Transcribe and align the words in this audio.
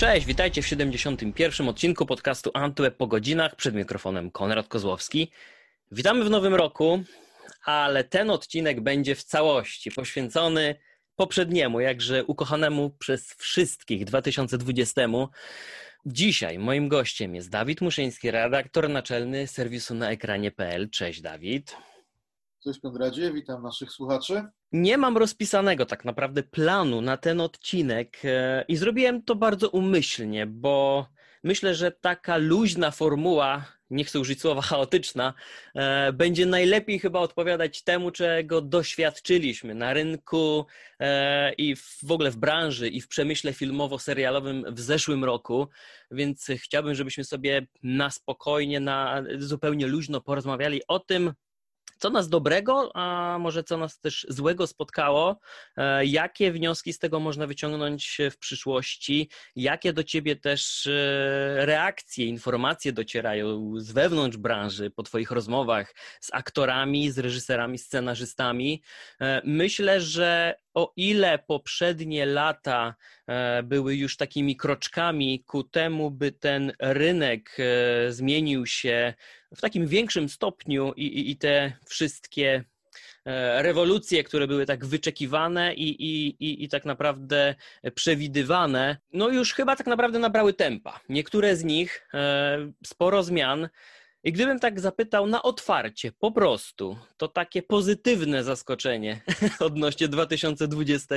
Cześć, 0.00 0.26
witajcie 0.26 0.62
w 0.62 0.66
71. 0.66 1.68
odcinku 1.68 2.06
podcastu 2.06 2.50
Antweb 2.54 2.96
po 2.96 3.06
godzinach. 3.06 3.56
Przed 3.56 3.74
mikrofonem 3.74 4.30
Konrad 4.30 4.68
Kozłowski. 4.68 5.30
Witamy 5.92 6.24
w 6.24 6.30
nowym 6.30 6.54
roku, 6.54 7.02
ale 7.64 8.04
ten 8.04 8.30
odcinek 8.30 8.80
będzie 8.80 9.14
w 9.14 9.24
całości 9.24 9.90
poświęcony 9.90 10.74
poprzedniemu, 11.16 11.80
jakże 11.80 12.24
ukochanemu 12.24 12.90
przez 12.90 13.34
wszystkich 13.34 14.04
2020. 14.04 15.02
Dzisiaj 16.06 16.58
moim 16.58 16.88
gościem 16.88 17.34
jest 17.34 17.50
Dawid 17.50 17.80
Muszyński, 17.80 18.30
redaktor 18.30 18.88
naczelny 18.88 19.46
serwisu 19.46 19.94
na 19.94 20.10
ekranie.pl. 20.10 20.90
Cześć 20.90 21.20
Dawid. 21.20 21.76
Cześć 22.64 22.80
Konradzie, 22.80 23.32
witam 23.32 23.62
naszych 23.62 23.90
słuchaczy. 23.90 24.42
Nie 24.72 24.98
mam 24.98 25.16
rozpisanego 25.16 25.86
tak 25.86 26.04
naprawdę 26.04 26.42
planu 26.42 27.00
na 27.00 27.16
ten 27.16 27.40
odcinek 27.40 28.18
e, 28.24 28.64
i 28.68 28.76
zrobiłem 28.76 29.22
to 29.22 29.34
bardzo 29.34 29.68
umyślnie, 29.68 30.46
bo 30.46 31.06
myślę, 31.44 31.74
że 31.74 31.92
taka 31.92 32.36
luźna 32.36 32.90
formuła, 32.90 33.64
nie 33.90 34.04
chcę 34.04 34.20
użyć 34.20 34.40
słowa 34.40 34.62
chaotyczna, 34.62 35.34
e, 35.74 36.12
będzie 36.12 36.46
najlepiej 36.46 36.98
chyba 36.98 37.20
odpowiadać 37.20 37.82
temu, 37.82 38.10
czego 38.10 38.60
doświadczyliśmy 38.60 39.74
na 39.74 39.92
rynku 39.92 40.66
e, 40.98 41.52
i 41.52 41.76
w 41.76 42.10
ogóle 42.10 42.30
w 42.30 42.36
branży 42.36 42.88
i 42.88 43.00
w 43.00 43.08
przemyśle 43.08 43.52
filmowo-serialowym 43.52 44.74
w 44.74 44.80
zeszłym 44.80 45.24
roku, 45.24 45.68
więc 46.10 46.46
chciałbym, 46.56 46.94
żebyśmy 46.94 47.24
sobie 47.24 47.66
na 47.82 48.10
spokojnie, 48.10 48.80
na 48.80 49.22
zupełnie 49.38 49.86
luźno 49.86 50.20
porozmawiali 50.20 50.80
o 50.88 50.98
tym, 50.98 51.32
co 52.00 52.10
nas 52.10 52.28
dobrego, 52.28 52.90
a 52.94 53.36
może 53.40 53.64
co 53.64 53.76
nas 53.76 53.98
też 53.98 54.26
złego 54.28 54.66
spotkało, 54.66 55.40
e, 55.76 56.06
jakie 56.06 56.52
wnioski 56.52 56.92
z 56.92 56.98
tego 56.98 57.20
można 57.20 57.46
wyciągnąć 57.46 58.18
w 58.30 58.38
przyszłości, 58.38 59.28
jakie 59.56 59.92
do 59.92 60.04
ciebie 60.04 60.36
też 60.36 60.86
e, 60.86 61.66
reakcje, 61.66 62.26
informacje 62.26 62.92
docierają 62.92 63.72
z 63.76 63.92
wewnątrz 63.92 64.36
branży 64.36 64.90
po 64.90 65.02
twoich 65.02 65.30
rozmowach 65.30 65.94
z 66.20 66.30
aktorami, 66.32 67.10
z 67.10 67.18
reżyserami, 67.18 67.78
scenarzystami. 67.78 68.82
E, 69.20 69.42
myślę, 69.44 70.00
że 70.00 70.54
o 70.74 70.92
ile 70.96 71.38
poprzednie 71.38 72.26
lata 72.26 72.94
były 73.64 73.96
już 73.96 74.16
takimi 74.16 74.56
kroczkami 74.56 75.44
ku 75.46 75.64
temu, 75.64 76.10
by 76.10 76.32
ten 76.32 76.72
rynek 76.80 77.56
zmienił 78.08 78.66
się 78.66 79.14
w 79.56 79.60
takim 79.60 79.86
większym 79.86 80.28
stopniu 80.28 80.92
i, 80.96 81.06
i, 81.06 81.30
i 81.30 81.36
te 81.36 81.72
wszystkie 81.86 82.64
e, 83.24 83.62
rewolucje, 83.62 84.24
które 84.24 84.46
były 84.46 84.66
tak 84.66 84.86
wyczekiwane 84.86 85.74
i, 85.74 85.88
i, 85.88 86.64
i, 86.64 86.68
tak 86.68 86.84
naprawdę 86.84 87.54
przewidywane, 87.94 88.96
no 89.12 89.28
już 89.28 89.54
chyba 89.54 89.76
tak 89.76 89.86
naprawdę 89.86 90.18
nabrały 90.18 90.54
tempa. 90.54 91.00
Niektóre 91.08 91.56
z 91.56 91.64
nich, 91.64 92.06
e, 92.14 92.72
sporo 92.86 93.22
zmian. 93.22 93.68
I 94.24 94.32
gdybym 94.32 94.58
tak 94.58 94.80
zapytał 94.80 95.26
na 95.26 95.42
otwarcie, 95.42 96.12
po 96.12 96.32
prostu, 96.32 96.96
to 97.16 97.28
takie 97.28 97.62
pozytywne 97.62 98.44
zaskoczenie 98.44 99.20
odnośnie 99.60 100.08
2020, 100.08 101.14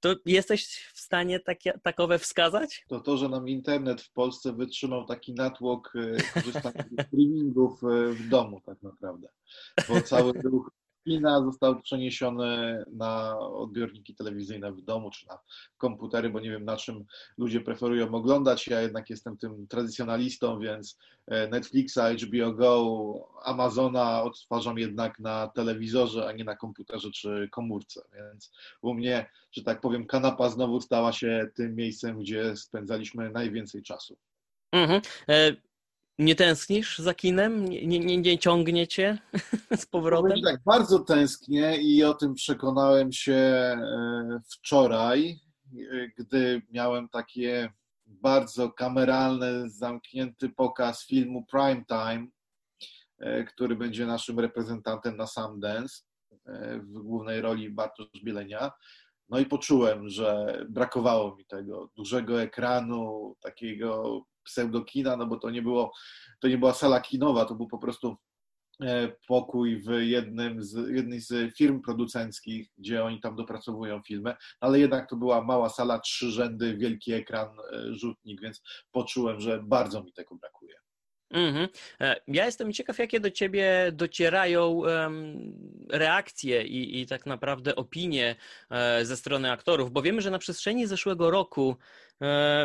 to 0.00 0.14
jesteś 0.26 0.66
w 0.94 1.00
stanie 1.00 1.40
takie, 1.40 1.72
takowe 1.82 2.18
wskazać? 2.18 2.84
To 2.88 3.00
to, 3.00 3.16
że 3.16 3.28
nam 3.28 3.48
internet 3.48 4.02
w 4.02 4.12
Polsce 4.12 4.52
wytrzymał 4.52 5.04
taki 5.04 5.34
natłok 5.34 5.92
e, 5.96 6.32
korzystania 6.34 6.84
z 6.98 7.06
streamingów 7.06 7.84
e, 7.84 8.12
w 8.12 8.28
domu 8.28 8.60
tak 8.66 8.82
naprawdę. 8.82 9.28
Bo 9.88 10.00
cały 10.00 10.32
ruch 10.32 10.70
kina 11.04 11.44
został 11.44 11.80
przeniesiony 11.80 12.84
na 12.92 13.38
odbiorniki 13.38 14.14
telewizyjne 14.14 14.72
w 14.72 14.80
domu 14.80 15.10
czy 15.10 15.26
na 15.26 15.38
komputery, 15.78 16.30
bo 16.30 16.40
nie 16.40 16.50
wiem 16.50 16.64
na 16.64 16.76
czym 16.76 17.04
ludzie 17.38 17.60
preferują 17.60 18.14
oglądać. 18.14 18.66
Ja 18.66 18.80
jednak 18.80 19.10
jestem 19.10 19.36
tym 19.36 19.66
tradycjonalistą, 19.66 20.60
więc 20.60 20.98
e, 21.26 21.48
Netflixa, 21.48 21.98
HBO 22.22 22.52
Go, 22.52 23.14
Amazona 23.44 24.22
odtwarzam 24.22 24.78
jednak 24.78 25.18
na 25.18 25.48
telewizorze, 25.48 26.28
a 26.28 26.32
nie 26.32 26.44
na 26.44 26.56
komputerze 26.56 27.10
czy 27.10 27.48
komórce. 27.52 28.02
Więc 28.14 28.52
u 28.82 28.94
mnie, 28.94 29.30
że 29.52 29.62
tak 29.62 29.80
powiem, 29.80 30.06
kanapa 30.06 30.50
znowu 30.50 30.80
stała 30.80 31.12
się 31.12 31.48
tym 31.54 31.76
miejscem, 31.76 32.18
gdzie 32.18 32.56
spędzaliśmy 32.56 33.30
najwięcej 33.30 33.82
czasu. 33.82 34.16
Mhm. 34.72 35.00
Nie 36.18 36.34
tęsknisz 36.34 36.98
za 36.98 37.14
kinem? 37.14 37.68
Nie, 37.68 37.98
nie, 37.98 38.18
nie 38.18 38.38
ciągnie 38.38 38.86
cię 38.86 39.18
z 39.76 39.86
powrotem? 39.86 40.42
Tak, 40.44 40.60
bardzo 40.64 40.98
tęsknię 40.98 41.76
i 41.76 42.04
o 42.04 42.14
tym 42.14 42.34
przekonałem 42.34 43.12
się 43.12 43.34
e, 43.34 44.40
wczoraj, 44.50 45.40
e, 45.72 46.08
gdy 46.16 46.62
miałem 46.70 47.08
takie 47.08 47.72
bardzo 48.06 48.72
kameralny, 48.72 49.70
zamknięty 49.70 50.48
pokaz 50.48 51.06
filmu 51.06 51.46
Prime 51.50 51.84
Time, 51.84 52.26
e, 53.18 53.44
który 53.44 53.76
będzie 53.76 54.06
naszym 54.06 54.40
reprezentantem 54.40 55.16
na 55.16 55.26
Sundance 55.26 56.02
w 56.80 56.98
głównej 56.98 57.40
roli 57.40 57.70
Bartosz 57.70 58.22
Bielenia. 58.24 58.72
No 59.28 59.38
i 59.38 59.46
poczułem, 59.46 60.08
że 60.08 60.58
brakowało 60.68 61.36
mi 61.36 61.46
tego 61.46 61.90
dużego 61.96 62.42
ekranu, 62.42 63.36
takiego 63.40 64.22
pseudokina, 64.48 65.16
no 65.16 65.26
bo 65.26 65.36
to 65.36 65.50
nie, 65.50 65.62
było, 65.62 65.92
to 66.40 66.48
nie 66.48 66.58
była 66.58 66.74
sala 66.74 67.00
kinowa, 67.00 67.44
to 67.44 67.54
był 67.54 67.68
po 67.68 67.78
prostu 67.78 68.16
e, 68.82 69.12
pokój 69.28 69.82
w 69.82 69.90
jednym 69.90 70.62
z, 70.62 70.88
jednej 70.90 71.20
z 71.20 71.56
firm 71.56 71.82
producenckich, 71.82 72.68
gdzie 72.78 73.04
oni 73.04 73.20
tam 73.20 73.36
dopracowują 73.36 74.02
filmy, 74.06 74.34
ale 74.60 74.80
jednak 74.80 75.10
to 75.10 75.16
była 75.16 75.44
mała 75.44 75.68
sala, 75.68 75.98
trzy 75.98 76.30
rzędy, 76.30 76.76
wielki 76.76 77.12
ekran, 77.12 77.48
e, 77.48 77.94
rzutnik, 77.94 78.40
więc 78.40 78.62
poczułem, 78.92 79.40
że 79.40 79.62
bardzo 79.62 80.02
mi 80.02 80.12
tego 80.12 80.36
brakuje. 80.36 80.74
Mm-hmm. 81.34 81.68
Ja 82.28 82.46
jestem 82.46 82.72
ciekaw, 82.72 82.98
jakie 82.98 83.20
do 83.20 83.30
ciebie 83.30 83.90
docierają 83.92 84.70
um, 84.70 85.52
reakcje 85.90 86.64
i, 86.64 87.00
i, 87.00 87.06
tak 87.06 87.26
naprawdę 87.26 87.76
opinie 87.76 88.36
e, 88.70 89.04
ze 89.04 89.16
strony 89.16 89.50
aktorów, 89.50 89.92
bo 89.92 90.02
wiemy, 90.02 90.20
że 90.20 90.30
na 90.30 90.38
przestrzeni 90.38 90.86
zeszłego 90.86 91.30
roku 91.30 91.76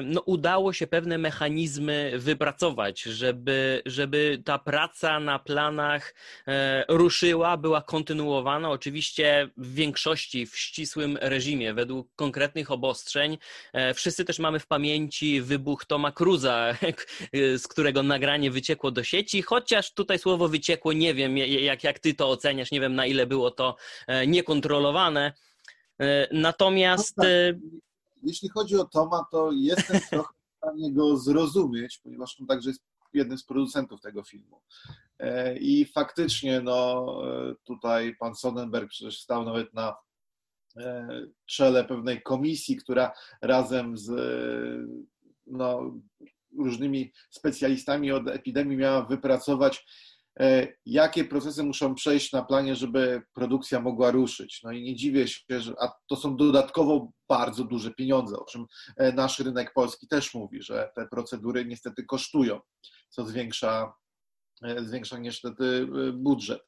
no, 0.04 0.22
udało 0.22 0.74
się 0.74 0.88
pewne 0.88 1.18
mechanizmy 1.18 2.12
wypracować, 2.16 3.02
żeby, 3.02 3.82
żeby 3.86 4.42
ta 4.46 4.60
praca 4.60 5.20
na 5.20 5.40
planach 5.40 6.16
e, 6.48 6.86
ruszyła, 6.88 7.58
była 7.58 7.82
kontynuowana. 7.82 8.70
Oczywiście 8.70 9.50
w 9.58 9.74
większości 9.74 10.46
w 10.46 10.58
ścisłym 10.58 11.18
reżimie, 11.22 11.74
według 11.74 12.16
konkretnych 12.16 12.72
obostrzeń. 12.72 13.38
E, 13.74 13.94
wszyscy 13.94 14.26
też 14.26 14.40
mamy 14.40 14.60
w 14.60 14.68
pamięci 14.68 15.42
wybuch 15.42 15.86
Toma 15.86 16.12
Cruza, 16.12 16.78
z 17.58 17.68
którego 17.68 18.04
nagranie 18.04 18.52
wyciekło 18.52 18.92
do 18.92 19.04
sieci, 19.04 19.42
chociaż 19.42 19.94
tutaj 19.94 20.20
słowo 20.20 20.48
wyciekło, 20.48 20.94
nie 20.94 21.14
wiem 21.14 21.38
jak, 21.38 21.84
jak 21.84 22.00
ty 22.00 22.14
to 22.14 22.30
oceniasz, 22.30 22.72
nie 22.72 22.82
wiem 22.82 22.96
na 22.96 23.06
ile 23.06 23.28
było 23.28 23.52
to 23.52 23.76
niekontrolowane. 24.28 25.34
Natomiast. 26.32 27.16
Jeśli 28.24 28.50
chodzi 28.50 28.76
o 28.76 28.86
Toma, 28.86 29.26
to 29.32 29.52
jestem 29.52 30.02
trochę 30.10 30.34
w 30.34 30.58
stanie 30.58 30.94
go 30.94 31.18
zrozumieć, 31.18 31.98
ponieważ 32.04 32.40
on 32.40 32.48
także 32.48 32.70
jest 32.70 32.84
jednym 33.14 33.38
z 33.38 33.44
producentów 33.44 34.02
tego 34.02 34.24
filmu. 34.24 34.62
E, 35.20 35.58
I 35.58 35.86
faktycznie, 35.86 36.62
no, 36.62 37.06
e, 37.28 37.56
tutaj 37.64 38.16
pan 38.20 38.36
Sonnenberg 38.36 38.90
przecież 38.90 39.20
stał 39.22 39.46
nawet 39.46 39.74
na 39.74 39.96
e, 40.78 41.08
czele 41.46 41.84
pewnej 41.84 42.22
komisji, 42.22 42.78
która 42.78 43.14
razem 43.42 43.98
z 43.98 44.12
no, 45.48 45.94
różnymi 46.58 47.14
specjalistami 47.30 48.12
od 48.12 48.28
epidemii 48.28 48.78
miała 48.78 49.06
wypracować 49.06 49.86
jakie 50.86 51.26
procesy 51.26 51.64
muszą 51.64 51.96
przejść 51.96 52.32
na 52.32 52.44
planie, 52.44 52.76
żeby 52.76 53.22
produkcja 53.34 53.80
mogła 53.80 54.12
ruszyć. 54.12 54.60
No 54.64 54.72
i 54.72 54.84
nie 54.84 54.96
dziwię 54.96 55.28
się, 55.28 55.62
że 55.62 55.74
a 55.80 55.92
to 56.10 56.16
są 56.16 56.38
dodatkowo 56.38 57.12
bardzo 57.30 57.64
duże 57.64 57.92
pieniądze, 57.92 58.40
o 58.40 58.46
czym 58.46 58.66
e, 58.98 59.12
nasz 59.12 59.40
rynek 59.40 59.74
polski 59.74 60.08
też 60.08 60.34
mówi, 60.34 60.62
że 60.62 60.92
te 60.96 61.08
procedury 61.08 61.66
niestety 61.66 62.06
kosztują, 62.06 62.60
co 63.10 63.26
zwiększa, 63.26 63.94
e, 64.64 64.86
zwiększa 64.86 65.18
niestety 65.18 65.88
budżet. 66.14 66.62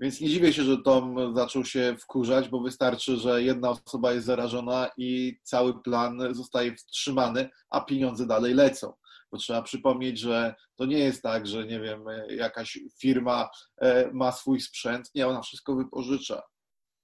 Więc 0.00 0.20
nie 0.20 0.28
dziwię 0.28 0.52
się, 0.52 0.62
że 0.62 0.82
Tom 0.82 1.34
zaczął 1.36 1.64
się 1.64 1.96
wkurzać, 2.00 2.48
bo 2.48 2.60
wystarczy, 2.60 3.16
że 3.16 3.42
jedna 3.42 3.70
osoba 3.70 4.12
jest 4.12 4.26
zarażona 4.26 4.90
i 4.96 5.38
cały 5.42 5.82
plan 5.82 6.18
zostaje 6.30 6.76
wstrzymany, 6.76 7.50
a 7.70 7.80
pieniądze 7.80 8.26
dalej 8.26 8.54
lecą 8.54 8.92
bo 9.34 9.38
trzeba 9.38 9.62
przypomnieć, 9.62 10.18
że 10.18 10.54
to 10.76 10.86
nie 10.86 10.98
jest 10.98 11.22
tak, 11.22 11.46
że 11.46 11.66
nie 11.66 11.80
wiem, 11.80 12.04
jakaś 12.28 12.78
firma 13.00 13.48
e, 13.80 14.10
ma 14.12 14.32
swój 14.32 14.60
sprzęt, 14.60 15.10
nie, 15.14 15.26
ona 15.26 15.42
wszystko 15.42 15.74
wypożycza. 15.74 16.42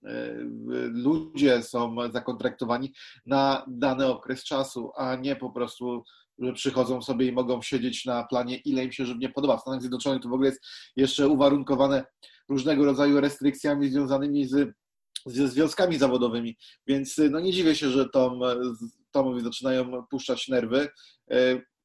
E, 0.05 0.35
ludzie 0.89 1.63
są 1.63 1.97
zakontraktowani 2.13 2.93
na 3.27 3.65
dany 3.69 4.07
okres 4.07 4.45
czasu, 4.45 4.93
a 4.97 5.17
nie 5.17 5.37
po 5.37 5.51
prostu, 5.51 6.05
że 6.39 6.53
przychodzą 6.53 7.03
sobie 7.03 7.27
i 7.27 7.33
mogą 7.33 7.63
siedzieć 7.63 8.05
na 8.05 8.25
planie, 8.25 8.57
ile 8.57 8.85
im 8.85 8.93
się 8.93 9.07
żywnie 9.07 9.29
podoba. 9.29 9.57
W 9.57 9.61
Stanach 9.61 9.81
Zjednoczonych 9.81 10.23
to 10.23 10.29
w 10.29 10.33
ogóle 10.33 10.49
jest 10.49 10.67
jeszcze 10.97 11.29
uwarunkowane 11.29 12.05
różnego 12.49 12.85
rodzaju 12.85 13.21
restrykcjami 13.21 13.89
związanymi 13.89 14.47
z 14.47 14.73
ze 15.27 15.49
związkami 15.49 15.99
zawodowymi, 15.99 16.57
więc 16.87 17.21
no 17.31 17.41
nie 17.41 17.53
dziwię 17.53 17.75
się, 17.75 17.91
że 17.91 18.09
Tom 18.09 18.41
Tomowi 19.11 19.41
zaczynają 19.41 20.07
puszczać 20.11 20.49
nerwy. 20.49 20.89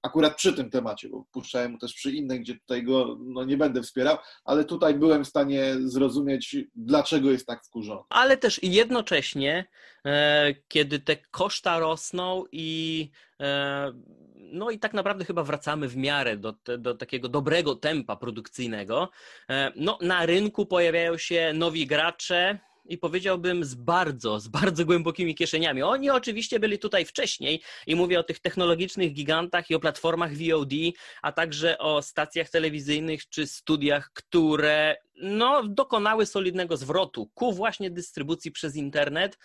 Akurat 0.05 0.35
przy 0.35 0.53
tym 0.53 0.69
temacie, 0.69 1.09
bo 1.09 1.25
puszczałem 1.31 1.71
mu 1.71 1.77
też 1.77 1.93
przy 1.93 2.11
innych, 2.11 2.41
gdzie 2.41 2.55
tutaj 2.55 2.83
go 2.83 3.17
no, 3.19 3.43
nie 3.43 3.57
będę 3.57 3.81
wspierał, 3.81 4.17
ale 4.43 4.63
tutaj 4.63 4.93
byłem 4.93 5.23
w 5.23 5.27
stanie 5.27 5.75
zrozumieć, 5.79 6.57
dlaczego 6.75 7.31
jest 7.31 7.47
tak 7.47 7.65
wkurzony. 7.65 8.01
Ale 8.09 8.37
też 8.37 8.59
jednocześnie, 8.63 9.65
e, 10.05 10.53
kiedy 10.67 10.99
te 10.99 11.15
koszta 11.15 11.79
rosną 11.79 12.43
i 12.51 13.09
e, 13.39 13.93
no 14.35 14.69
i 14.69 14.79
tak 14.79 14.93
naprawdę 14.93 15.25
chyba 15.25 15.43
wracamy 15.43 15.87
w 15.87 15.97
miarę 15.97 16.37
do, 16.37 16.55
do 16.77 16.95
takiego 16.95 17.29
dobrego 17.29 17.75
tempa 17.75 18.15
produkcyjnego, 18.15 19.09
e, 19.49 19.71
no 19.75 19.97
na 20.01 20.25
rynku 20.25 20.65
pojawiają 20.65 21.17
się 21.17 21.51
nowi 21.53 21.87
gracze, 21.87 22.59
i 22.85 22.97
powiedziałbym 22.97 23.65
z 23.65 23.75
bardzo, 23.75 24.39
z 24.39 24.47
bardzo 24.47 24.85
głębokimi 24.85 25.35
kieszeniami. 25.35 25.83
Oni 25.83 26.09
oczywiście 26.09 26.59
byli 26.59 26.79
tutaj 26.79 27.05
wcześniej 27.05 27.61
i 27.87 27.95
mówię 27.95 28.19
o 28.19 28.23
tych 28.23 28.39
technologicznych 28.39 29.13
gigantach 29.13 29.69
i 29.69 29.75
o 29.75 29.79
platformach 29.79 30.31
VOD, 30.33 30.73
a 31.21 31.31
także 31.31 31.77
o 31.77 32.01
stacjach 32.01 32.49
telewizyjnych 32.49 33.29
czy 33.29 33.47
studiach, 33.47 34.11
które 34.13 34.95
no, 35.21 35.67
dokonały 35.67 36.25
solidnego 36.25 36.77
zwrotu 36.77 37.31
ku 37.33 37.53
właśnie 37.53 37.91
dystrybucji 37.91 38.51
przez 38.51 38.75
internet. 38.75 39.37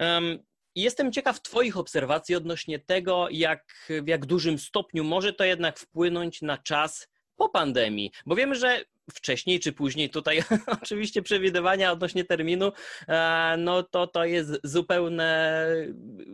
Um, 0.00 0.38
Jestem 0.76 1.12
ciekaw 1.12 1.42
Twoich 1.42 1.76
obserwacji 1.76 2.34
odnośnie 2.34 2.78
tego, 2.78 3.28
jak, 3.30 3.88
w 4.04 4.08
jak 4.08 4.26
dużym 4.26 4.58
stopniu 4.58 5.04
może 5.04 5.32
to 5.32 5.44
jednak 5.44 5.78
wpłynąć 5.78 6.42
na 6.42 6.58
czas 6.58 7.08
po 7.36 7.48
pandemii, 7.48 8.10
bo 8.26 8.34
wiemy, 8.34 8.54
że 8.54 8.84
wcześniej 9.14 9.60
czy 9.60 9.72
później. 9.72 10.10
Tutaj 10.10 10.42
oczywiście 10.82 11.22
przewidywania 11.22 11.92
odnośnie 11.92 12.24
terminu, 12.24 12.72
e, 13.08 13.54
no 13.58 13.82
to 13.82 14.06
to 14.06 14.24
jest 14.24 14.50
zupełne 14.64 15.66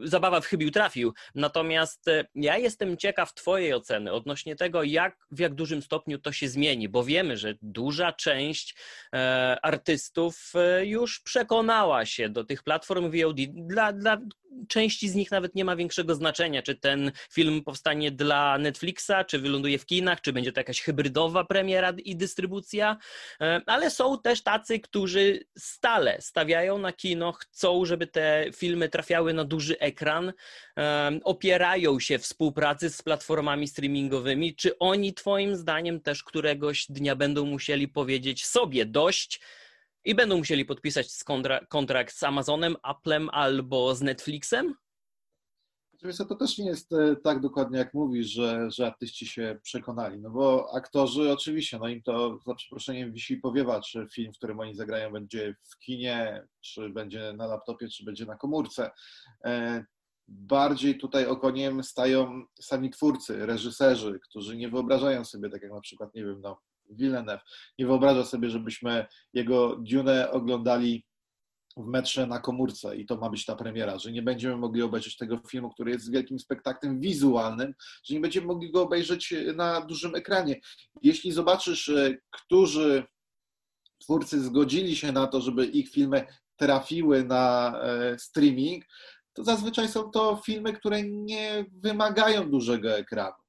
zabawa 0.03 0.41
w 0.41 0.47
chybił 0.47 0.71
trafił. 0.71 1.15
Natomiast 1.35 2.09
e, 2.09 2.25
ja 2.35 2.59
jestem 2.59 2.97
ciekaw 2.97 3.35
Twojej 3.35 3.75
oceny 3.75 4.13
odnośnie 4.13 4.57
tego, 4.57 4.83
jak 4.83 5.27
w 5.31 5.39
jak 5.39 5.55
dużym 5.55 5.83
stopniu 5.83 6.19
to 6.19 6.33
się 6.33 6.49
zmieni, 6.49 6.89
bo 6.89 7.05
wiemy, 7.05 7.37
że 7.37 7.55
duża 7.63 8.13
część 8.13 8.77
e, 9.15 9.59
artystów 9.63 10.53
już 10.83 11.21
przekonała 11.21 12.07
się 12.07 12.29
do 12.29 12.45
tych 12.45 12.63
platform 12.63 13.11
VOD. 13.11 13.37
Dla, 13.49 13.93
dla 13.93 14.19
części 14.69 15.09
z 15.09 15.15
nich 15.15 15.31
nawet 15.31 15.55
nie 15.55 15.65
ma 15.65 15.77
większego 15.77 16.15
znaczenia, 16.15 16.63
czy 16.63 16.75
ten 16.75 17.13
film 17.33 17.65
powstanie 17.65 18.11
dla 18.11 18.59
Netflixa, 18.59 19.13
czy 19.27 19.39
wyląduje 19.39 19.79
w 19.79 19.87
kinach, 19.87 20.21
czy 20.21 20.33
będzie 20.33 20.53
to 20.53 20.61
jakaś 20.61 20.81
hybrydowa 20.81 21.45
premiera 21.45 21.93
i 22.05 22.17
dystrybucja, 22.17 22.62
e, 23.41 23.61
ale 23.67 23.91
są 23.91 24.19
też 24.19 24.43
tacy, 24.43 24.81
którzy 24.81 25.41
stale 25.59 26.17
stawiają 26.21 26.79
na 26.79 26.93
kino, 26.93 27.33
chcą, 27.33 27.85
żeby 27.85 28.07
te 28.07 28.47
filmy 28.57 28.89
trafiały 28.89 29.33
na 29.33 29.45
duży 29.45 29.79
ekran, 29.79 30.33
e, 30.79 31.11
opierają 31.25 32.01
się 32.01 32.19
współpracy 32.19 32.91
z 32.91 33.03
platformami 33.03 33.69
streamingowymi. 33.69 34.57
Czy 34.57 34.79
oni, 34.79 35.15
Twoim 35.15 35.57
zdaniem, 35.57 36.01
też 36.01 36.23
któregoś 36.25 36.87
dnia 36.89 37.17
będą 37.17 37.47
musieli 37.47 37.89
powiedzieć 37.89 38.47
sobie 38.47 38.87
dość, 38.87 39.41
i 40.05 40.15
będą 40.15 40.39
musieli 40.39 40.65
podpisać 40.65 41.25
kontra 41.25 41.61
kontrakt 41.69 42.15
z 42.15 42.23
Amazonem, 42.23 42.77
Applem 42.83 43.31
albo 43.33 43.95
z 43.95 44.03
Netflixem? 44.03 44.75
Oczywiście 46.03 46.25
to 46.25 46.35
też 46.35 46.59
nie 46.59 46.67
jest 46.67 46.93
e, 46.93 47.17
tak 47.17 47.41
dokładnie 47.41 47.79
jak 47.79 47.95
mówisz, 47.95 48.27
że, 48.27 48.71
że 48.71 48.87
artyści 48.87 49.27
się 49.27 49.59
przekonali, 49.63 50.21
no 50.21 50.31
bo 50.31 50.75
aktorzy 50.75 51.33
oczywiście, 51.33 51.79
no 51.79 51.89
im 51.89 52.03
to 52.03 52.39
za 52.47 52.55
przeproszeniem 52.55 53.13
wisi 53.13 53.37
powiewa, 53.37 53.81
czy 53.81 54.07
film, 54.13 54.33
w 54.33 54.37
którym 54.37 54.61
oni 54.61 54.75
zagrają 54.75 55.13
będzie 55.13 55.57
w 55.71 55.79
kinie, 55.79 56.47
czy 56.61 56.89
będzie 56.89 57.33
na 57.33 57.47
laptopie, 57.47 57.89
czy 57.89 58.05
będzie 58.05 58.27
na 58.27 58.37
komórce. 58.37 58.91
E, 59.45 59.85
bardziej 60.29 60.99
tutaj 60.99 61.27
okoniem 61.27 61.83
stają 61.83 62.45
sami 62.61 62.91
twórcy, 62.91 63.47
reżyserzy, 63.47 64.21
którzy 64.23 64.57
nie 64.57 64.69
wyobrażają 64.69 65.25
sobie, 65.25 65.51
tak 65.51 65.63
jak 65.63 65.73
na 65.73 65.81
przykład, 65.81 66.15
nie 66.15 66.25
wiem, 66.25 66.41
no, 66.41 66.61
Villeneuve. 66.91 67.43
Nie 67.79 67.87
wyobraża 67.87 68.25
sobie, 68.25 68.51
żebyśmy 68.51 69.07
jego 69.33 69.77
Dune 69.77 70.31
oglądali 70.31 71.05
w 71.77 71.87
metrze 71.87 72.27
na 72.27 72.39
komórce 72.39 72.97
i 72.97 73.07
to 73.07 73.17
ma 73.17 73.31
być 73.31 73.45
ta 73.45 73.57
premiera, 73.57 73.99
że 73.99 74.13
nie 74.13 74.23
będziemy 74.23 74.57
mogli 74.57 74.83
obejrzeć 74.83 75.17
tego 75.17 75.41
filmu, 75.49 75.71
który 75.71 75.91
jest 75.91 76.13
wielkim 76.13 76.39
spektaklem 76.39 77.01
wizualnym, 77.01 77.75
że 78.05 78.15
nie 78.15 78.21
będziemy 78.21 78.47
mogli 78.47 78.73
go 78.73 78.83
obejrzeć 78.83 79.35
na 79.57 79.81
dużym 79.81 80.15
ekranie. 80.15 80.61
Jeśli 81.03 81.33
zobaczysz, 81.33 81.89
e, 81.89 82.17
którzy 82.31 83.05
twórcy 83.99 84.41
zgodzili 84.45 84.97
się 84.97 85.13
na 85.13 85.27
to, 85.27 85.41
żeby 85.41 85.67
ich 85.67 85.91
filmy 85.91 86.27
trafiły 86.57 87.25
na 87.25 87.75
e, 87.83 88.19
streaming, 88.19 88.85
to 89.33 89.45
zazwyczaj 89.45 89.89
są 89.89 90.11
to 90.11 90.41
filmy, 90.47 90.73
które 90.73 91.03
nie 91.03 91.65
wymagają 91.73 92.51
dużego 92.51 92.97
ekranu. 92.97 93.43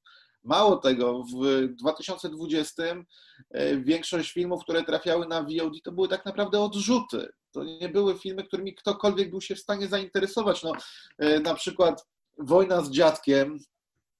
Mało 0.43 0.77
tego, 0.77 1.23
w 1.23 1.67
2020 1.67 2.83
e, 2.83 3.77
większość 3.77 4.31
filmów, 4.31 4.63
które 4.63 4.83
trafiały 4.83 5.27
na 5.27 5.41
VOD, 5.41 5.73
to 5.83 5.91
były 5.91 6.07
tak 6.07 6.25
naprawdę 6.25 6.61
odrzuty. 6.61 7.27
To 7.53 7.63
nie 7.63 7.89
były 7.89 8.19
filmy, 8.19 8.43
którymi 8.43 8.75
ktokolwiek 8.75 9.29
był 9.29 9.41
się 9.41 9.55
w 9.55 9.59
stanie 9.59 9.87
zainteresować. 9.87 10.63
No, 10.63 10.71
e, 11.17 11.39
na 11.39 11.53
przykład 11.53 12.07
Wojna 12.37 12.81
z 12.81 12.91
dziadkiem, 12.91 13.59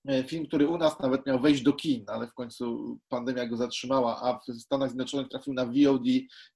e, 0.07 0.23
film, 0.23 0.47
który 0.47 0.67
u 0.67 0.77
nas 0.77 0.99
nawet 0.99 1.25
miał 1.25 1.39
wejść 1.39 1.63
do 1.63 1.73
kin, 1.73 2.05
ale 2.07 2.27
w 2.27 2.33
końcu 2.33 2.97
pandemia 3.09 3.45
go 3.45 3.57
zatrzymała, 3.57 4.21
a 4.21 4.39
w 4.39 4.61
Stanach 4.61 4.89
Zjednoczonych 4.89 5.29
trafił 5.29 5.53
na 5.53 5.65
VOD, 5.65 6.05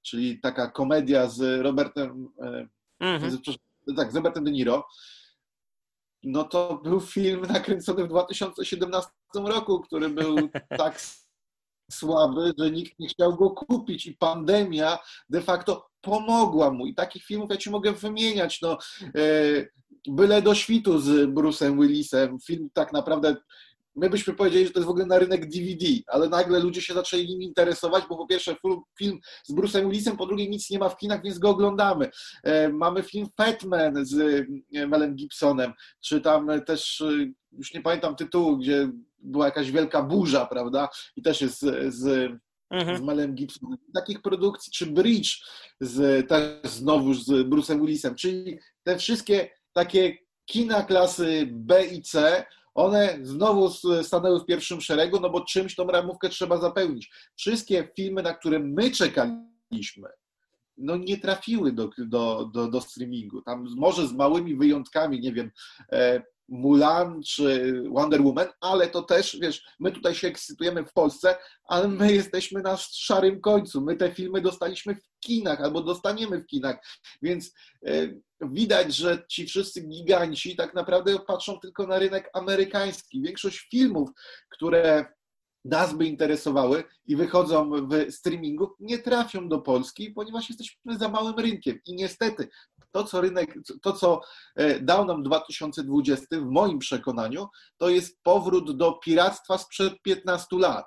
czyli 0.02 0.40
taka 0.40 0.70
komedia 0.70 1.28
z 1.28 1.62
Robertem, 1.62 2.28
mhm. 3.00 3.30
z, 3.30 3.38
tak, 3.96 4.12
z 4.12 4.16
Robertem 4.16 4.44
De 4.44 4.50
Niro 4.50 4.84
no 6.22 6.44
to 6.44 6.80
był 6.84 7.00
film 7.00 7.40
nakręcony 7.40 8.04
w 8.04 8.08
2017 8.08 9.10
roku, 9.34 9.80
który 9.80 10.08
był 10.08 10.36
tak 10.78 11.00
słaby, 11.90 12.52
że 12.58 12.70
nikt 12.70 12.98
nie 12.98 13.08
chciał 13.08 13.36
go 13.36 13.50
kupić 13.50 14.06
i 14.06 14.16
pandemia 14.16 14.98
de 15.28 15.40
facto 15.40 15.88
pomogła 16.00 16.70
mu. 16.70 16.86
I 16.86 16.94
takich 16.94 17.24
filmów 17.24 17.50
ja 17.50 17.56
ci 17.56 17.70
mogę 17.70 17.92
wymieniać. 17.92 18.60
No, 18.62 18.78
e, 19.02 19.66
Byle 20.08 20.42
do 20.42 20.54
świtu 20.54 20.98
z 20.98 21.30
Bruce'em 21.30 21.80
Willisem. 21.80 22.38
Film 22.46 22.68
tak 22.72 22.92
naprawdę 22.92 23.36
my 23.98 24.10
byśmy 24.10 24.34
powiedzieli, 24.34 24.66
że 24.66 24.72
to 24.72 24.78
jest 24.78 24.86
w 24.86 24.90
ogóle 24.90 25.06
na 25.06 25.18
rynek 25.18 25.48
DVD, 25.48 25.86
ale 26.06 26.28
nagle 26.28 26.60
ludzie 26.60 26.82
się 26.82 26.94
zaczęli 26.94 27.26
nim 27.26 27.42
interesować, 27.42 28.04
bo 28.08 28.16
po 28.16 28.26
pierwsze 28.26 28.56
film 28.98 29.18
z 29.44 29.54
Bruce'em 29.54 29.90
Willisem, 29.90 30.16
po 30.16 30.26
drugie 30.26 30.48
nic 30.48 30.70
nie 30.70 30.78
ma 30.78 30.88
w 30.88 30.96
kinach, 30.96 31.22
więc 31.22 31.38
go 31.38 31.50
oglądamy. 31.50 32.10
E, 32.42 32.68
mamy 32.68 33.02
film 33.02 33.26
Fatman 33.36 34.06
z 34.06 34.46
e, 34.74 34.86
Melem 34.86 35.14
Gibsonem, 35.14 35.72
czy 36.00 36.20
tam 36.20 36.48
też, 36.66 37.00
e, 37.00 37.32
już 37.52 37.74
nie 37.74 37.82
pamiętam 37.82 38.16
tytułu, 38.16 38.56
gdzie 38.56 38.88
była 39.18 39.44
jakaś 39.44 39.70
wielka 39.70 40.02
burza, 40.02 40.46
prawda? 40.46 40.88
I 41.16 41.22
też 41.22 41.40
jest 41.40 41.60
z, 41.88 42.32
mhm. 42.70 42.96
z 42.96 43.00
Melem 43.00 43.34
Gibsonem. 43.34 43.78
Takich 43.94 44.22
produkcji, 44.22 44.72
czy 44.72 44.86
Bridge 44.86 45.44
z, 45.80 46.28
też 46.28 46.72
znowu 46.72 47.14
z 47.14 47.28
Bruce'em 47.28 47.80
Willisem, 47.80 48.14
czyli 48.14 48.58
te 48.82 48.98
wszystkie 48.98 49.50
takie 49.72 50.18
kina 50.48 50.82
klasy 50.82 51.48
B 51.52 51.86
i 51.86 52.02
C, 52.02 52.44
one 52.78 53.18
znowu 53.22 53.70
stanęły 54.02 54.40
w 54.40 54.46
pierwszym 54.46 54.80
szeregu, 54.80 55.20
no 55.20 55.30
bo 55.30 55.44
czymś 55.44 55.74
tą 55.74 55.86
ramówkę 55.86 56.28
trzeba 56.28 56.58
zapełnić. 56.58 57.10
Wszystkie 57.36 57.88
filmy, 57.96 58.22
na 58.22 58.34
które 58.34 58.58
my 58.58 58.90
czekaliśmy, 58.90 60.08
no 60.76 60.96
nie 60.96 61.18
trafiły 61.18 61.72
do, 61.72 61.90
do, 61.98 62.50
do, 62.54 62.68
do 62.68 62.80
streamingu. 62.80 63.42
Tam 63.42 63.66
może 63.76 64.06
z 64.06 64.12
małymi 64.12 64.56
wyjątkami, 64.56 65.20
nie 65.20 65.32
wiem, 65.32 65.50
e, 65.92 66.22
Mulan 66.48 67.22
czy 67.22 67.82
Wonder 67.90 68.22
Woman, 68.22 68.48
ale 68.60 68.88
to 68.88 69.02
też, 69.02 69.38
wiesz, 69.40 69.64
my 69.80 69.92
tutaj 69.92 70.14
się 70.14 70.28
ekscytujemy 70.28 70.84
w 70.84 70.92
Polsce, 70.92 71.36
ale 71.64 71.88
my 71.88 72.12
jesteśmy 72.12 72.62
na 72.62 72.76
szarym 72.76 73.40
końcu. 73.40 73.80
My 73.80 73.96
te 73.96 74.14
filmy 74.14 74.40
dostaliśmy 74.40 74.94
w 74.94 75.20
kinach 75.20 75.60
albo 75.60 75.82
dostaniemy 75.82 76.40
w 76.40 76.46
kinach, 76.46 76.76
więc 77.22 77.54
e, 77.86 77.90
widać, 78.40 78.96
że 78.96 79.24
ci 79.28 79.46
wszyscy 79.46 79.80
giganci 79.80 80.56
tak 80.56 80.74
naprawdę 80.74 81.18
patrzą 81.18 81.60
tylko 81.60 81.86
na 81.86 81.98
rynek 81.98 82.30
amerykański. 82.32 83.22
Większość 83.22 83.68
filmów, 83.70 84.10
które 84.48 85.06
nas 85.64 85.94
by 85.94 86.06
interesowały 86.06 86.84
i 87.06 87.16
wychodzą 87.16 87.70
w 87.70 88.12
streamingu, 88.12 88.70
nie 88.80 88.98
trafią 88.98 89.48
do 89.48 89.58
Polski, 89.58 90.10
ponieważ 90.10 90.48
jesteśmy 90.48 90.98
za 90.98 91.08
małym 91.08 91.34
rynkiem. 91.34 91.80
I 91.86 91.94
niestety 91.94 92.48
to, 92.90 93.04
co 93.04 93.20
rynek, 93.20 93.54
to, 93.82 93.92
co 93.92 94.20
e, 94.56 94.80
dał 94.80 95.04
nam 95.04 95.22
2020, 95.22 96.26
w 96.32 96.50
moim 96.50 96.78
przekonaniu, 96.78 97.46
to 97.76 97.88
jest 97.88 98.22
powrót 98.22 98.76
do 98.76 98.92
piractwa 98.92 99.58
sprzed 99.58 100.02
15 100.02 100.46
lat. 100.56 100.86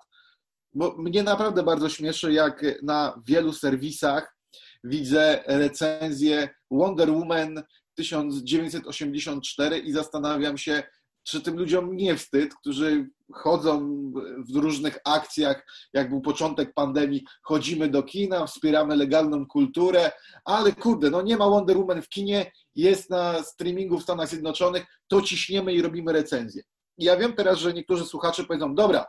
Bo 0.73 0.95
mnie 0.97 1.23
naprawdę 1.23 1.63
bardzo 1.63 1.89
śmieszy, 1.89 2.33
jak 2.33 2.65
na 2.83 3.21
wielu 3.27 3.53
serwisach 3.53 4.35
widzę 4.83 5.43
recenzję 5.47 6.49
Wonder 6.71 7.11
Woman 7.11 7.63
1984 7.95 9.79
i 9.79 9.91
zastanawiam 9.91 10.57
się, 10.57 10.83
czy 11.23 11.41
tym 11.41 11.57
ludziom 11.57 11.95
nie 11.95 12.15
wstyd, 12.15 12.55
którzy 12.55 13.09
chodzą 13.33 13.79
w 14.49 14.55
różnych 14.55 14.97
akcjach, 15.05 15.65
jak 15.93 16.09
był 16.09 16.21
początek 16.21 16.73
pandemii, 16.73 17.23
chodzimy 17.43 17.89
do 17.89 18.03
kina, 18.03 18.45
wspieramy 18.47 18.95
legalną 18.95 19.45
kulturę, 19.45 20.11
ale 20.45 20.71
kurde, 20.71 21.09
no 21.09 21.21
nie 21.21 21.37
ma 21.37 21.49
Wonder 21.49 21.77
Woman 21.77 22.01
w 22.01 22.09
kinie, 22.09 22.51
jest 22.75 23.09
na 23.09 23.43
streamingu 23.43 23.99
w 23.99 24.03
Stanach 24.03 24.27
Zjednoczonych, 24.27 24.85
to 25.07 25.21
ciśniemy 25.21 25.73
i 25.73 25.81
robimy 25.81 26.13
recenzję. 26.13 26.63
Ja 26.97 27.17
wiem 27.17 27.33
teraz, 27.33 27.59
że 27.59 27.73
niektórzy 27.73 28.05
słuchacze 28.05 28.43
powiedzą, 28.43 28.75
dobra, 28.75 29.05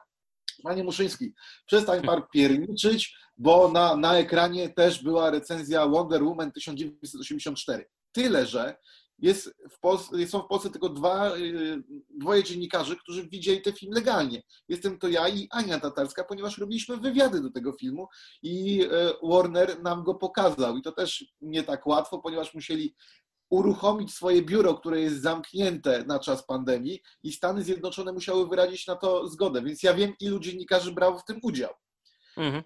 Panie 0.62 0.84
Muszyński, 0.84 1.32
przestań 1.66 2.02
pan 2.02 2.22
pierniczyć, 2.32 3.16
bo 3.36 3.70
na, 3.72 3.96
na 3.96 4.18
ekranie 4.18 4.68
też 4.68 5.02
była 5.02 5.30
recenzja 5.30 5.86
Wonder 5.86 6.24
Woman 6.24 6.52
1984. 6.52 7.88
Tyle, 8.12 8.46
że 8.46 8.76
jest 9.22 9.54
w 9.70 9.80
Polsce, 9.80 10.26
są 10.26 10.42
w 10.42 10.46
Polsce 10.46 10.70
tylko 10.70 10.88
dwa, 10.88 11.36
y, 11.36 11.82
dwoje 12.10 12.44
dziennikarzy, 12.44 12.96
którzy 12.96 13.28
widzieli 13.28 13.62
ten 13.62 13.72
film 13.72 13.92
legalnie. 13.92 14.42
Jestem 14.68 14.98
to 14.98 15.08
ja 15.08 15.28
i 15.28 15.48
Ania 15.50 15.80
Tatarska, 15.80 16.24
ponieważ 16.24 16.58
robiliśmy 16.58 16.96
wywiady 16.96 17.40
do 17.40 17.50
tego 17.50 17.72
filmu 17.72 18.08
i 18.42 18.84
y, 18.84 18.88
Warner 19.22 19.82
nam 19.82 20.04
go 20.04 20.14
pokazał. 20.14 20.76
I 20.76 20.82
to 20.82 20.92
też 20.92 21.24
nie 21.40 21.62
tak 21.62 21.86
łatwo, 21.86 22.18
ponieważ 22.18 22.54
musieli 22.54 22.94
uruchomić 23.52 24.14
swoje 24.14 24.42
biuro, 24.42 24.74
które 24.74 25.00
jest 25.00 25.22
zamknięte 25.22 26.04
na 26.04 26.18
czas 26.18 26.46
pandemii 26.46 27.02
i 27.22 27.32
Stany 27.32 27.62
Zjednoczone 27.62 28.12
musiały 28.12 28.48
wyrazić 28.48 28.86
na 28.86 28.96
to 28.96 29.28
zgodę. 29.28 29.62
Więc 29.62 29.82
ja 29.82 29.94
wiem, 29.94 30.14
ilu 30.20 30.40
dziennikarzy 30.40 30.92
brało 30.92 31.18
w 31.18 31.24
tym 31.24 31.38
udział. 31.42 31.74
Mhm. 32.36 32.62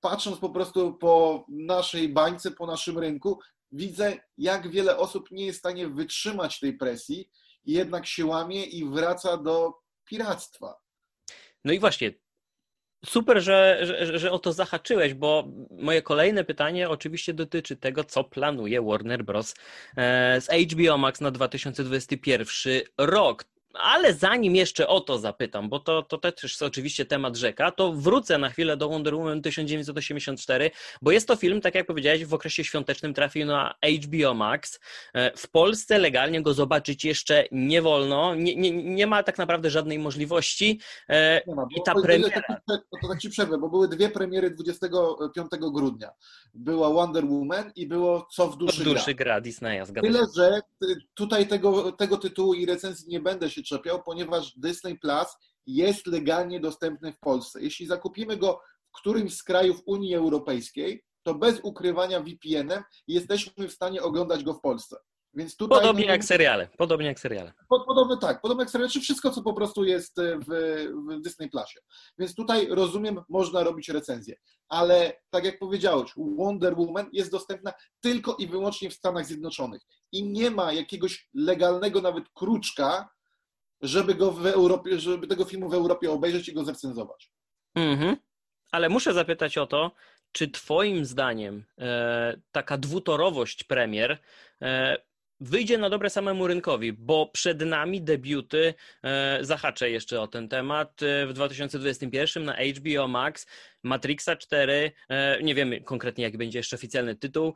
Patrząc 0.00 0.38
po 0.38 0.50
prostu 0.50 0.94
po 0.94 1.44
naszej 1.48 2.08
bańce, 2.08 2.50
po 2.50 2.66
naszym 2.66 2.98
rynku, 2.98 3.38
widzę, 3.72 4.16
jak 4.38 4.70
wiele 4.70 4.96
osób 4.96 5.30
nie 5.30 5.46
jest 5.46 5.58
w 5.58 5.60
stanie 5.60 5.88
wytrzymać 5.88 6.60
tej 6.60 6.76
presji 6.76 7.30
i 7.64 7.72
jednak 7.72 8.06
się 8.06 8.26
łamie 8.26 8.64
i 8.64 8.84
wraca 8.84 9.36
do 9.36 9.72
piractwa. 10.04 10.74
No 11.64 11.72
i 11.72 11.78
właśnie, 11.78 12.14
super, 13.06 13.42
że, 13.42 13.78
że, 13.82 14.18
że 14.18 14.32
o 14.32 14.38
to 14.38 14.52
zahaczyłeś, 14.52 15.14
bo 15.14 15.48
moje 15.70 16.02
kolejne 16.02 16.44
pytanie 16.44 16.88
oczywiście 16.88 17.34
dotyczy 17.34 17.76
tego, 17.76 18.04
co 18.04 18.24
planuje 18.24 18.82
Warner 18.82 19.24
Bros. 19.24 19.54
E, 19.96 20.40
z 20.40 20.72
HBO 20.72 20.98
Max 20.98 21.20
na 21.20 21.30
2021 21.30 22.82
rok. 22.98 23.44
Ale 23.74 24.14
zanim 24.14 24.56
jeszcze 24.56 24.88
o 24.88 25.00
to 25.00 25.18
zapytam, 25.18 25.68
bo 25.68 25.78
to, 25.78 26.02
to 26.02 26.18
też 26.18 26.42
jest 26.42 26.62
oczywiście 26.62 27.04
temat 27.04 27.36
rzeka, 27.36 27.70
to 27.70 27.92
wrócę 27.92 28.38
na 28.38 28.50
chwilę 28.50 28.76
do 28.76 28.88
Wonder 28.88 29.14
Woman 29.14 29.42
1984, 29.42 30.70
bo 31.02 31.10
jest 31.10 31.28
to 31.28 31.36
film, 31.36 31.60
tak 31.60 31.74
jak 31.74 31.86
powiedziałeś, 31.86 32.24
w 32.24 32.34
okresie 32.34 32.64
świątecznym 32.64 33.14
trafił 33.14 33.46
na 33.46 33.74
HBO 34.04 34.34
Max. 34.34 34.80
E, 35.14 35.36
w 35.36 35.50
Polsce 35.50 35.98
legalnie 35.98 36.42
go 36.42 36.54
zobaczyć 36.54 37.04
jeszcze 37.04 37.44
nie 37.52 37.82
wolno, 37.82 38.34
nie, 38.34 38.56
nie, 38.56 38.70
nie 38.70 39.06
ma 39.06 39.22
tak 39.22 39.38
naprawdę 39.38 39.70
żadnej 39.70 39.98
możliwości. 39.98 40.80
E, 41.08 41.54
ma, 41.54 41.66
I 41.76 41.82
ta 41.84 41.94
premiera... 42.02 42.42
To 43.02 43.08
tak 43.08 43.20
ci 43.20 43.30
przerwę, 43.30 43.58
bo 43.58 43.68
były 43.68 43.88
dwie 43.88 44.08
premiery 44.08 44.50
25 44.50 45.50
grudnia. 45.72 46.10
Była 46.54 46.90
Wonder 46.90 47.24
Woman 47.24 47.72
i 47.76 47.86
było 47.86 48.26
Co 48.32 48.48
w 48.48 48.56
duszy, 48.56 48.76
Co 48.76 48.82
w 48.82 48.84
duszy 48.84 49.14
gra. 49.14 49.24
gra 49.24 49.40
Disneya, 49.40 49.82
Tyle, 50.02 50.20
że 50.36 50.60
tutaj 51.14 51.48
tego, 51.48 51.92
tego 51.92 52.16
tytułu 52.16 52.54
i 52.54 52.66
recenzji 52.66 53.08
nie 53.08 53.20
będę 53.20 53.50
się 53.50 53.59
się 53.60 53.76
czepiał, 53.76 54.02
ponieważ 54.02 54.52
Disney 54.56 54.98
Plus 54.98 55.26
jest 55.66 56.06
legalnie 56.06 56.60
dostępny 56.60 57.12
w 57.12 57.18
Polsce. 57.18 57.62
Jeśli 57.62 57.86
zakupimy 57.86 58.36
go 58.36 58.60
w 58.88 59.00
którymś 59.00 59.36
z 59.36 59.42
krajów 59.42 59.82
Unii 59.86 60.14
Europejskiej, 60.14 61.04
to 61.22 61.34
bez 61.34 61.60
ukrywania 61.62 62.20
VPN-em 62.20 62.82
jesteśmy 63.08 63.68
w 63.68 63.72
stanie 63.72 64.02
oglądać 64.02 64.44
go 64.44 64.54
w 64.54 64.60
Polsce. 64.60 64.96
Więc 65.34 65.56
tutaj, 65.56 65.80
podobnie 65.80 66.06
no, 66.06 66.12
jak 66.12 66.24
seriale. 66.24 66.68
Podobnie 66.78 67.06
jak 67.06 67.20
seriale. 67.20 67.52
Podobnie 67.68 68.16
tak, 68.16 68.40
podobnie 68.40 68.62
jak 68.62 68.70
seriale, 68.70 68.90
czy 68.90 69.00
wszystko, 69.00 69.30
co 69.30 69.42
po 69.42 69.54
prostu 69.54 69.84
jest 69.84 70.16
w, 70.20 70.50
w 71.08 71.20
Disney 71.20 71.50
Plusie. 71.50 71.80
Więc 72.18 72.34
tutaj 72.34 72.66
rozumiem, 72.70 73.20
można 73.28 73.62
robić 73.62 73.88
recenzję. 73.88 74.34
Ale 74.68 75.20
tak 75.30 75.44
jak 75.44 75.58
powiedziałeś, 75.58 76.10
Wonder 76.16 76.74
Woman 76.78 77.08
jest 77.12 77.30
dostępna 77.30 77.72
tylko 78.00 78.36
i 78.36 78.46
wyłącznie 78.46 78.90
w 78.90 78.94
Stanach 78.94 79.26
Zjednoczonych. 79.26 79.82
I 80.12 80.28
nie 80.28 80.50
ma 80.50 80.72
jakiegoś 80.72 81.28
legalnego 81.34 82.00
nawet 82.00 82.24
kruczka, 82.34 83.08
żeby 83.82 84.14
go 84.14 84.32
w 84.32 84.46
Europie, 84.46 85.00
żeby 85.00 85.26
tego 85.26 85.44
filmu 85.44 85.68
w 85.68 85.74
Europie 85.74 86.10
obejrzeć 86.10 86.48
i 86.48 86.52
go 86.52 86.64
zrecenzować. 86.64 87.32
Mhm. 87.74 88.16
Ale 88.72 88.88
muszę 88.88 89.14
zapytać 89.14 89.58
o 89.58 89.66
to, 89.66 89.92
czy 90.32 90.48
Twoim 90.48 91.04
zdaniem 91.04 91.64
e, 91.78 92.40
taka 92.52 92.78
dwutorowość 92.78 93.64
premier 93.64 94.18
e, 94.62 94.96
wyjdzie 95.40 95.78
na 95.78 95.90
dobre 95.90 96.10
samemu 96.10 96.46
rynkowi, 96.46 96.92
bo 96.92 97.26
przed 97.26 97.60
nami 97.60 98.02
debiuty, 98.02 98.74
e, 99.02 99.38
zahaczę 99.40 99.90
jeszcze 99.90 100.20
o 100.20 100.26
ten 100.26 100.48
temat, 100.48 101.02
e, 101.02 101.26
w 101.26 101.32
2021 101.32 102.44
na 102.44 102.56
HBO 102.56 103.08
Max, 103.08 103.46
Matrixa 103.82 104.36
4, 104.36 104.92
e, 105.08 105.42
nie 105.42 105.54
wiemy 105.54 105.80
konkretnie 105.80 106.24
jaki 106.24 106.38
będzie 106.38 106.58
jeszcze 106.58 106.76
oficjalny 106.76 107.16
tytuł, 107.16 107.54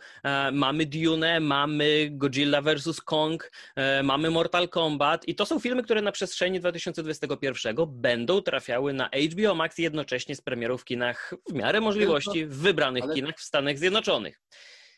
mamy 0.53 0.87
Dune, 0.87 1.41
mamy 1.41 2.09
Godzilla 2.11 2.63
vs. 2.63 3.01
Kong, 3.01 3.51
mamy 4.03 4.31
Mortal 4.31 4.69
Kombat 4.69 5.29
i 5.29 5.35
to 5.35 5.47
są 5.47 5.61
filmy, 5.61 5.83
które 5.83 6.03
na 6.03 6.13
przestrzeni 6.13 6.61
2021 6.61 7.77
będą 7.87 8.43
trafiały 8.43 8.93
na 8.93 9.11
HBO 9.33 9.55
Max 9.55 9.79
jednocześnie 9.79 10.37
z 10.37 10.41
premierą 10.41 10.77
w 10.77 10.85
kinach 10.85 11.35
w 11.51 11.55
miarę 11.55 11.81
możliwości 11.81 12.47
w 12.47 12.57
wybranych 12.57 13.05
kinach 13.15 13.35
w 13.39 13.43
Stanach 13.43 13.79
Zjednoczonych 13.79 14.41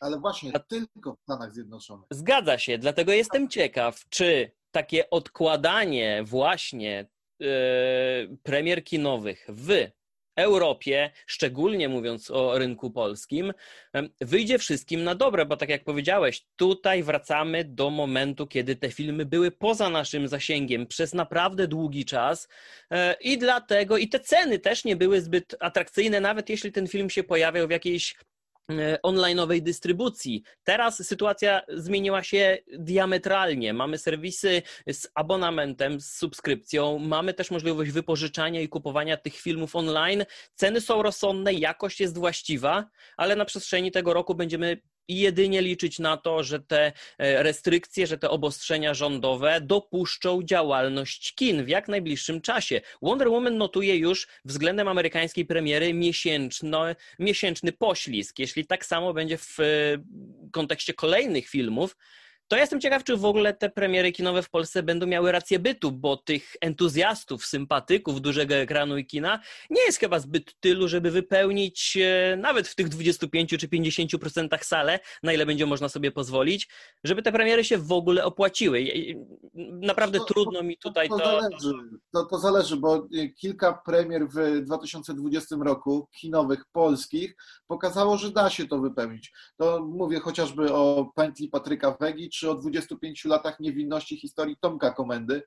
ale 0.01 0.19
właśnie 0.19 0.51
A... 0.53 0.59
tylko 0.59 1.15
w 1.15 1.21
Stanach 1.21 1.53
Zjednoczonych. 1.53 2.05
Zgadza 2.11 2.57
się, 2.57 2.77
dlatego 2.77 3.11
jestem 3.11 3.49
ciekaw, 3.49 4.09
czy 4.09 4.51
takie 4.71 5.09
odkładanie 5.09 6.23
właśnie 6.23 7.07
yy, 7.39 7.47
premier 8.43 8.83
kinowych 8.83 9.45
w 9.49 9.87
Europie, 10.37 11.11
szczególnie 11.25 11.89
mówiąc 11.89 12.31
o 12.31 12.57
rynku 12.57 12.91
polskim, 12.91 13.53
wyjdzie 14.21 14.57
wszystkim 14.59 15.03
na 15.03 15.15
dobre, 15.15 15.45
bo 15.45 15.57
tak 15.57 15.69
jak 15.69 15.83
powiedziałeś, 15.83 16.45
tutaj 16.55 17.03
wracamy 17.03 17.63
do 17.63 17.89
momentu, 17.89 18.47
kiedy 18.47 18.75
te 18.75 18.91
filmy 18.91 19.25
były 19.25 19.51
poza 19.51 19.89
naszym 19.89 20.27
zasięgiem 20.27 20.87
przez 20.87 21.13
naprawdę 21.13 21.67
długi 21.67 22.05
czas 22.05 22.47
e, 22.91 23.15
i 23.21 23.37
dlatego 23.37 23.97
i 23.97 24.09
te 24.09 24.19
ceny 24.19 24.59
też 24.59 24.85
nie 24.85 24.95
były 24.95 25.21
zbyt 25.21 25.55
atrakcyjne, 25.59 26.21
nawet 26.21 26.49
jeśli 26.49 26.71
ten 26.71 26.87
film 26.87 27.09
się 27.09 27.23
pojawiał 27.23 27.67
w 27.67 27.71
jakiejś 27.71 28.15
onlineowej 29.03 29.63
dystrybucji. 29.63 30.43
Teraz 30.63 31.07
sytuacja 31.07 31.61
zmieniła 31.69 32.23
się 32.23 32.57
diametralnie. 32.79 33.73
Mamy 33.73 33.97
serwisy 33.97 34.61
z 34.91 35.07
abonamentem, 35.15 36.01
z 36.01 36.11
subskrypcją, 36.11 36.99
mamy 36.99 37.33
też 37.33 37.51
możliwość 37.51 37.91
wypożyczania 37.91 38.61
i 38.61 38.69
kupowania 38.69 39.17
tych 39.17 39.35
filmów 39.35 39.75
online. 39.75 40.25
Ceny 40.55 40.81
są 40.81 41.01
rozsądne, 41.01 41.53
jakość 41.53 41.99
jest 41.99 42.17
właściwa, 42.17 42.89
ale 43.17 43.35
na 43.35 43.45
przestrzeni 43.45 43.91
tego 43.91 44.13
roku 44.13 44.35
będziemy 44.35 44.77
i 45.07 45.19
jedynie 45.19 45.61
liczyć 45.61 45.99
na 45.99 46.17
to, 46.17 46.43
że 46.43 46.59
te 46.59 46.91
e, 47.17 47.43
restrykcje, 47.43 48.07
że 48.07 48.17
te 48.17 48.29
obostrzenia 48.29 48.93
rządowe 48.93 49.61
dopuszczą 49.61 50.43
działalność 50.43 51.35
kin 51.35 51.65
w 51.65 51.69
jak 51.69 51.87
najbliższym 51.87 52.41
czasie. 52.41 52.81
Wonder 53.01 53.29
Woman 53.29 53.57
notuje 53.57 53.95
już 53.95 54.27
względem 54.45 54.87
amerykańskiej 54.87 55.45
premiery 55.45 55.93
miesięczno, 55.93 56.85
miesięczny 57.19 57.71
poślizg. 57.71 58.39
Jeśli 58.39 58.65
tak 58.65 58.85
samo 58.85 59.13
będzie 59.13 59.37
w 59.37 59.59
e, 59.59 59.63
kontekście 60.51 60.93
kolejnych 60.93 61.47
filmów, 61.47 61.95
to 62.47 62.55
ja 62.55 62.61
jestem 62.61 62.81
ciekaw, 62.81 63.03
czy 63.03 63.17
w 63.17 63.25
ogóle 63.25 63.53
te 63.53 63.69
premiery 63.69 64.11
kinowe 64.11 64.43
w 64.43 64.49
Polsce 64.49 64.83
będą 64.83 65.07
miały 65.07 65.31
rację 65.31 65.59
bytu, 65.59 65.91
bo 65.91 66.17
tych 66.17 66.55
entuzjastów, 66.61 67.45
sympatyków 67.45 68.21
dużego 68.21 68.55
ekranu 68.55 68.97
i 68.97 69.05
kina 69.05 69.39
nie 69.69 69.81
jest 69.81 69.99
chyba 69.99 70.19
zbyt 70.19 70.59
tylu, 70.59 70.87
żeby 70.87 71.11
wypełnić 71.11 71.97
e, 72.01 72.37
nawet 72.37 72.67
w 72.67 72.75
tych 72.75 72.89
25 72.89 73.49
czy 73.49 73.67
50% 73.67 74.63
salę, 74.63 74.99
na 75.23 75.33
ile 75.33 75.45
będzie 75.45 75.65
można 75.65 75.89
sobie 75.89 76.11
pozwolić, 76.11 76.69
żeby 77.03 77.21
te 77.21 77.31
premiery 77.31 77.63
się 77.63 77.77
w 77.77 77.91
ogóle 77.91 78.25
opłaciły. 78.25 78.85
Naprawdę 79.81 80.19
to, 80.19 80.25
trudno 80.25 80.63
mi 80.63 80.77
tutaj 80.77 81.09
to... 81.09 81.17
To, 81.17 81.23
to 81.23 81.41
zależy, 81.41 81.73
to, 82.13 82.25
to 82.25 82.39
zależy, 82.39 82.75
bo 82.75 83.07
kilka 83.35 83.73
premier 83.85 84.27
w 84.27 84.61
2020 84.65 85.55
roku, 85.59 86.07
kinowych, 86.19 86.65
polskich, 86.71 87.35
pokazało, 87.67 88.17
że 88.17 88.31
da 88.31 88.49
się 88.49 88.67
to 88.67 88.79
wypełnić. 88.79 89.31
To 89.57 89.85
mówię 89.85 90.19
chociażby 90.19 90.73
o 90.73 91.11
pętli 91.15 91.49
Patryka 91.49 91.97
Wegi, 92.01 92.29
czy 92.37 92.51
o 92.51 92.55
25 92.55 93.25
latach 93.25 93.59
niewinności 93.59 94.17
historii 94.17 94.57
Tomka 94.61 94.93
Komendy, 94.93 95.41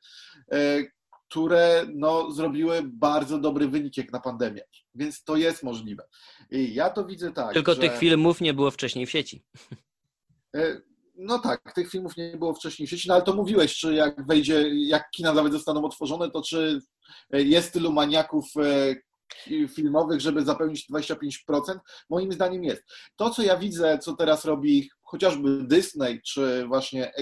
e, 0.53 0.83
które 1.29 1.87
no, 1.95 2.31
zrobiły 2.31 2.83
bardzo 2.85 3.39
dobry 3.39 3.69
wynik 3.69 3.97
jak 3.97 4.13
na 4.13 4.21
pandemię. 4.21 4.63
Więc 4.95 5.25
to 5.25 5.37
jest 5.37 5.63
możliwe. 5.63 6.05
I 6.51 6.75
ja 6.75 6.91
to 6.91 7.05
widzę 7.05 7.33
tak. 7.33 7.55
Tylko 7.55 7.75
że... 7.75 7.81
tych 7.81 7.99
filmów 7.99 8.41
nie 8.41 8.55
było 8.55 8.71
wcześniej 8.71 9.07
w 9.07 9.11
sieci. 9.11 9.45
E, 10.57 10.81
no 11.17 11.39
tak, 11.39 11.73
tych 11.75 11.91
filmów 11.91 12.17
nie 12.17 12.37
było 12.37 12.55
wcześniej 12.55 12.87
w 12.87 12.91
sieci, 12.91 13.09
no 13.09 13.15
ale 13.15 13.23
to 13.23 13.35
mówiłeś, 13.35 13.77
czy 13.77 13.95
jak 13.95 14.27
wejdzie, 14.27 14.65
jak 14.75 15.11
kina 15.11 15.33
nawet 15.33 15.53
zostaną 15.53 15.85
otworzone, 15.85 16.31
to 16.31 16.43
czy 16.43 16.81
jest 17.33 17.73
tylu 17.73 17.93
maniaków 17.93 18.45
filmowych, 19.69 20.21
żeby 20.21 20.45
zapełnić 20.45 20.91
25%? 20.91 21.79
Moim 22.11 22.33
zdaniem 22.33 22.65
jest. 22.65 22.83
To, 23.17 23.31
co 23.31 23.43
ja 23.43 23.57
widzę, 23.57 23.99
co 23.99 24.17
teraz 24.17 24.45
robi 24.45 24.91
chociażby 25.03 25.63
Disney, 25.63 26.21
czy 26.23 26.67
właśnie 26.67 27.13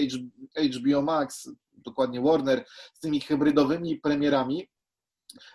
HBO 0.75 1.01
Max, 1.01 1.49
dokładnie 1.71 2.21
Warner, 2.21 2.65
z 2.93 2.99
tymi 2.99 3.21
hybrydowymi 3.21 3.99
premierami, 3.99 4.69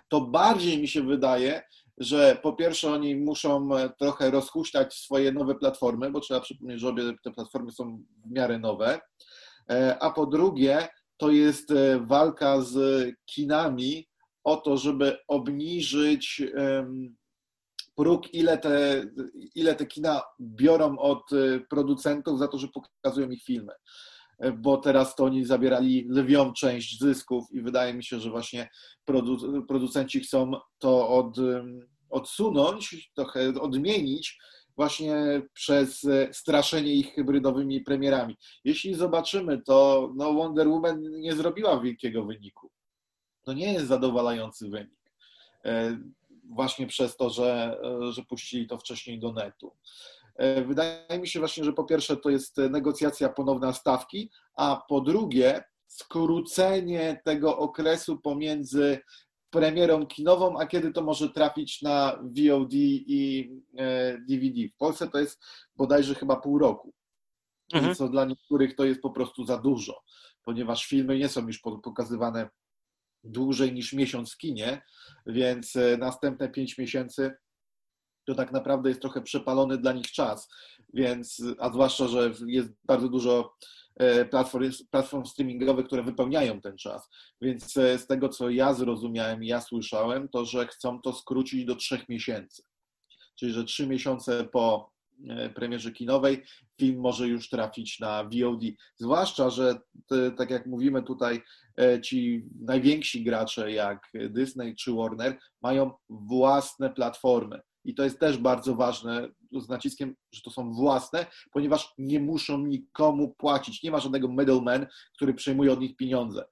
to 0.09 0.21
bardziej 0.21 0.81
mi 0.81 0.89
się 0.89 1.03
wydaje, 1.03 1.63
że 1.99 2.39
po 2.43 2.53
pierwsze 2.53 2.93
oni 2.93 3.17
muszą 3.17 3.69
trochę 3.99 4.31
rozhuśtać 4.31 4.95
swoje 4.95 5.33
nowe 5.33 5.55
platformy, 5.55 6.11
bo 6.11 6.21
trzeba 6.21 6.41
przypomnieć, 6.41 6.81
że 6.81 6.89
obie 6.89 7.03
te 7.25 7.31
platformy 7.31 7.73
są 7.73 8.03
w 8.27 8.31
miarę 8.31 8.59
nowe, 8.59 9.01
e, 9.71 9.99
a 10.03 10.11
po 10.11 10.27
drugie 10.27 10.89
to 11.17 11.31
jest 11.31 11.71
e, 11.71 12.01
walka 12.01 12.61
z 12.61 13.07
kinami 13.27 14.09
o 14.45 14.57
to, 14.57 14.77
żeby 14.77 15.17
obniżyć 15.29 16.43
próg, 17.95 18.35
ile 18.35 18.59
te, 18.59 19.07
ile 19.55 19.75
te 19.75 19.87
kina 19.87 20.23
biorą 20.41 20.99
od 20.99 21.33
e, 21.33 21.61
producentów 21.61 22.39
za 22.39 22.49
to, 22.49 22.59
że 22.59 22.69
pokazują 22.69 23.31
ich 23.31 23.45
filmy. 23.45 23.73
E, 24.39 24.53
bo 24.53 24.77
teraz 24.77 25.15
to 25.15 25.25
oni 25.25 25.45
zabierali 25.45 26.07
lwią 26.11 26.53
część 26.53 27.01
zysków 27.01 27.45
i 27.53 27.63
wydaje 27.63 27.95
mi 27.95 28.05
się, 28.05 28.21
że 28.21 28.31
właśnie 28.31 28.69
produ, 29.05 29.63
producenci 29.67 30.21
chcą 30.21 30.53
to 30.79 31.09
od, 31.09 31.37
odsunąć, 32.11 33.11
trochę 33.15 33.49
odmienić, 33.61 34.39
właśnie 34.77 35.43
przez 35.53 36.05
e, 36.05 36.29
straszenie 36.33 36.95
ich 36.95 37.15
hybrydowymi 37.15 37.81
premierami. 37.81 38.37
Jeśli 38.65 38.95
zobaczymy, 38.95 39.63
to 39.63 40.09
no 40.17 40.35
Wonder 40.35 40.69
Woman 40.69 41.03
nie 41.03 41.33
zrobiła 41.33 41.81
wielkiego 41.81 42.25
wyniku. 42.25 42.71
To 43.45 43.53
nie 43.53 43.73
jest 43.73 43.87
zadowalający 43.87 44.69
wynik 44.69 45.05
właśnie 46.49 46.87
przez 46.87 47.17
to, 47.17 47.31
że, 47.31 47.81
że 48.11 48.23
puścili 48.23 48.67
to 48.67 48.79
wcześniej 48.79 49.19
do 49.19 49.33
netu. 49.33 49.73
E, 50.37 50.65
wydaje 50.65 51.19
mi 51.19 51.29
się 51.29 51.39
właśnie, 51.39 51.65
że 51.65 51.73
po 51.73 51.85
pierwsze 51.85 52.17
to 52.17 52.31
jest 52.31 52.57
negocjacja 52.57 53.29
ponowna 53.29 53.73
stawki, 53.73 54.31
a 54.57 54.83
po 54.89 55.01
drugie 55.01 55.65
skrócenie 55.87 57.21
tego 57.25 57.59
okresu 57.59 58.19
pomiędzy 58.19 58.99
premierą 59.51 60.07
kinową, 60.07 60.59
a 60.59 60.67
kiedy 60.67 60.93
to 60.93 61.03
może 61.03 61.31
trafić 61.31 61.83
na 61.83 62.19
VOD 62.23 62.73
i 62.73 63.51
DVD. 64.29 64.61
E, 64.61 64.69
w 64.69 64.77
Polsce 64.77 65.09
to 65.09 65.19
jest 65.19 65.43
bodajże 65.77 66.15
chyba 66.15 66.37
pół 66.37 66.59
roku, 66.59 66.93
mhm. 67.73 67.95
co 67.95 68.09
dla 68.09 68.25
niektórych 68.25 68.77
to 68.77 68.85
jest 68.85 69.01
po 69.01 69.11
prostu 69.11 69.45
za 69.45 69.59
dużo, 69.59 70.01
ponieważ 70.45 70.87
filmy 70.87 71.19
nie 71.19 71.29
są 71.29 71.47
już 71.47 71.59
pokazywane 71.59 72.49
dłużej 73.25 73.73
niż 73.73 73.93
miesiąc 73.93 74.33
w 74.33 74.39
kinie, 74.39 74.83
więc 75.27 75.77
e, 75.77 75.97
następne 75.97 76.49
pięć 76.49 76.79
miesięcy 76.79 77.35
to 78.27 78.35
tak 78.35 78.53
naprawdę 78.53 78.89
jest 78.89 79.01
trochę 79.01 79.23
przepalony 79.23 79.79
dla 79.79 79.93
nich 79.93 80.13
czas, 80.13 80.49
więc, 80.95 81.43
a 81.59 81.69
zwłaszcza, 81.69 82.09
że 82.09 82.33
jest 82.47 82.73
bardzo 82.85 83.09
dużo 83.09 83.55
e, 83.97 84.25
platform, 84.25 84.71
platform 84.91 85.25
streamingowych, 85.25 85.87
które 85.87 86.03
wypełniają 86.03 86.61
ten 86.61 86.77
czas. 86.77 87.09
Więc 87.41 87.77
e, 87.77 87.99
z 87.99 88.07
tego, 88.07 88.29
co 88.29 88.51
ja 88.51 88.75
zrozumiałem 88.75 89.45
ja 89.45 89.61
słyszałem, 89.61 90.29
to 90.29 90.45
że 90.45 90.67
chcą 90.67 91.01
to 91.01 91.13
skrócić 91.13 91.65
do 91.65 91.77
trzech 91.77 92.09
miesięcy. 92.09 92.63
Czyli, 93.39 93.53
że 93.53 93.65
trzy 93.65 93.87
miesiące 93.87 94.45
po 94.45 94.94
premierze 95.55 95.93
kinowej, 95.93 96.45
film 96.81 97.01
może 97.01 97.29
już 97.29 97.49
trafić 97.49 98.01
na 98.01 98.25
VOD. 98.25 98.63
Zwłaszcza, 98.97 99.51
że 99.51 99.81
tak 100.37 100.51
jak 100.51 100.67
mówimy 100.67 101.03
tutaj, 101.03 101.43
e, 101.81 102.01
ci 102.01 102.47
najwięksi 102.61 103.25
gracze 103.25 103.73
jak 103.73 104.13
Disney 104.31 104.75
czy 104.77 104.93
Warner 104.93 105.39
mają 105.63 105.91
własne 106.09 106.91
platformy. 106.91 107.61
I 107.85 107.95
to 107.95 108.05
jest 108.05 108.21
też 108.21 108.39
bardzo 108.39 108.75
ważne, 108.75 109.29
z 109.53 109.69
naciskiem, 109.69 110.15
że 110.33 110.43
to 110.43 110.51
są 110.51 110.73
własne, 110.73 111.27
ponieważ 111.53 111.95
nie 111.99 112.21
muszą 112.21 112.59
nikomu 112.59 113.35
płacić. 113.39 113.83
Nie 113.83 113.91
ma 113.91 114.01
żadnego 114.01 114.29
middleman, 114.29 114.87
który 115.15 115.35
przejmuje 115.35 115.73
od 115.73 115.81
nich 115.81 115.97
pieniądze. 115.97 116.45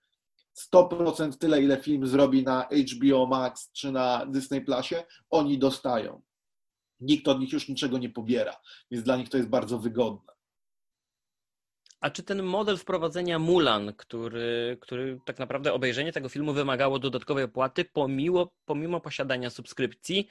100% 0.75 1.38
tyle, 1.38 1.62
ile 1.62 1.76
film 1.76 2.07
zrobi 2.07 2.42
na 2.42 2.69
HBO 2.92 3.26
Max 3.26 3.73
czy 3.73 3.92
na 3.92 4.26
Disney 4.26 4.61
Plusie, 4.61 5.04
oni 5.31 5.59
dostają 5.59 6.23
nikt 7.03 7.29
od 7.29 7.41
nich 7.41 7.53
już 7.53 7.69
niczego 7.69 7.99
nie 7.99 8.11
pobiera, 8.11 8.57
więc 8.91 9.05
dla 9.05 9.17
nich 9.17 9.29
to 9.29 9.37
jest 9.37 9.49
bardzo 9.49 9.79
wygodne. 9.79 10.33
A 12.01 12.11
czy 12.11 12.23
ten 12.23 12.43
model 12.43 12.77
wprowadzenia 12.77 13.39
Mulan, 13.39 13.93
który, 13.97 14.79
który 14.81 15.21
tak 15.25 15.38
naprawdę 15.38 15.73
obejrzenie 15.73 16.12
tego 16.12 16.29
filmu 16.29 16.53
wymagało 16.53 16.99
dodatkowej 16.99 17.45
opłaty, 17.45 17.85
pomimo, 17.85 18.53
pomimo 18.65 19.01
posiadania 19.01 19.51
subskrypcji, 19.51 20.29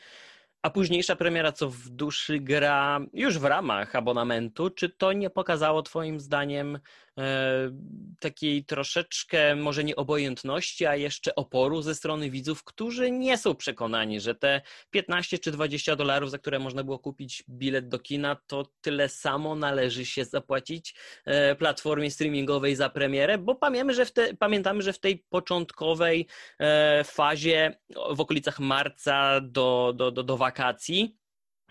a 0.61 0.69
późniejsza 0.69 1.15
premiera, 1.15 1.51
co 1.51 1.69
w 1.69 1.89
duszy 1.89 2.39
gra 2.39 2.99
już 3.13 3.39
w 3.39 3.43
ramach 3.43 3.95
abonamentu, 3.95 4.69
czy 4.69 4.89
to 4.89 5.13
nie 5.13 5.29
pokazało 5.29 5.81
Twoim 5.81 6.19
zdaniem 6.19 6.79
E, 7.19 7.71
takiej 8.19 8.65
troszeczkę 8.65 9.55
może 9.55 9.83
nie 9.83 9.95
obojętności, 9.95 10.85
a 10.85 10.95
jeszcze 10.95 11.35
oporu 11.35 11.81
ze 11.81 11.95
strony 11.95 12.29
widzów, 12.29 12.63
którzy 12.63 13.11
nie 13.11 13.37
są 13.37 13.55
przekonani, 13.55 14.19
że 14.19 14.35
te 14.35 14.61
15 14.89 15.39
czy 15.39 15.51
20 15.51 15.95
dolarów, 15.95 16.31
za 16.31 16.37
które 16.37 16.59
można 16.59 16.83
było 16.83 16.99
kupić 16.99 17.43
bilet 17.49 17.89
do 17.89 17.99
kina, 17.99 18.37
to 18.47 18.65
tyle 18.81 19.09
samo 19.09 19.55
należy 19.55 20.05
się 20.05 20.25
zapłacić 20.25 20.95
e, 21.25 21.55
platformie 21.55 22.11
streamingowej 22.11 22.75
za 22.75 22.89
premierę, 22.89 23.37
bo 23.37 23.55
pamiętamy, 23.55 23.93
że 23.93 24.05
w, 24.05 24.11
te, 24.11 24.33
pamiętamy, 24.33 24.81
że 24.81 24.93
w 24.93 24.99
tej 24.99 25.17
początkowej 25.29 26.27
e, 26.59 27.03
fazie 27.03 27.79
w 28.15 28.21
okolicach 28.21 28.59
marca 28.59 29.41
do, 29.41 29.93
do, 29.95 30.11
do, 30.11 30.23
do 30.23 30.37
wakacji 30.51 31.21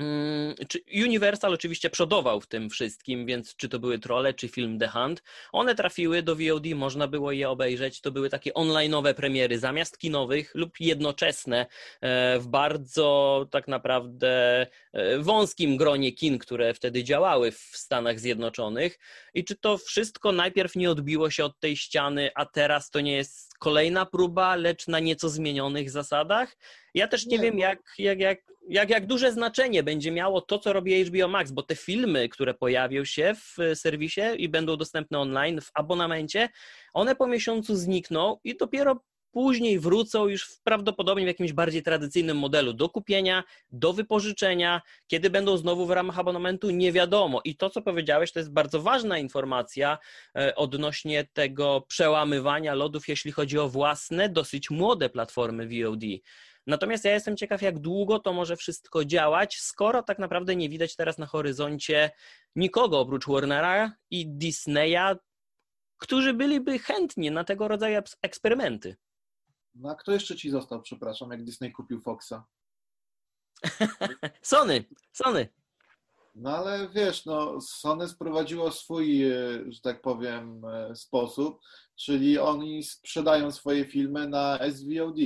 Mm, 0.00 0.54
Universal 1.04 1.54
oczywiście 1.54 1.90
przodował 1.90 2.40
w 2.40 2.46
tym 2.46 2.70
wszystkim, 2.70 3.26
więc 3.26 3.56
czy 3.56 3.68
to 3.68 3.78
były 3.78 3.98
trole, 3.98 4.34
czy 4.34 4.48
film 4.48 4.78
The 4.78 4.88
Hunt, 4.88 5.22
one 5.52 5.74
trafiły 5.74 6.22
do 6.22 6.36
VOD, 6.36 6.66
można 6.74 7.08
było 7.08 7.32
je 7.32 7.48
obejrzeć. 7.48 8.00
To 8.00 8.10
były 8.10 8.30
takie 8.30 8.52
online'owe 8.52 9.14
premiery 9.14 9.58
zamiast 9.58 9.98
kinowych 9.98 10.54
lub 10.54 10.80
jednoczesne 10.80 11.66
e, 12.00 12.38
w 12.38 12.46
bardzo 12.46 13.46
tak 13.50 13.68
naprawdę 13.68 14.66
e, 14.92 15.18
wąskim 15.18 15.76
gronie 15.76 16.12
kin, 16.12 16.38
które 16.38 16.74
wtedy 16.74 17.04
działały 17.04 17.52
w 17.52 17.58
Stanach 17.58 18.20
Zjednoczonych. 18.20 18.98
I 19.34 19.44
czy 19.44 19.56
to 19.56 19.78
wszystko 19.78 20.32
najpierw 20.32 20.76
nie 20.76 20.90
odbiło 20.90 21.30
się 21.30 21.44
od 21.44 21.60
tej 21.60 21.76
ściany, 21.76 22.30
a 22.34 22.46
teraz 22.46 22.90
to 22.90 23.00
nie 23.00 23.16
jest 23.16 23.58
kolejna 23.58 24.06
próba, 24.06 24.56
lecz 24.56 24.88
na 24.88 25.00
nieco 25.00 25.28
zmienionych 25.28 25.90
zasadach? 25.90 26.56
Ja 26.94 27.08
też 27.08 27.26
nie, 27.26 27.38
nie 27.38 27.44
wiem, 27.44 27.58
jak, 27.58 27.78
jak, 27.98 28.20
jak 28.20 28.38
jak, 28.68 28.90
jak 28.90 29.06
duże 29.06 29.32
znaczenie 29.32 29.82
będzie 29.82 30.10
miało 30.10 30.40
to, 30.40 30.58
co 30.58 30.72
robi 30.72 31.04
HBO 31.04 31.28
Max, 31.28 31.50
bo 31.50 31.62
te 31.62 31.76
filmy, 31.76 32.28
które 32.28 32.54
pojawią 32.54 33.04
się 33.04 33.34
w 33.34 33.56
serwisie 33.74 34.20
i 34.36 34.48
będą 34.48 34.76
dostępne 34.76 35.18
online 35.18 35.60
w 35.60 35.70
abonamencie, 35.74 36.48
one 36.94 37.16
po 37.16 37.26
miesiącu 37.26 37.76
znikną 37.76 38.36
i 38.44 38.56
dopiero 38.56 39.00
później 39.32 39.78
wrócą 39.78 40.28
już 40.28 40.48
prawdopodobnie 40.64 41.24
w 41.24 41.28
jakimś 41.28 41.52
bardziej 41.52 41.82
tradycyjnym 41.82 42.38
modelu 42.38 42.72
do 42.72 42.88
kupienia, 42.88 43.44
do 43.72 43.92
wypożyczenia. 43.92 44.82
Kiedy 45.06 45.30
będą 45.30 45.56
znowu 45.56 45.86
w 45.86 45.90
ramach 45.90 46.18
abonamentu, 46.18 46.70
nie 46.70 46.92
wiadomo. 46.92 47.40
I 47.44 47.56
to, 47.56 47.70
co 47.70 47.82
powiedziałeś, 47.82 48.32
to 48.32 48.38
jest 48.38 48.52
bardzo 48.52 48.82
ważna 48.82 49.18
informacja 49.18 49.98
e, 50.36 50.54
odnośnie 50.54 51.28
tego 51.32 51.84
przełamywania 51.88 52.74
lodów, 52.74 53.08
jeśli 53.08 53.32
chodzi 53.32 53.58
o 53.58 53.68
własne, 53.68 54.28
dosyć 54.28 54.70
młode 54.70 55.08
platformy 55.08 55.68
VOD. 55.68 56.02
Natomiast 56.66 57.04
ja 57.04 57.12
jestem 57.12 57.36
ciekaw, 57.36 57.62
jak 57.62 57.78
długo 57.78 58.18
to 58.18 58.32
może 58.32 58.56
wszystko 58.56 59.04
działać, 59.04 59.56
skoro 59.56 60.02
tak 60.02 60.18
naprawdę 60.18 60.56
nie 60.56 60.68
widać 60.68 60.96
teraz 60.96 61.18
na 61.18 61.26
horyzoncie 61.26 62.10
nikogo 62.56 63.00
oprócz 63.00 63.26
Warnera 63.26 63.92
i 64.10 64.26
Disneya, 64.28 65.16
którzy 65.98 66.34
byliby 66.34 66.78
chętni 66.78 67.30
na 67.30 67.44
tego 67.44 67.68
rodzaju 67.68 68.00
eksperymenty. 68.22 68.96
No 69.74 69.90
a 69.90 69.94
kto 69.94 70.12
jeszcze 70.12 70.36
ci 70.36 70.50
został, 70.50 70.82
przepraszam, 70.82 71.30
jak 71.30 71.44
Disney 71.44 71.72
kupił 71.72 72.00
Foxa? 72.00 72.44
Sony, 74.42 74.84
Sony. 75.12 75.48
No 76.34 76.56
ale 76.56 76.88
wiesz, 76.88 77.24
no 77.24 77.60
Sony 77.60 78.08
sprowadziło 78.08 78.72
swój, 78.72 79.24
e, 79.24 79.32
że 79.68 79.80
tak 79.80 80.02
powiem, 80.02 80.64
e, 80.64 80.96
sposób, 80.96 81.60
czyli 81.96 82.38
oni 82.38 82.82
sprzedają 82.82 83.52
swoje 83.52 83.84
filmy 83.84 84.28
na 84.28 84.58
SVOD. 84.70 85.16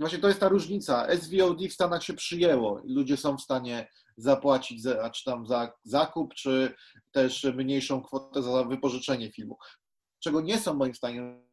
Właśnie 0.00 0.18
to 0.18 0.28
jest 0.28 0.40
ta 0.40 0.48
różnica. 0.48 1.06
SVOD 1.16 1.62
w 1.68 1.72
Stanach 1.72 2.04
się 2.04 2.14
przyjęło. 2.14 2.82
Ludzie 2.84 3.16
są 3.16 3.36
w 3.36 3.40
stanie 3.40 3.88
zapłacić 4.16 4.82
za, 4.82 5.10
czy 5.10 5.24
tam 5.24 5.46
za 5.46 5.72
zakup, 5.84 6.34
czy 6.34 6.74
też 7.12 7.44
mniejszą 7.44 8.02
kwotę 8.02 8.42
za 8.42 8.64
wypożyczenie 8.64 9.32
filmu. 9.32 9.58
Czego 10.22 10.40
nie 10.40 10.58
są 10.58 10.74
moim 10.74 10.94
zdaniem 10.94 11.48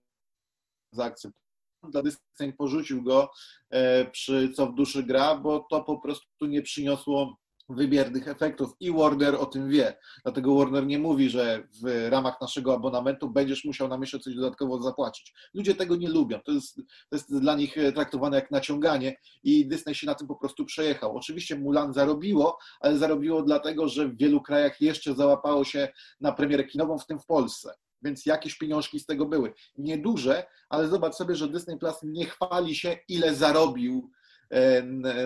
zaakceptować. 0.91 1.47
Dla 1.83 2.01
Disney 2.01 2.53
porzucił 2.57 3.03
go 3.03 3.29
e, 3.69 4.05
przy 4.05 4.53
Co 4.55 4.67
w 4.67 4.75
duszy 4.75 5.03
gra, 5.03 5.35
bo 5.35 5.67
to 5.69 5.83
po 5.83 5.99
prostu 5.99 6.45
nie 6.45 6.61
przyniosło 6.61 7.37
wybiernych 7.69 8.27
efektów 8.27 8.75
i 8.79 8.91
Warner 8.91 9.35
o 9.35 9.45
tym 9.45 9.69
wie. 9.69 9.97
Dlatego 10.23 10.55
Warner 10.55 10.85
nie 10.85 10.99
mówi, 10.99 11.29
że 11.29 11.67
w 11.83 12.07
ramach 12.09 12.41
naszego 12.41 12.73
abonamentu 12.73 13.29
będziesz 13.29 13.65
musiał 13.65 13.87
na 13.87 13.97
miesiąc 13.97 14.23
coś 14.23 14.35
dodatkowo 14.35 14.81
zapłacić. 14.81 15.33
Ludzie 15.53 15.75
tego 15.75 15.95
nie 15.95 16.09
lubią. 16.09 16.39
To 16.45 16.51
jest, 16.51 16.75
to 16.75 17.15
jest 17.15 17.39
dla 17.39 17.55
nich 17.55 17.75
traktowane 17.95 18.37
jak 18.37 18.51
naciąganie 18.51 19.17
i 19.43 19.67
Disney 19.67 19.95
się 19.95 20.07
na 20.07 20.15
tym 20.15 20.27
po 20.27 20.35
prostu 20.35 20.65
przejechał. 20.65 21.17
Oczywiście 21.17 21.55
Mulan 21.55 21.93
zarobiło, 21.93 22.57
ale 22.79 22.97
zarobiło 22.97 23.41
dlatego, 23.41 23.87
że 23.87 24.07
w 24.07 24.17
wielu 24.17 24.41
krajach 24.41 24.81
jeszcze 24.81 25.15
załapało 25.15 25.63
się 25.63 25.87
na 26.21 26.31
premierę 26.31 26.63
kinową, 26.63 26.97
w 26.97 27.05
tym 27.05 27.19
w 27.19 27.25
Polsce. 27.25 27.73
więc 28.01 28.25
jakieś 28.25 28.57
pieniążki 28.57 28.99
z 28.99 29.05
tego 29.05 29.25
były. 29.25 29.53
Nieduże, 29.77 30.45
ale 30.69 30.87
zobacz 30.87 31.15
sobie, 31.15 31.35
że 31.35 31.47
Disney 31.47 31.77
Plus 31.77 31.95
nie 32.03 32.25
chwali 32.25 32.75
się, 32.75 32.97
ile 33.09 33.35
zarobił 33.35 34.09
e, 34.13 34.16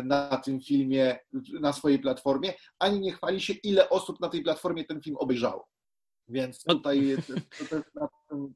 na 0.04 0.42
tym 0.46 0.62
filmie, 0.62 1.20
na 1.62 1.74
swojej 1.74 2.00
platformie, 2.00 2.54
ani 2.80 3.00
nie 3.00 3.12
chwali 3.12 3.42
się, 3.42 3.54
ile 3.54 3.90
osób 3.90 4.20
na 4.20 4.30
tej 4.30 4.44
platformie 4.44 4.86
ten 4.86 5.02
film 5.02 5.18
obejrzało. 5.18 5.68
Więc 6.28 6.66
no. 6.68 6.76
tutaj 6.76 7.08
jest, 7.08 7.34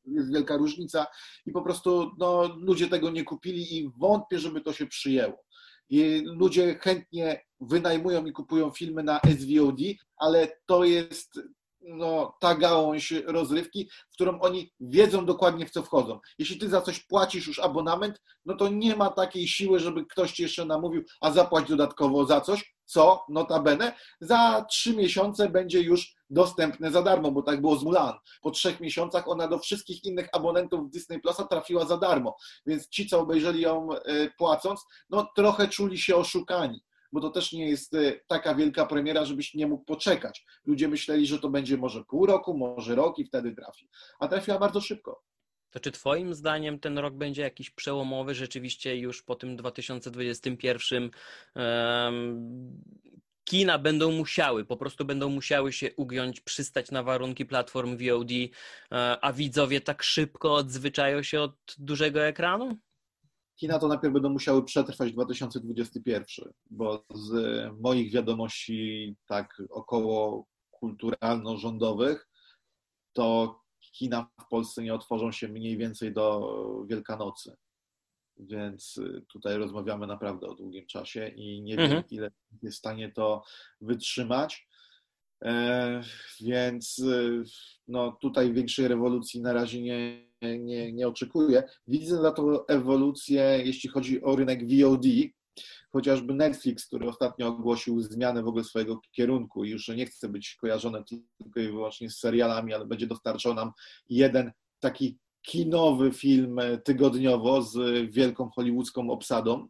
jest 0.05 0.33
wielka 0.33 0.57
różnica 0.57 1.07
i 1.45 1.51
po 1.51 1.61
prostu 1.61 2.11
no, 2.17 2.55
ludzie 2.57 2.87
tego 2.87 3.09
nie 3.09 3.23
kupili 3.23 3.77
i 3.77 3.91
wątpię, 3.97 4.39
żeby 4.39 4.61
to 4.61 4.73
się 4.73 4.87
przyjęło. 4.87 5.45
I 5.89 6.23
ludzie 6.25 6.79
chętnie 6.79 7.45
wynajmują 7.59 8.25
i 8.25 8.31
kupują 8.31 8.71
filmy 8.71 9.03
na 9.03 9.19
SVOD, 9.19 9.79
ale 10.17 10.47
to 10.65 10.83
jest 10.83 11.39
no, 11.87 12.37
ta 12.39 12.55
gałąź 12.55 13.11
rozrywki, 13.11 13.89
w 14.11 14.13
którą 14.13 14.39
oni 14.39 14.73
wiedzą 14.79 15.25
dokładnie 15.25 15.65
w 15.65 15.71
co 15.71 15.83
wchodzą. 15.83 16.19
Jeśli 16.37 16.57
ty 16.57 16.69
za 16.69 16.81
coś 16.81 16.99
płacisz 16.99 17.47
już 17.47 17.59
abonament, 17.59 18.21
no 18.45 18.55
to 18.55 18.67
nie 18.67 18.95
ma 18.95 19.09
takiej 19.09 19.47
siły, 19.47 19.79
żeby 19.79 20.05
ktoś 20.05 20.31
ci 20.31 20.43
jeszcze 20.43 20.65
namówił, 20.65 21.03
a 21.21 21.31
zapłać 21.31 21.69
dodatkowo 21.69 22.25
za 22.25 22.41
coś, 22.41 22.75
co 22.85 23.25
notabene 23.29 23.93
za 24.19 24.65
trzy 24.69 24.95
miesiące 24.95 25.49
będzie 25.49 25.81
już 25.81 26.15
dostępne 26.29 26.91
za 26.91 27.01
darmo, 27.01 27.31
bo 27.31 27.41
tak 27.41 27.61
było 27.61 27.75
z 27.75 27.83
Mulan. 27.83 28.13
Po 28.41 28.51
trzech 28.51 28.79
miesiącach 28.79 29.27
ona 29.27 29.47
do 29.47 29.59
wszystkich 29.59 30.03
innych 30.03 30.29
abonentów 30.33 30.89
Disney 30.89 31.21
Plusa 31.21 31.43
trafiła 31.43 31.85
za 31.85 31.97
darmo, 31.97 32.35
więc 32.65 32.89
ci, 32.89 33.07
co 33.07 33.19
obejrzeli 33.19 33.61
ją 33.61 33.93
e, 33.93 34.29
płacąc, 34.37 34.85
no 35.09 35.27
trochę 35.35 35.67
czuli 35.67 35.97
się 35.97 36.15
oszukani 36.15 36.83
bo 37.15 37.21
to 37.21 37.29
też 37.29 37.53
nie 37.53 37.69
jest 37.69 37.93
e, 37.93 38.19
taka 38.27 38.55
wielka 38.55 38.85
premiera, 38.85 39.25
żebyś 39.25 39.53
nie 39.53 39.67
mógł 39.67 39.83
poczekać. 39.83 40.45
Ludzie 40.65 40.87
myśleli, 40.87 41.27
że 41.27 41.39
to 41.39 41.49
będzie 41.49 41.77
może 41.77 42.03
pół 42.03 42.25
roku, 42.25 42.57
może 42.57 42.95
rok 42.95 43.19
i 43.19 43.25
wtedy 43.25 43.55
trafi. 43.55 43.89
A 44.19 44.27
trafiła 44.27 44.59
bardzo 44.59 44.81
szybko. 44.81 45.23
To 45.71 45.79
czy 45.79 45.91
Twoim 45.91 46.33
zdaniem 46.33 46.79
ten 46.79 46.97
rok 46.97 47.13
będzie 47.13 47.41
jakiś 47.41 47.69
przełomowy, 47.69 48.35
rzeczywiście 48.35 48.97
już 48.97 49.23
po 49.23 49.35
tym 49.35 49.55
2021 49.55 51.11
um, 51.55 52.81
kina 53.43 53.79
będą 53.79 54.11
musiały, 54.11 54.65
po 54.65 54.77
prostu 54.77 55.05
będą 55.05 55.29
musiały 55.29 55.73
się 55.73 55.93
ugiąć, 55.95 56.41
przystać 56.41 56.91
na 56.91 57.03
warunki 57.03 57.45
platform 57.45 57.97
VOD, 57.97 58.31
e, 58.31 58.49
a 59.21 59.33
widzowie 59.33 59.81
tak 59.81 60.03
szybko 60.03 60.55
odzwyczają 60.55 61.23
się 61.23 61.41
od 61.41 61.55
dużego 61.77 62.25
ekranu? 62.25 62.77
Kina 63.55 63.79
to 63.79 63.87
najpierw 63.87 64.13
będą 64.13 64.29
musiały 64.29 64.63
przetrwać 64.63 65.13
2021, 65.13 66.53
bo 66.71 67.05
z 67.13 67.33
moich 67.79 68.11
wiadomości 68.11 69.15
tak 69.27 69.61
około 69.69 70.45
kulturalno-rządowych, 70.71 72.27
to 73.13 73.59
kina 73.79 74.27
w 74.41 74.47
Polsce 74.49 74.83
nie 74.83 74.93
otworzą 74.93 75.31
się 75.31 75.47
mniej 75.47 75.77
więcej 75.77 76.13
do 76.13 76.55
Wielkanocy. 76.87 77.57
Więc 78.37 78.99
tutaj 79.27 79.57
rozmawiamy 79.57 80.07
naprawdę 80.07 80.47
o 80.47 80.55
długim 80.55 80.87
czasie 80.87 81.27
i 81.27 81.61
nie 81.61 81.73
mhm. 81.73 81.91
wiem, 81.91 82.03
ile 82.09 82.31
jest 82.63 82.77
w 82.77 82.79
stanie 82.79 83.11
to 83.11 83.43
wytrzymać. 83.81 84.67
E, 85.43 86.01
więc 86.41 87.01
no, 87.87 88.11
tutaj 88.21 88.53
większej 88.53 88.87
rewolucji 88.87 89.41
na 89.41 89.53
razie 89.53 89.81
nie, 89.81 90.24
nie, 90.41 90.93
nie 90.93 91.07
oczekuję. 91.07 91.63
Widzę 91.87 92.21
za 92.21 92.31
to 92.31 92.67
ewolucję, 92.67 93.61
jeśli 93.65 93.89
chodzi 93.89 94.23
o 94.23 94.35
rynek 94.35 94.59
VOD, 94.67 95.05
chociażby 95.91 96.33
Netflix, 96.33 96.87
który 96.87 97.09
ostatnio 97.09 97.47
ogłosił 97.47 98.01
zmianę 98.01 98.43
w 98.43 98.47
ogóle 98.47 98.63
swojego 98.63 99.01
kierunku 99.11 99.63
i 99.63 99.69
już 99.69 99.87
nie 99.87 100.05
chce 100.05 100.29
być 100.29 100.55
kojarzony 100.55 101.03
tylko 101.37 101.59
i 101.59 101.67
wyłącznie 101.67 102.09
z 102.09 102.19
serialami, 102.19 102.73
ale 102.73 102.85
będzie 102.85 103.07
dostarczał 103.07 103.53
nam 103.53 103.71
jeden 104.09 104.51
taki 104.79 105.17
kinowy 105.41 106.11
film 106.11 106.59
tygodniowo 106.83 107.61
z 107.61 107.75
wielką 108.11 108.49
hollywoodzką 108.49 109.09
obsadą 109.09 109.67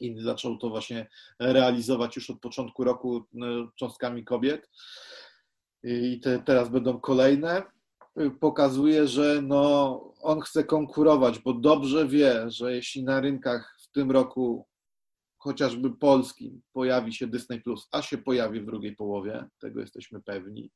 i 0.00 0.20
zaczął 0.20 0.58
to 0.58 0.70
właśnie 0.70 1.06
realizować 1.38 2.16
już 2.16 2.30
od 2.30 2.40
początku 2.40 2.84
roku 2.84 3.16
e, 3.16 3.46
cząstkami 3.76 4.24
kobiet. 4.24 4.70
I 5.82 6.20
te, 6.20 6.38
teraz 6.38 6.68
będą 6.68 7.00
kolejne. 7.00 7.62
Pokazuje, 8.40 9.08
że 9.08 9.42
no, 9.42 10.00
on 10.20 10.40
chce 10.40 10.64
konkurować, 10.64 11.38
bo 11.38 11.54
dobrze 11.54 12.08
wie, 12.08 12.50
że 12.50 12.74
jeśli 12.74 13.04
na 13.04 13.20
rynkach 13.20 13.76
w 13.80 13.92
tym 13.92 14.10
roku, 14.10 14.66
chociażby 15.38 15.96
polskim, 15.96 16.62
pojawi 16.72 17.14
się 17.14 17.26
Disney 17.26 17.60
Plus, 17.60 17.88
a 17.92 18.02
się 18.02 18.18
pojawi 18.18 18.60
w 18.60 18.66
drugiej 18.66 18.96
połowie, 18.96 19.48
tego 19.60 19.80
jesteśmy 19.80 20.22
pewni. 20.22 20.70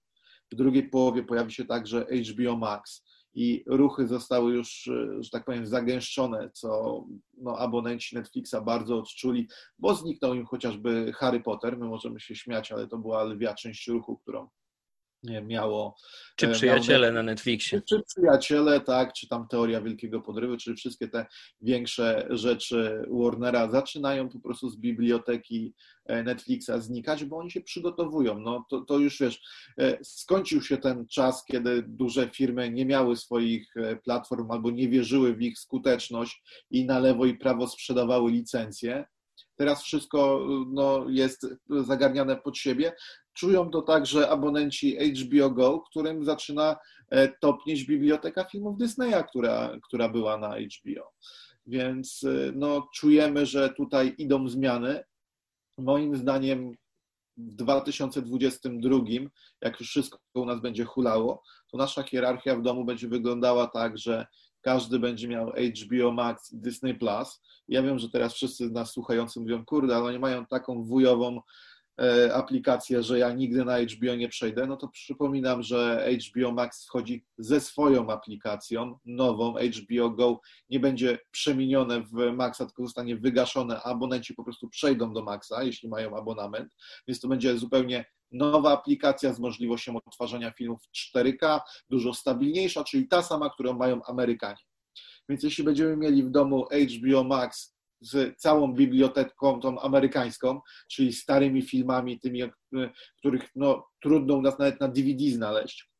W 0.52 0.56
drugiej 0.56 0.88
połowie 0.88 1.22
pojawi 1.22 1.52
się 1.52 1.64
także 1.64 2.06
HBO 2.30 2.56
Max 2.56 3.04
i 3.34 3.64
ruchy 3.66 4.06
zostały 4.06 4.52
już, 4.52 4.88
e, 4.88 5.22
że 5.22 5.30
tak 5.30 5.44
powiem, 5.44 5.66
zagęszczone, 5.66 6.50
co 6.54 7.04
no, 7.38 7.58
abonenci 7.58 8.16
Netflixa 8.16 8.54
bardzo 8.64 8.98
odczuli, 8.98 9.48
bo 9.78 9.94
zniknął 9.94 10.34
im 10.34 10.46
chociażby 10.46 11.12
Harry 11.12 11.40
Potter. 11.40 11.78
My 11.78 11.86
możemy 11.86 12.20
się 12.20 12.34
śmiać, 12.34 12.72
ale 12.72 12.88
to 12.88 12.98
była 12.98 13.24
lwia 13.24 13.54
część 13.54 13.88
ruchu, 13.88 14.18
którą 14.18 14.48
miało. 15.22 15.96
Czy 16.36 16.46
e, 16.46 16.52
przyjaciele 16.52 17.06
miało, 17.06 17.14
na 17.14 17.22
Netflixie. 17.22 17.82
Czy, 17.88 18.02
przyjaciele, 18.02 18.80
tak, 18.80 19.12
czy 19.12 19.28
tam 19.28 19.48
teoria 19.48 19.80
wielkiego 19.80 20.20
podrywu, 20.20 20.56
czy 20.56 20.74
wszystkie 20.74 21.08
te 21.08 21.26
większe 21.60 22.26
rzeczy 22.30 23.02
Warnera 23.10 23.70
zaczynają 23.70 24.28
po 24.28 24.40
prostu 24.40 24.70
z 24.70 24.76
biblioteki 24.76 25.74
e, 26.04 26.22
Netflixa 26.22 26.70
znikać, 26.78 27.24
bo 27.24 27.38
oni 27.38 27.50
się 27.50 27.60
przygotowują. 27.60 28.38
No 28.38 28.66
to, 28.70 28.80
to 28.80 28.98
już 28.98 29.20
wiesz, 29.20 29.40
e, 29.78 29.98
skończył 30.04 30.62
się 30.62 30.76
ten 30.76 31.06
czas, 31.06 31.44
kiedy 31.44 31.82
duże 31.82 32.30
firmy 32.30 32.70
nie 32.70 32.86
miały 32.86 33.16
swoich 33.16 33.74
platform 34.04 34.50
albo 34.50 34.70
nie 34.70 34.88
wierzyły 34.88 35.34
w 35.34 35.42
ich 35.42 35.58
skuteczność 35.58 36.42
i 36.70 36.86
na 36.86 36.98
lewo 36.98 37.26
i 37.26 37.34
prawo 37.34 37.68
sprzedawały 37.68 38.30
licencje. 38.30 39.04
Teraz 39.56 39.82
wszystko 39.82 40.46
no, 40.66 41.06
jest 41.08 41.46
zagarniane 41.68 42.36
pod 42.36 42.58
siebie. 42.58 42.92
Czują 43.38 43.70
to 43.70 43.82
także 43.82 44.30
abonenci 44.30 44.96
HBO 44.96 45.50
Go, 45.50 45.80
którym 45.80 46.24
zaczyna 46.24 46.76
e, 47.10 47.28
topnieć 47.28 47.84
biblioteka 47.84 48.44
filmów 48.44 48.78
Disneya, 48.78 49.24
która, 49.28 49.78
która 49.82 50.08
była 50.08 50.36
na 50.36 50.48
HBO. 50.48 51.12
Więc 51.66 52.24
e, 52.24 52.52
no, 52.54 52.88
czujemy, 52.94 53.46
że 53.46 53.70
tutaj 53.70 54.14
idą 54.18 54.48
zmiany. 54.48 55.04
Moim 55.78 56.16
zdaniem 56.16 56.72
w 57.36 57.54
2022, 57.54 58.98
jak 59.60 59.80
już 59.80 59.88
wszystko 59.88 60.18
u 60.34 60.44
nas 60.44 60.60
będzie 60.60 60.84
hulało, 60.84 61.42
to 61.70 61.78
nasza 61.78 62.02
hierarchia 62.02 62.56
w 62.56 62.62
domu 62.62 62.84
będzie 62.84 63.08
wyglądała 63.08 63.66
tak, 63.66 63.98
że 63.98 64.26
każdy 64.60 64.98
będzie 64.98 65.28
miał 65.28 65.52
HBO 65.52 66.12
Max 66.12 66.52
i 66.52 66.58
Disney 66.58 66.94
Plus. 66.94 67.42
Ja 67.68 67.82
wiem, 67.82 67.98
że 67.98 68.10
teraz 68.10 68.34
wszyscy 68.34 68.70
nas 68.70 68.92
słuchający 68.92 69.40
mówią, 69.40 69.64
kurde, 69.64 69.96
ale 69.96 70.04
oni 70.04 70.18
mają 70.18 70.46
taką 70.46 70.84
wujową 70.84 71.40
aplikację, 72.34 73.02
że 73.02 73.18
ja 73.18 73.32
nigdy 73.32 73.64
na 73.64 73.78
HBO 73.80 74.14
nie 74.14 74.28
przejdę, 74.28 74.66
no 74.66 74.76
to 74.76 74.88
przypominam, 74.88 75.62
że 75.62 76.08
HBO 76.20 76.52
Max 76.52 76.86
wchodzi 76.86 77.24
ze 77.38 77.60
swoją 77.60 78.10
aplikacją, 78.10 78.98
nową 79.04 79.54
HBO 79.54 80.10
Go. 80.10 80.40
Nie 80.70 80.80
będzie 80.80 81.18
przemienione 81.30 82.02
w 82.02 82.32
Maxa, 82.32 82.66
tylko 82.66 82.82
zostanie 82.82 83.16
wygaszone, 83.16 83.82
abonenci 83.82 84.34
po 84.34 84.44
prostu 84.44 84.68
przejdą 84.68 85.12
do 85.12 85.22
Maxa, 85.22 85.62
jeśli 85.62 85.88
mają 85.88 86.16
abonament, 86.16 86.76
więc 87.08 87.20
to 87.20 87.28
będzie 87.28 87.58
zupełnie 87.58 88.04
nowa 88.32 88.72
aplikacja 88.72 89.32
z 89.32 89.40
możliwością 89.40 89.96
odtwarzania 89.96 90.50
filmów 90.50 90.80
4K, 91.14 91.60
dużo 91.90 92.14
stabilniejsza, 92.14 92.84
czyli 92.84 93.08
ta 93.08 93.22
sama, 93.22 93.50
którą 93.50 93.72
mają 93.72 94.02
Amerykanie. 94.02 94.62
Więc 95.28 95.42
jeśli 95.42 95.64
będziemy 95.64 95.96
mieli 95.96 96.22
w 96.22 96.30
domu 96.30 96.66
HBO 96.72 97.24
Max 97.24 97.77
z 98.00 98.40
całą 98.40 98.74
biblioteką 98.74 99.60
tą 99.60 99.80
amerykańską, 99.80 100.60
czyli 100.90 101.12
starymi 101.12 101.62
filmami, 101.62 102.20
tymi, 102.20 102.42
których 103.18 103.48
no, 103.56 103.86
trudno 104.02 104.34
u 104.34 104.42
nas 104.42 104.58
nawet 104.58 104.80
na 104.80 104.88
DVD 104.88 105.30
znaleźć, 105.30 105.90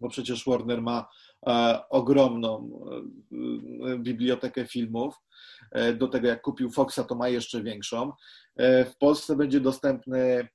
bo 0.00 0.08
przecież 0.08 0.44
Warner 0.46 0.82
ma 0.82 1.08
e, 1.46 1.80
ogromną 1.90 2.80
e, 3.92 3.98
bibliotekę 3.98 4.66
filmów. 4.66 5.14
E, 5.72 5.92
do 5.92 6.08
tego 6.08 6.28
jak 6.28 6.42
kupił 6.42 6.70
Foxa, 6.70 7.00
to 7.08 7.14
ma 7.14 7.28
jeszcze 7.28 7.62
większą. 7.62 8.12
E, 8.56 8.84
w 8.84 8.96
Polsce 8.96 9.36
będzie 9.36 9.60
dostępny 9.60 10.48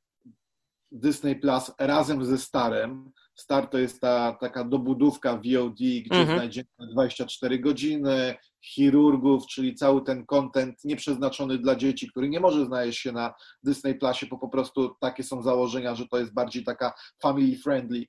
Disney 0.91 1.35
Plus 1.35 1.71
razem 1.79 2.25
ze 2.25 2.37
Starem. 2.37 3.11
Star 3.39 3.67
to 3.67 3.77
jest 3.77 4.01
ta 4.01 4.37
taka 4.39 4.63
dobudówka 4.63 5.33
VOD, 5.33 5.75
gdzie 5.75 6.19
mhm. 6.19 6.37
znajdziemy 6.37 6.67
24 6.79 7.59
godziny, 7.59 8.35
chirurgów, 8.65 9.47
czyli 9.47 9.75
cały 9.75 10.03
ten 10.03 10.25
content 10.25 10.85
nieprzeznaczony 10.85 11.57
dla 11.57 11.75
dzieci, 11.75 12.07
który 12.07 12.29
nie 12.29 12.39
może 12.39 12.65
znaleźć 12.65 12.99
się 12.99 13.11
na 13.11 13.33
Disney 13.63 13.95
Plusie, 13.95 14.27
bo 14.29 14.37
po 14.37 14.49
prostu 14.49 14.95
takie 14.99 15.23
są 15.23 15.43
założenia, 15.43 15.95
że 15.95 16.07
to 16.07 16.19
jest 16.19 16.33
bardziej 16.33 16.63
taka 16.63 16.93
family 17.21 17.57
friendly 17.57 18.05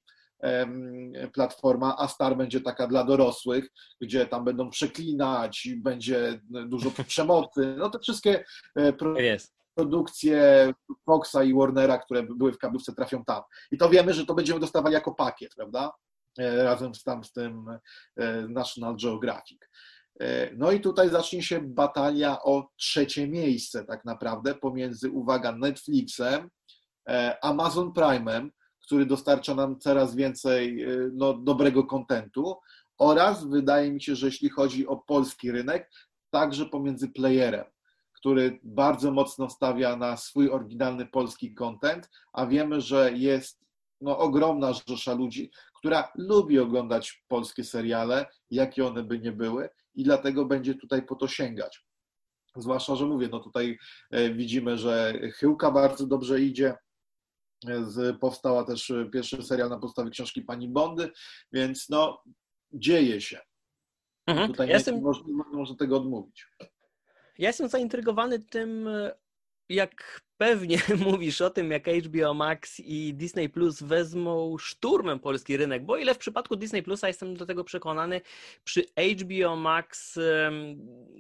platforma, 1.33 1.97
a 1.99 2.09
Star 2.09 2.37
będzie 2.37 2.61
taka 2.61 2.87
dla 2.87 3.05
dorosłych, 3.05 3.69
gdzie 4.01 4.27
tam 4.27 4.45
będą 4.45 4.71
przeklinać, 4.71 5.69
będzie 5.77 6.41
dużo 6.45 6.91
przemocy. 7.07 7.75
No 7.79 7.91
te 7.91 7.99
wszystkie 7.99 8.45
e, 8.77 8.93
produkcje 9.79 10.73
Foxa 11.07 11.45
i 11.45 11.55
Warnera, 11.55 11.99
które 11.99 12.23
były 12.23 12.53
w 12.53 12.59
kablówce, 12.59 12.93
trafią 12.93 13.25
tam. 13.25 13.43
I 13.71 13.79
to 13.79 13.89
wiemy, 13.89 14.15
że 14.15 14.27
to 14.27 14.35
będziemy 14.35 14.61
dostawali 14.61 14.95
jako 14.95 15.15
pakiet, 15.15 15.55
prawda? 15.55 15.93
razem 16.39 16.95
z 16.95 17.03
tam 17.03 17.25
z 17.25 17.33
tym 17.33 17.79
National 18.49 18.97
Geographic. 18.97 19.59
No 20.57 20.73
i 20.73 20.81
tutaj 20.81 21.11
zacznie 21.11 21.43
się 21.43 21.61
batalia 21.61 22.43
o 22.43 22.71
trzecie 22.77 23.29
miejsce 23.29 23.85
tak 23.85 24.05
naprawdę 24.05 24.55
pomiędzy, 24.55 25.11
uwaga, 25.11 25.53
Netflixem, 25.53 26.51
Amazon 27.43 27.93
Prime'em, 27.93 28.49
który 28.83 29.07
dostarcza 29.07 29.55
nam 29.55 29.79
coraz 29.79 30.15
więcej 30.15 30.87
no, 31.13 31.35
dobrego 31.35 31.85
kontentu 31.85 32.57
oraz 32.99 33.45
wydaje 33.45 33.93
mi 33.93 34.03
się, 34.03 34.17
że 34.17 34.27
jeśli 34.27 34.49
chodzi 34.49 34.87
o 34.87 34.97
polski 34.97 35.53
rynek, 35.53 35.91
także 36.31 36.67
pomiędzy 36.67 37.09
playerem, 37.09 37.65
który 38.19 38.61
bardzo 38.63 39.11
mocno 39.11 39.51
stawia 39.51 39.97
na 39.97 40.17
swój 40.17 40.51
oryginalny 40.51 41.07
polski 41.07 41.55
content, 41.55 42.11
a 42.33 42.47
wiemy, 42.47 42.81
że 42.81 43.13
jest 43.13 43.61
no, 44.01 44.19
ogromna 44.19 44.73
rzesza 44.89 45.15
ludzi, 45.15 45.51
która 45.75 46.13
lubi 46.15 46.59
oglądać 46.59 47.25
polskie 47.29 47.65
seriale, 47.65 48.27
jakie 48.51 48.87
one 48.87 49.03
by 49.03 49.19
nie 49.19 49.33
były, 49.33 49.69
i 49.95 50.05
dlatego 50.05 50.45
będzie 50.45 50.75
tutaj 50.75 51.03
po 51.03 51.15
to 51.15 51.29
sięgać. 51.29 51.87
Zwłaszcza, 52.57 52.97
że 52.97 53.07
mówię, 53.07 53.29
no 53.33 53.41
tutaj 53.41 53.79
e, 54.11 54.31
widzimy, 54.31 54.79
że 54.79 55.15
Chyłka 55.35 55.71
bardzo 55.71 56.07
dobrze 56.07 56.41
idzie. 56.41 56.75
Powstała 58.21 58.65
też 58.65 58.93
pierwszy 59.13 59.43
serial 59.43 59.69
na 59.69 59.79
podstawie 59.79 60.11
książki 60.11 60.43
Pani 60.43 60.69
Bondy, 60.69 61.11
więc 61.53 61.89
no 61.89 62.23
dzieje 62.73 63.21
się. 63.21 63.41
Mhm. 64.27 64.51
Tutaj 64.51 64.67
ja 64.67 64.73
nie 64.73 64.75
jestem... 64.75 65.01
można, 65.03 65.45
można 65.53 65.77
tego 65.77 65.97
odmówić. 65.97 66.47
Ja 67.39 67.49
jestem 67.49 67.69
zaintrygowany 67.69 68.39
tym, 68.39 68.89
jak 69.69 70.21
pewnie 70.39 70.79
mówisz 71.07 71.41
o 71.41 71.51
tym, 71.51 71.71
jak 71.71 71.87
HBO 71.87 72.35
Max 72.35 72.81
i 72.81 73.15
Disney 73.15 73.49
Plus 73.49 73.83
wezmą 73.83 74.59
szturmem 74.59 75.21
polski 75.21 75.57
rynek, 75.57 75.85
bo 75.85 75.97
ile 75.97 76.15
w 76.15 76.19
przypadku 76.19 76.57
Disney 76.57 76.83
Plusa 76.83 77.09
jestem 77.09 77.37
do 77.37 77.47
tego 77.47 77.65
przekonany, 77.65 78.21
przy 78.65 78.85
HBO 79.21 79.57
Max 79.57 80.19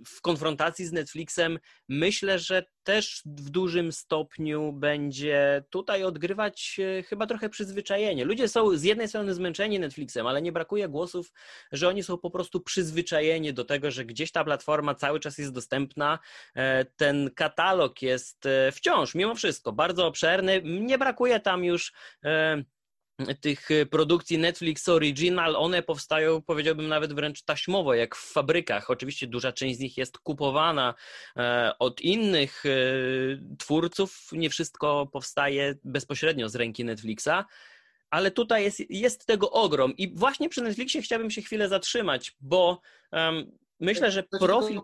w 0.07 0.21
konfrontacji 0.21 0.87
z 0.87 0.93
Netflixem 0.93 1.59
myślę, 1.89 2.39
że 2.39 2.65
też 2.89 3.23
w 3.27 3.51
dużym 3.51 3.93
stopniu 3.93 4.73
będzie 4.73 5.65
tutaj 5.71 6.05
odgrywać 6.05 6.81
e, 6.81 7.03
chyba 7.03 7.27
trochę 7.27 7.49
przyzwyczajenie. 7.49 8.25
Ludzie 8.25 8.49
są 8.49 8.77
z 8.77 8.83
jednej 8.83 9.09
strony 9.09 9.35
zmęczeni 9.35 9.79
Netflixem, 9.79 10.27
ale 10.27 10.43
nie 10.43 10.53
brakuje 10.53 10.89
głosów, 10.89 11.33
że 11.73 11.89
oni 11.89 12.03
są 12.03 12.19
po 12.19 12.31
prostu 12.31 12.61
przyzwyczajeni 12.61 13.55
do 13.55 13.65
tego, 13.65 13.91
że 13.91 14.05
gdzieś 14.05 14.33
ta 14.33 14.45
platforma 14.45 14.95
cały 14.95 15.21
czas 15.21 15.39
jest 15.39 15.53
dostępna. 15.53 16.19
E, 16.55 16.85
ten 16.85 17.31
katalog 17.35 18.03
jest 18.03 18.47
e, 18.47 18.73
wciąż, 19.09 19.15
mimo 19.15 19.35
wszystko, 19.35 19.73
bardzo 19.73 20.07
obszerny. 20.07 20.63
Nie 20.65 20.99
brakuje 20.99 21.41
tam 21.41 21.65
już 21.65 21.93
tych 23.41 23.71
y, 23.71 23.87
produkcji 23.87 24.39
Netflix 24.39 24.89
Original, 24.89 25.57
one 25.57 25.83
powstają, 25.83 26.43
powiedziałbym 26.43 26.89
nawet 26.89 27.13
wręcz 27.13 27.43
taśmowo, 27.43 27.95
jak 27.95 28.17
w 28.17 28.33
fabrykach. 28.33 28.91
Oczywiście 28.91 29.27
duża 29.27 29.53
część 29.53 29.77
z 29.77 29.81
nich 29.81 29.97
jest 29.97 30.19
kupowana 30.19 30.95
e, 31.37 31.73
od 31.79 32.01
innych 32.01 32.65
e, 32.67 32.71
twórców, 33.59 34.29
nie 34.33 34.51
wszystko 34.51 35.07
powstaje 35.13 35.75
bezpośrednio 35.85 36.49
z 36.49 36.55
ręki 36.55 36.85
Netflixa. 36.85 37.45
Ale 38.11 38.31
tutaj 38.31 38.65
jest, 38.65 38.91
jest 38.91 39.27
tego 39.27 39.51
ogrom 39.51 39.97
i 39.97 40.15
właśnie 40.15 40.49
przy 40.49 40.63
Netflixie 40.63 41.03
chciałbym 41.03 41.31
się 41.31 41.43
chwilę 41.43 41.69
zatrzymać, 41.69 42.37
bo 42.41 42.81
um, 43.13 43.53
myślę, 43.81 44.11
że 44.11 44.23
profil... 44.23 44.81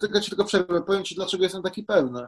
Tylko 0.00 0.20
ci 0.20 0.30
tylko 0.30 0.44
przerwę, 0.44 0.82
powiem 0.82 1.04
Ci, 1.04 1.14
dlaczego 1.14 1.42
jestem 1.42 1.62
taki 1.62 1.82
pewny. 1.82 2.26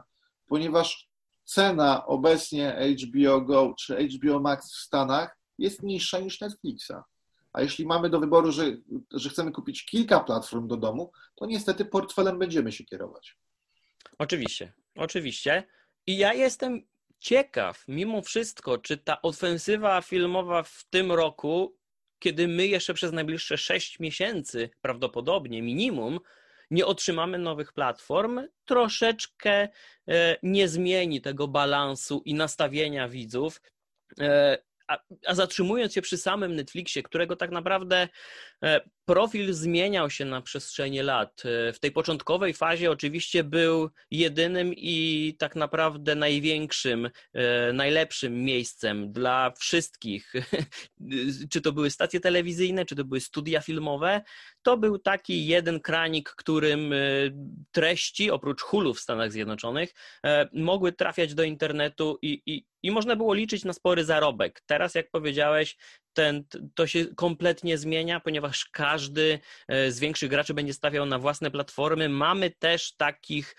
Ponieważ 0.49 1.09
cena 1.43 2.05
obecnie 2.05 2.95
HBO 3.03 3.41
Go 3.41 3.73
czy 3.79 4.07
HBO 4.07 4.39
Max 4.39 4.73
w 4.73 4.77
Stanach 4.77 5.37
jest 5.57 5.83
niższa 5.83 6.19
niż 6.19 6.41
Netflixa. 6.41 6.93
A 7.53 7.61
jeśli 7.61 7.85
mamy 7.85 8.09
do 8.09 8.19
wyboru, 8.19 8.51
że, 8.51 8.63
że 9.11 9.29
chcemy 9.29 9.51
kupić 9.51 9.85
kilka 9.85 10.19
platform 10.19 10.67
do 10.67 10.77
domu, 10.77 11.11
to 11.35 11.45
niestety 11.45 11.85
portfelem 11.85 12.39
będziemy 12.39 12.71
się 12.71 12.83
kierować. 12.83 13.37
Oczywiście, 14.17 14.73
oczywiście. 14.95 15.63
I 16.07 16.17
ja 16.17 16.33
jestem 16.33 16.87
ciekaw, 17.19 17.83
mimo 17.87 18.21
wszystko, 18.21 18.77
czy 18.77 18.97
ta 18.97 19.21
ofensywa 19.21 20.01
filmowa 20.01 20.63
w 20.63 20.85
tym 20.89 21.11
roku, 21.11 21.77
kiedy 22.19 22.47
my 22.47 22.67
jeszcze 22.67 22.93
przez 22.93 23.11
najbliższe 23.11 23.57
6 23.57 23.99
miesięcy, 23.99 24.69
prawdopodobnie 24.81 25.61
minimum, 25.61 26.19
nie 26.71 26.85
otrzymamy 26.85 27.37
nowych 27.37 27.73
platform, 27.73 28.41
troszeczkę 28.65 29.69
e, 30.07 30.37
nie 30.43 30.67
zmieni 30.67 31.21
tego 31.21 31.47
balansu 31.47 32.21
i 32.25 32.33
nastawienia 32.33 33.09
widzów. 33.09 33.61
E, 34.89 34.93
a, 34.93 34.99
a, 35.27 35.35
zatrzymując 35.35 35.93
się 35.93 36.01
przy 36.01 36.17
samym 36.17 36.55
Netflixie, 36.55 37.03
którego 37.03 37.35
tak 37.35 37.51
naprawdę 37.51 38.07
e, 38.63 38.81
profil 39.05 39.53
zmieniał 39.53 40.09
się 40.09 40.25
na 40.25 40.41
przestrzeni 40.41 41.01
lat. 41.01 41.43
W 41.73 41.79
tej 41.79 41.91
początkowej 41.91 42.53
fazie 42.53 42.91
oczywiście 42.91 43.43
był 43.43 43.89
jedynym 44.11 44.73
i 44.77 45.35
tak 45.39 45.55
naprawdę 45.55 46.15
największym, 46.15 47.09
najlepszym 47.73 48.43
miejscem 48.43 49.11
dla 49.11 49.51
wszystkich, 49.51 50.33
czy 51.51 51.61
to 51.61 51.71
były 51.71 51.89
stacje 51.89 52.19
telewizyjne, 52.19 52.85
czy 52.85 52.95
to 52.95 53.05
były 53.05 53.19
studia 53.19 53.61
filmowe, 53.61 54.21
to 54.61 54.77
był 54.77 54.99
taki 54.99 55.45
jeden 55.45 55.79
kranik, 55.79 56.29
którym 56.29 56.93
e, 56.93 56.97
treści, 57.71 58.31
oprócz 58.31 58.61
Hulu 58.61 58.93
w 58.93 58.99
Stanach 58.99 59.31
Zjednoczonych, 59.31 59.93
e, 60.25 60.49
mogły 60.53 60.91
trafiać 60.91 61.33
do 61.33 61.43
internetu 61.43 62.17
i, 62.21 62.41
i, 62.45 62.65
i 62.83 62.91
można 62.91 63.15
było 63.15 63.33
liczyć 63.33 63.65
na 63.65 63.73
spory 63.73 64.03
zarobek. 64.03 64.61
Teraz, 64.65 64.95
jak 64.95 65.09
powiedziałeś, 65.11 65.77
ten, 66.13 66.43
to 66.75 66.87
się 66.87 67.05
kompletnie 67.05 67.77
zmienia, 67.77 68.19
ponieważ 68.19 68.65
każdy 68.65 69.39
e, 69.67 69.91
z 69.91 69.99
większych 69.99 70.29
graczy 70.29 70.53
będzie 70.53 70.73
stawiał 70.73 71.05
na 71.05 71.19
własne 71.19 71.51
platformy. 71.51 72.09
Mamy 72.09 72.51
też 72.59 72.95
takich 72.95 73.55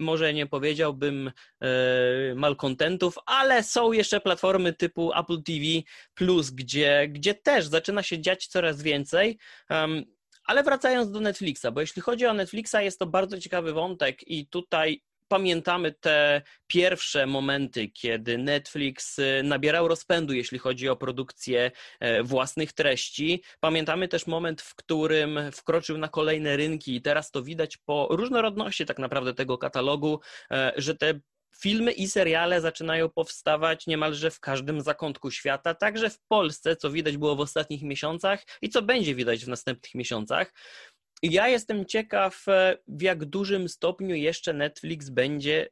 może 0.00 0.34
nie 0.34 0.46
powiedziałbym 0.46 1.30
e, 1.60 2.34
malkontentów, 2.34 3.14
ale 3.26 3.62
są 3.62 3.92
jeszcze 3.92 4.20
platformy 4.20 4.72
typu 4.72 5.12
Apple 5.12 5.42
TV 5.42 5.64
gdzie, 6.52 7.08
gdzie 7.08 7.34
też 7.34 7.66
zaczyna 7.66 8.02
się 8.02 8.20
dziać 8.20 8.46
coraz 8.46 8.82
więcej. 8.82 9.38
Um, 9.70 10.04
ale 10.44 10.62
wracając 10.62 11.10
do 11.10 11.20
Netflixa, 11.20 11.66
bo 11.72 11.80
jeśli 11.80 12.02
chodzi 12.02 12.26
o 12.26 12.34
Netflixa, 12.34 12.74
jest 12.80 12.98
to 12.98 13.06
bardzo 13.06 13.40
ciekawy 13.40 13.72
wątek 13.72 14.28
i 14.28 14.46
tutaj 14.46 15.02
pamiętamy 15.30 15.92
te 15.92 16.42
pierwsze 16.66 17.26
momenty, 17.26 17.88
kiedy 17.88 18.38
Netflix 18.38 19.18
y, 19.18 19.42
nabierał 19.44 19.88
rozpędu, 19.88 20.32
jeśli 20.32 20.58
chodzi 20.58 20.88
o 20.88 20.96
produkcję 20.96 21.70
e, 22.00 22.22
własnych 22.22 22.72
treści. 22.72 23.42
Pamiętamy 23.60 24.08
też 24.08 24.26
moment, 24.26 24.62
w 24.62 24.74
którym 24.74 25.38
wkroczył 25.52 25.98
na 25.98 26.08
kolejne 26.08 26.56
rynki 26.56 26.96
i 26.96 27.02
teraz 27.02 27.30
to 27.30 27.42
widać 27.42 27.76
po 27.76 28.08
różnorodności 28.10 28.86
tak 28.86 28.98
naprawdę 28.98 29.34
tego 29.34 29.58
katalogu, 29.58 30.20
e, 30.50 30.72
że 30.76 30.94
te 30.94 31.20
filmy 31.60 31.92
i 31.92 32.08
seriale 32.08 32.60
zaczynają 32.60 33.08
powstawać 33.08 33.86
niemalże 33.86 34.30
w 34.30 34.40
każdym 34.40 34.80
zakątku 34.80 35.30
świata, 35.30 35.74
także 35.74 36.10
w 36.10 36.18
Polsce, 36.28 36.76
co 36.76 36.90
widać 36.90 37.16
było 37.16 37.36
w 37.36 37.40
ostatnich 37.40 37.82
miesiącach 37.82 38.42
i 38.62 38.68
co 38.68 38.82
będzie 38.82 39.14
widać 39.14 39.44
w 39.44 39.48
następnych 39.48 39.94
miesiącach. 39.94 40.52
Ja 41.22 41.48
jestem 41.48 41.86
ciekaw, 41.86 42.48
e, 42.48 42.78
w 42.88 43.02
jak 43.02 43.24
dużym 43.24 43.68
stopniu 43.68 44.14
jeszcze 44.14 44.52
Netflix 44.52 45.08
będzie 45.08 45.68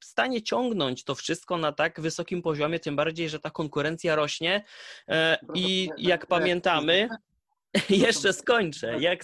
w 0.00 0.04
stanie 0.04 0.42
ciągnąć 0.42 1.04
to 1.04 1.14
wszystko 1.14 1.56
na 1.56 1.72
tak 1.72 2.00
wysokim 2.00 2.42
poziomie, 2.42 2.80
tym 2.80 2.96
bardziej, 2.96 3.28
że 3.28 3.40
ta 3.40 3.50
konkurencja 3.50 4.16
rośnie. 4.16 4.64
E, 5.08 5.38
I 5.54 5.88
jak 5.98 6.26
pamiętamy, 6.26 7.08
jeszcze 7.90 8.32
skończę. 8.32 9.00
Jak, 9.00 9.20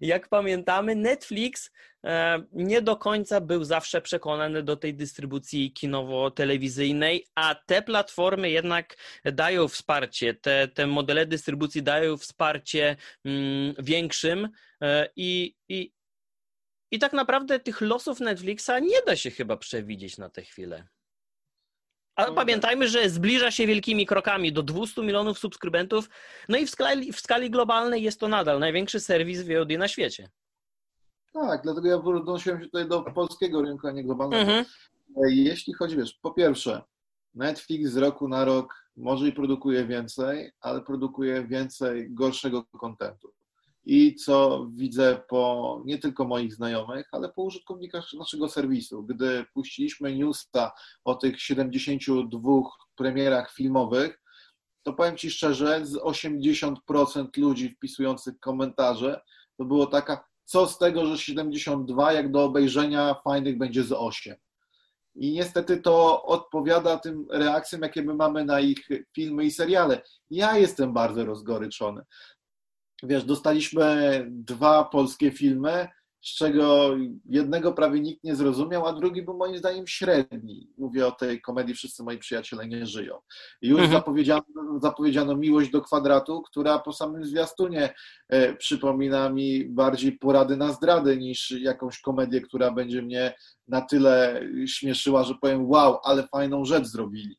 jak 0.00 0.28
pamiętamy, 0.28 0.94
Netflix 0.94 1.70
e, 2.04 2.42
nie 2.52 2.82
do 2.82 2.96
końca 2.96 3.40
był 3.40 3.64
zawsze 3.64 4.00
przekonany 4.00 4.62
do 4.62 4.76
tej 4.76 4.94
dystrybucji 4.94 5.72
kinowo-telewizyjnej, 5.72 7.26
a 7.34 7.54
te 7.66 7.82
platformy 7.82 8.50
jednak 8.50 8.96
dają 9.24 9.68
wsparcie, 9.68 10.34
te, 10.34 10.68
te 10.68 10.86
modele 10.86 11.26
dystrybucji 11.26 11.82
dają 11.82 12.16
wsparcie 12.16 12.96
mm, 13.24 13.74
większym 13.78 14.48
e, 14.82 15.08
i, 15.16 15.54
i, 15.68 15.92
i 16.90 16.98
tak 16.98 17.12
naprawdę 17.12 17.60
tych 17.60 17.80
losów 17.80 18.20
Netflixa 18.20 18.70
nie 18.82 19.02
da 19.06 19.16
się 19.16 19.30
chyba 19.30 19.56
przewidzieć 19.56 20.18
na 20.18 20.30
tę 20.30 20.42
chwilę. 20.42 20.88
Ale 22.18 22.34
pamiętajmy, 22.34 22.88
że 22.88 23.10
zbliża 23.10 23.50
się 23.50 23.66
wielkimi 23.66 24.06
krokami 24.06 24.52
do 24.52 24.62
200 24.62 25.02
milionów 25.02 25.38
subskrybentów, 25.38 26.08
no 26.48 26.58
i 26.58 26.66
w 26.66 26.70
skali, 26.70 27.12
w 27.12 27.20
skali 27.20 27.50
globalnej 27.50 28.02
jest 28.02 28.20
to 28.20 28.28
nadal 28.28 28.58
największy 28.58 29.00
serwis 29.00 29.42
VOD 29.42 29.70
na 29.78 29.88
świecie. 29.88 30.28
Tak, 31.32 31.62
dlatego 31.62 31.88
ja 31.88 31.96
odnosiłem 31.96 32.58
się 32.60 32.64
tutaj 32.64 32.88
do 32.88 33.02
polskiego 33.02 33.62
rynku, 33.62 33.86
a 33.86 33.90
nie 33.90 34.04
globalnego. 34.04 34.42
Mhm. 34.42 34.64
Jeśli 35.28 35.72
chodzi, 35.74 35.96
wiesz, 35.96 36.14
po 36.22 36.30
pierwsze, 36.30 36.82
Netflix 37.34 37.90
z 37.90 37.96
roku 37.96 38.28
na 38.28 38.44
rok 38.44 38.74
może 38.96 39.28
i 39.28 39.32
produkuje 39.32 39.86
więcej, 39.86 40.52
ale 40.60 40.80
produkuje 40.80 41.46
więcej 41.46 42.14
gorszego 42.14 42.64
kontentu. 42.64 43.32
I 43.90 44.14
co 44.14 44.66
widzę 44.74 45.20
po 45.28 45.82
nie 45.84 45.98
tylko 45.98 46.24
moich 46.24 46.54
znajomych, 46.54 47.08
ale 47.12 47.28
po 47.28 47.42
użytkownikach 47.42 48.04
naszego 48.18 48.48
serwisu. 48.48 49.02
Gdy 49.02 49.44
puściliśmy 49.54 50.16
newsa 50.16 50.72
o 51.04 51.14
tych 51.14 51.42
72 51.42 52.50
premierach 52.96 53.52
filmowych, 53.52 54.20
to 54.82 54.92
powiem 54.92 55.16
Ci 55.16 55.30
szczerze, 55.30 55.86
z 55.86 55.94
80% 55.94 56.74
ludzi 57.36 57.68
wpisujących 57.68 58.38
komentarze, 58.40 59.20
to 59.56 59.64
było 59.64 59.86
taka, 59.86 60.24
co 60.44 60.66
z 60.66 60.78
tego, 60.78 61.06
że 61.06 61.18
72, 61.18 62.12
jak 62.12 62.32
do 62.32 62.44
obejrzenia 62.44 63.14
fajnych 63.24 63.58
będzie 63.58 63.84
z 63.84 63.92
8. 63.92 64.34
I 65.14 65.32
niestety 65.32 65.76
to 65.76 66.24
odpowiada 66.24 66.98
tym 66.98 67.26
reakcjom, 67.30 67.82
jakie 67.82 68.02
my 68.02 68.14
mamy 68.14 68.44
na 68.44 68.60
ich 68.60 68.88
filmy 69.14 69.44
i 69.44 69.50
seriale. 69.50 70.02
Ja 70.30 70.58
jestem 70.58 70.92
bardzo 70.92 71.24
rozgoryczony. 71.24 72.02
Wiesz, 73.02 73.24
dostaliśmy 73.24 74.26
dwa 74.30 74.84
polskie 74.84 75.30
filmy, 75.30 75.88
z 76.22 76.34
czego 76.34 76.96
jednego 77.24 77.72
prawie 77.72 78.00
nikt 78.00 78.24
nie 78.24 78.36
zrozumiał, 78.36 78.86
a 78.86 78.92
drugi 78.92 79.22
był 79.22 79.36
moim 79.36 79.58
zdaniem 79.58 79.86
średni. 79.86 80.70
Mówię 80.78 81.06
o 81.06 81.12
tej 81.12 81.40
komedii 81.40 81.74
Wszyscy 81.74 82.02
moi 82.02 82.18
przyjaciele 82.18 82.68
nie 82.68 82.86
żyją. 82.86 83.18
Już 83.62 83.80
mhm. 83.80 83.98
zapowiedziano, 83.98 84.44
zapowiedziano 84.82 85.36
Miłość 85.36 85.70
do 85.70 85.80
kwadratu, 85.80 86.42
która 86.42 86.78
po 86.78 86.92
samym 86.92 87.24
zwiastunie 87.24 87.94
e, 88.28 88.54
przypomina 88.54 89.30
mi 89.30 89.64
bardziej 89.64 90.12
porady 90.12 90.56
na 90.56 90.72
zdradę 90.72 91.16
niż 91.16 91.50
jakąś 91.50 92.00
komedię, 92.00 92.40
która 92.40 92.70
będzie 92.70 93.02
mnie 93.02 93.34
na 93.68 93.80
tyle 93.80 94.42
śmieszyła, 94.66 95.24
że 95.24 95.34
powiem 95.34 95.70
wow, 95.70 95.98
ale 96.04 96.26
fajną 96.26 96.64
rzecz 96.64 96.86
zrobili. 96.86 97.36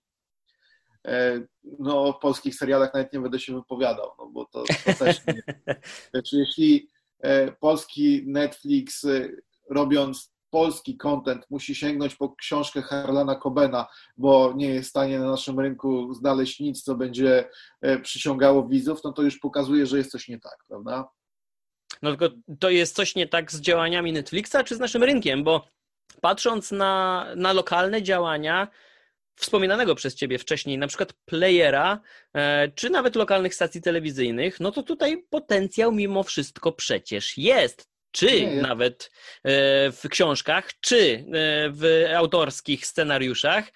E, 1.09 1.41
no, 1.79 2.03
o 2.03 2.13
polskich 2.13 2.55
serialach 2.55 2.93
nawet 2.93 3.13
nie 3.13 3.19
będę 3.19 3.39
się 3.39 3.53
wypowiadał, 3.53 4.11
no 4.17 4.27
bo 4.27 4.45
to, 4.45 4.63
to 4.85 4.93
też 4.93 5.17
nie. 5.27 5.43
Znaczy, 6.11 6.37
jeśli 6.37 6.89
E, 7.21 7.51
polski 7.51 8.23
Netflix, 8.27 9.05
e, 9.05 9.29
robiąc 9.69 10.33
polski 10.49 10.97
content, 10.97 11.45
musi 11.49 11.75
sięgnąć 11.75 12.15
po 12.15 12.35
książkę 12.35 12.81
Harlana 12.81 13.35
Cobena, 13.35 13.87
bo 14.17 14.53
nie 14.55 14.67
jest 14.67 14.87
w 14.87 14.89
stanie 14.89 15.19
na 15.19 15.31
naszym 15.31 15.59
rynku 15.59 16.13
znaleźć 16.13 16.59
nic, 16.59 16.83
co 16.83 16.95
będzie 16.95 17.49
przyciągało 18.03 18.67
widzów, 18.67 18.99
no 19.03 19.13
to 19.13 19.21
już 19.21 19.39
pokazuje, 19.39 19.85
że 19.85 19.97
jest 19.97 20.11
coś 20.11 20.27
nie 20.27 20.39
tak, 20.39 20.57
prawda? 20.67 21.09
No 22.01 22.09
tylko 22.09 22.35
to 22.59 22.69
jest 22.69 22.95
coś 22.95 23.15
nie 23.15 23.27
tak 23.27 23.51
z 23.51 23.61
działaniami 23.61 24.13
Netflixa, 24.13 24.55
czy 24.65 24.75
z 24.75 24.79
naszym 24.79 25.03
rynkiem, 25.03 25.43
bo 25.43 25.67
patrząc 26.21 26.71
na, 26.71 27.25
na 27.35 27.53
lokalne 27.53 28.03
działania, 28.03 28.67
wspominanego 29.39 29.95
przez 29.95 30.15
Ciebie 30.15 30.37
wcześniej, 30.37 30.77
na 30.77 30.87
przykład 30.87 31.13
playera, 31.25 31.99
e, 32.33 32.71
czy 32.75 32.89
nawet 32.89 33.15
lokalnych 33.15 33.55
stacji 33.55 33.81
telewizyjnych, 33.81 34.59
no 34.59 34.71
to 34.71 34.83
tutaj 34.83 35.23
potencjał 35.29 35.91
mimo 35.91 36.23
wszystko 36.23 36.71
przecież 36.71 37.37
jest. 37.37 37.89
Czy 38.11 38.41
nie, 38.41 38.61
nawet 38.61 39.11
e, 39.43 39.51
w 39.91 40.03
książkach, 40.09 40.69
czy 40.79 40.97
e, 40.97 41.23
w 41.69 42.05
autorskich 42.15 42.85
scenariuszach. 42.85 43.71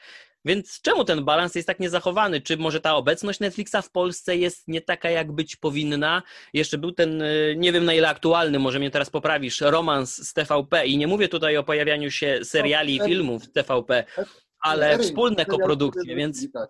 Więc 0.45 0.81
czemu 0.81 1.05
ten 1.05 1.25
balans 1.25 1.55
jest 1.55 1.67
tak 1.67 1.79
niezachowany? 1.79 2.41
Czy 2.41 2.57
może 2.57 2.81
ta 2.81 2.95
obecność 2.95 3.39
Netflixa 3.39 3.75
w 3.83 3.91
Polsce 3.91 4.37
jest 4.37 4.67
nie 4.67 4.81
taka, 4.81 5.09
jak 5.09 5.31
być 5.31 5.55
powinna? 5.55 6.23
Jeszcze 6.53 6.77
był 6.77 6.91
ten, 6.91 7.23
nie 7.55 7.71
wiem 7.71 7.85
na 7.85 7.93
ile 7.93 8.09
aktualny, 8.09 8.59
może 8.59 8.79
mnie 8.79 8.91
teraz 8.91 9.09
poprawisz, 9.09 9.61
romans 9.61 10.29
z 10.29 10.33
TVP 10.33 10.87
i 10.87 10.97
nie 10.97 11.07
mówię 11.07 11.27
tutaj 11.27 11.57
o 11.57 11.63
pojawianiu 11.63 12.11
się 12.11 12.39
seriali 12.43 12.95
i 12.95 12.99
no, 12.99 13.05
filmów 13.05 13.43
w 13.43 13.51
TVP, 13.51 14.03
ale 14.63 14.87
Erynie, 14.87 15.03
wspólne 15.03 15.45
koprodukcje, 15.45 16.15
więc... 16.15 16.51
Tak. 16.51 16.69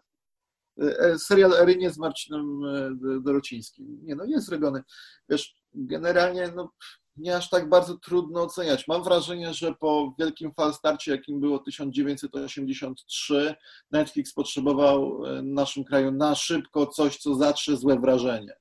E, 0.82 1.00
e, 1.00 1.20
serial 1.20 1.54
Erynie 1.54 1.92
z 1.92 1.98
Marcinem 1.98 2.66
e, 2.66 2.90
Dorocińskim. 3.22 4.00
Nie 4.04 4.16
no, 4.16 4.26
jest 4.26 4.46
zrobiony. 4.46 4.84
Wiesz, 5.30 5.56
generalnie 5.74 6.52
no, 6.56 6.72
nie 7.18 7.38
aż 7.38 7.50
tak 7.50 7.70
bardzo 7.70 7.98
trudno 7.98 8.42
oceniać. 8.42 8.88
Mam 8.88 9.04
wrażenie, 9.04 9.54
że 9.54 9.74
po 9.80 10.16
wielkim 10.20 10.54
falstarcie, 10.54 11.12
jakim 11.12 11.40
było 11.40 11.60
1983, 11.60 13.56
Netflix 13.92 14.34
potrzebował 14.34 15.22
w 15.22 15.44
naszym 15.44 15.84
kraju 15.84 16.12
na 16.12 16.36
szybko 16.36 16.88
coś, 16.88 17.18
co 17.18 17.36
zatrze 17.36 17.78
złe 17.78 18.00
wrażenie. 18.00 18.54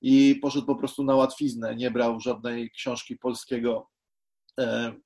I 0.00 0.38
poszedł 0.42 0.66
po 0.66 0.76
prostu 0.76 1.04
na 1.04 1.14
łatwiznę, 1.14 1.76
nie 1.76 1.90
brał 1.90 2.20
żadnej 2.20 2.70
książki 2.70 3.16
polskiego 3.16 3.88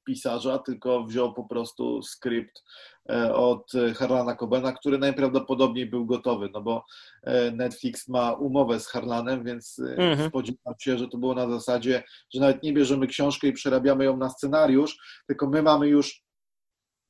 pisarza, 0.05 0.59
tylko 0.59 1.05
wziął 1.05 1.35
po 1.35 1.45
prostu 1.45 2.03
skrypt 2.03 2.65
e, 3.11 3.35
od 3.35 3.73
Harlana 3.97 4.37
Cobena, 4.37 4.73
który 4.73 4.99
najprawdopodobniej 4.99 5.87
był 5.87 6.07
gotowy, 6.07 6.49
no 6.53 6.61
bo 6.61 6.85
e, 7.23 7.51
Netflix 7.51 8.09
ma 8.09 8.33
umowę 8.33 8.81
z 8.81 8.87
Harlanem, 8.87 9.45
więc 9.45 9.79
mhm. 9.79 10.29
spodziewam 10.29 10.75
się, 10.79 10.99
że 10.99 11.09
to 11.09 11.19
było 11.19 11.35
na 11.35 11.51
zasadzie, 11.51 12.03
że 12.35 12.41
nawet 12.41 12.63
nie 12.63 12.73
bierzemy 12.73 13.07
książkę 13.07 13.47
i 13.47 13.53
przerabiamy 13.53 14.05
ją 14.05 14.17
na 14.17 14.31
scenariusz, 14.31 15.23
tylko 15.27 15.47
my 15.47 15.63
mamy 15.63 15.89
już 15.89 16.23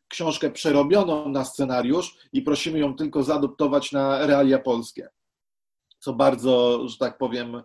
książkę 0.09 0.51
przerobioną 0.51 1.29
na 1.29 1.45
scenariusz 1.45 2.17
i 2.33 2.43
prosimy 2.43 2.79
ją 2.79 2.97
tylko 2.97 3.23
zaadoptować 3.23 3.93
na 3.93 4.27
realia 4.27 4.59
polskie 4.59 5.09
co 6.01 6.13
bardzo, 6.13 6.81
że 6.89 6.97
tak 6.99 7.19
powiem, 7.19 7.63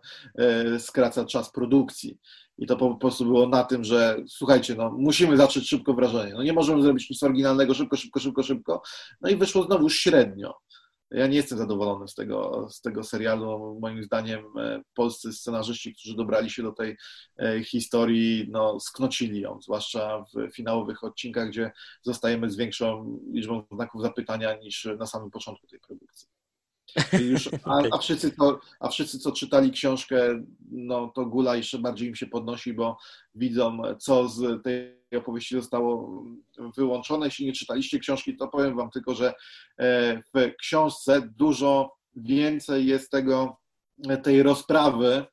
skraca 0.79 1.25
czas 1.25 1.51
produkcji. 1.51 2.19
I 2.57 2.65
to 2.67 2.77
po 2.77 2.95
prostu 2.95 3.25
było 3.25 3.49
na 3.49 3.63
tym, 3.63 3.83
że 3.83 4.17
słuchajcie, 4.27 4.75
no 4.75 4.91
musimy 4.97 5.37
zacząć 5.37 5.69
szybko 5.69 5.93
wrażenie. 5.93 6.33
No 6.33 6.43
nie 6.43 6.53
możemy 6.53 6.81
zrobić 6.81 7.09
nic 7.09 7.23
oryginalnego 7.23 7.73
szybko, 7.73 7.97
szybko, 7.97 8.19
szybko, 8.19 8.43
szybko. 8.43 8.81
No 9.21 9.29
i 9.29 9.35
wyszło 9.35 9.63
znowu 9.63 9.89
średnio. 9.89 10.53
Ja 11.11 11.27
nie 11.27 11.35
jestem 11.35 11.57
zadowolony 11.57 12.07
z 12.07 12.15
tego, 12.15 12.67
z 12.71 12.81
tego 12.81 13.03
serialu. 13.03 13.79
Moim 13.81 14.03
zdaniem 14.03 14.45
e, 14.57 14.81
polscy 14.93 15.33
scenarzyści, 15.33 15.95
którzy 15.95 16.15
dobrali 16.15 16.49
się 16.49 16.63
do 16.63 16.71
tej 16.71 16.97
e, 17.39 17.63
historii, 17.63 18.47
no, 18.51 18.79
sknocili 18.79 19.41
ją, 19.41 19.61
zwłaszcza 19.61 20.23
w 20.33 20.55
finałowych 20.55 21.03
odcinkach, 21.03 21.49
gdzie 21.49 21.71
zostajemy 22.01 22.49
z 22.51 22.55
większą 22.55 23.19
liczbą 23.33 23.63
znaków 23.71 24.01
zapytania 24.01 24.55
niż 24.55 24.87
na 24.99 25.05
samym 25.05 25.31
początku 25.31 25.67
tej 25.67 25.79
produkcji. 25.79 26.04
Już, 27.21 27.49
a, 27.63 27.81
a, 27.91 27.97
wszyscy 27.97 28.31
to, 28.31 28.59
a 28.79 28.89
wszyscy, 28.89 29.19
co 29.19 29.31
czytali 29.31 29.71
książkę, 29.71 30.43
no 30.71 31.11
to 31.15 31.25
gula 31.25 31.55
jeszcze 31.55 31.79
bardziej 31.79 32.07
im 32.07 32.15
się 32.15 32.27
podnosi, 32.27 32.73
bo 32.73 32.97
widzą, 33.35 33.81
co 33.99 34.29
z 34.29 34.63
tej 34.63 34.95
opowieści 35.17 35.55
zostało 35.55 36.23
wyłączone. 36.77 37.25
Jeśli 37.25 37.45
nie 37.45 37.53
czytaliście 37.53 37.99
książki, 37.99 38.37
to 38.37 38.47
powiem 38.47 38.75
wam 38.75 38.89
tylko, 38.89 39.15
że 39.15 39.33
e, 39.77 40.17
w 40.17 40.51
książce 40.59 41.29
dużo 41.35 41.95
więcej 42.15 42.85
jest 42.85 43.11
tego, 43.11 43.57
tej 44.23 44.43
rozprawy 44.43 45.25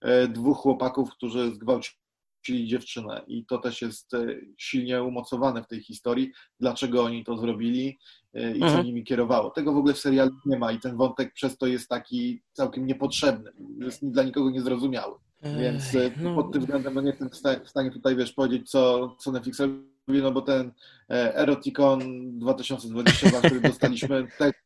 e, 0.00 0.28
dwóch 0.28 0.58
chłopaków, 0.58 1.10
którzy 1.10 1.54
zgwałcili 1.54 2.03
czyli 2.44 2.66
dziewczynę. 2.66 3.22
I 3.26 3.46
to 3.46 3.58
też 3.58 3.82
jest 3.82 4.14
e, 4.14 4.26
silnie 4.56 5.02
umocowane 5.02 5.62
w 5.62 5.66
tej 5.66 5.82
historii, 5.82 6.32
dlaczego 6.60 7.04
oni 7.04 7.24
to 7.24 7.36
zrobili 7.36 7.98
e, 8.34 8.56
i 8.56 8.60
co 8.60 8.66
mhm. 8.66 8.86
nimi 8.86 9.04
kierowało. 9.04 9.50
Tego 9.50 9.72
w 9.72 9.76
ogóle 9.76 9.94
w 9.94 9.98
serialu 9.98 10.30
nie 10.46 10.58
ma 10.58 10.72
i 10.72 10.80
ten 10.80 10.96
wątek 10.96 11.32
przez 11.32 11.58
to 11.58 11.66
jest 11.66 11.88
taki 11.88 12.42
całkiem 12.52 12.86
niepotrzebny, 12.86 13.52
jest 13.78 14.10
dla 14.10 14.22
nikogo 14.22 14.50
niezrozumiały. 14.50 15.14
Więc 15.60 15.94
e, 15.94 16.10
no. 16.22 16.34
pod 16.34 16.52
tym 16.52 16.60
względem 16.60 16.94
no 16.94 17.00
nie 17.00 17.10
jestem 17.10 17.30
w 17.64 17.68
stanie 17.68 17.90
tutaj, 17.90 18.16
wiesz, 18.16 18.32
powiedzieć, 18.32 18.70
co, 18.70 19.16
co 19.18 19.32
Netflix 19.32 19.60
robi, 19.60 20.22
no 20.22 20.32
bo 20.32 20.42
ten 20.42 20.72
Eroticon 21.08 22.00
2022, 22.38 23.38
który 23.38 23.60
dostaliśmy, 23.70 24.26
tekst 24.38 24.62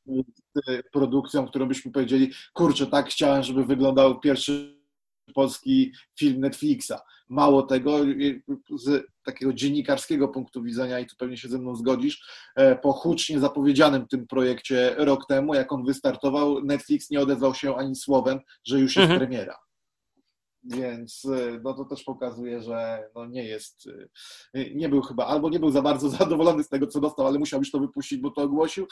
produkcją, 0.93 1.47
którą 1.47 1.67
byśmy 1.67 1.93
powiedzieli, 1.93 2.31
kurczę, 2.53 2.87
tak 2.87 3.07
chciałem, 3.07 3.43
żeby 3.43 3.65
wyglądał 3.65 4.21
pierwszy 4.21 4.79
polski 5.35 5.93
film 6.19 6.41
Netflixa. 6.41 6.95
Mało 7.29 7.63
tego, 7.63 7.99
z 8.77 9.07
takiego 9.25 9.53
dziennikarskiego 9.53 10.29
punktu 10.29 10.63
widzenia, 10.63 11.01
i 11.01 11.07
tu 11.07 11.17
pewnie 11.19 11.37
się 11.37 11.49
ze 11.49 11.59
mną 11.59 11.77
zgodzisz, 11.77 12.23
e, 12.57 12.77
po 12.77 12.93
hucznie 12.93 13.41
zapowiedzianym 13.41 14.07
tym 14.07 14.27
projekcie 14.27 14.95
rok 14.99 15.27
temu, 15.27 15.55
jak 15.55 15.73
on 15.73 15.85
wystartował, 15.85 16.65
Netflix 16.65 17.11
nie 17.11 17.21
odezwał 17.21 17.55
się 17.55 17.77
ani 17.77 17.97
słowem, 17.97 18.41
że 18.65 18.81
już 18.81 18.97
jest 18.97 19.11
mhm. 19.11 19.21
premiera. 19.21 19.57
Więc 20.65 21.25
e, 21.25 21.61
no 21.65 21.75
to 21.75 21.85
też 21.85 22.05
pokazuje, 22.05 22.63
że 22.63 23.09
no 23.15 23.27
nie 23.27 23.45
jest, 23.45 23.89
e, 24.55 24.75
nie 24.75 24.89
był 24.89 25.03
chyba, 25.03 25.27
albo 25.27 25.51
nie 25.51 25.61
był 25.61 25.71
za 25.71 25.83
bardzo 25.83 26.09
zadowolony 26.19 26.65
z 26.65 26.69
tego, 26.69 26.87
co 26.87 27.01
dostał, 27.01 27.27
ale 27.27 27.39
musiał 27.39 27.61
już 27.61 27.71
to 27.71 27.81
wypuścić, 27.81 28.21
bo 28.21 28.31
to 28.31 28.43
ogłosił, 28.43 28.87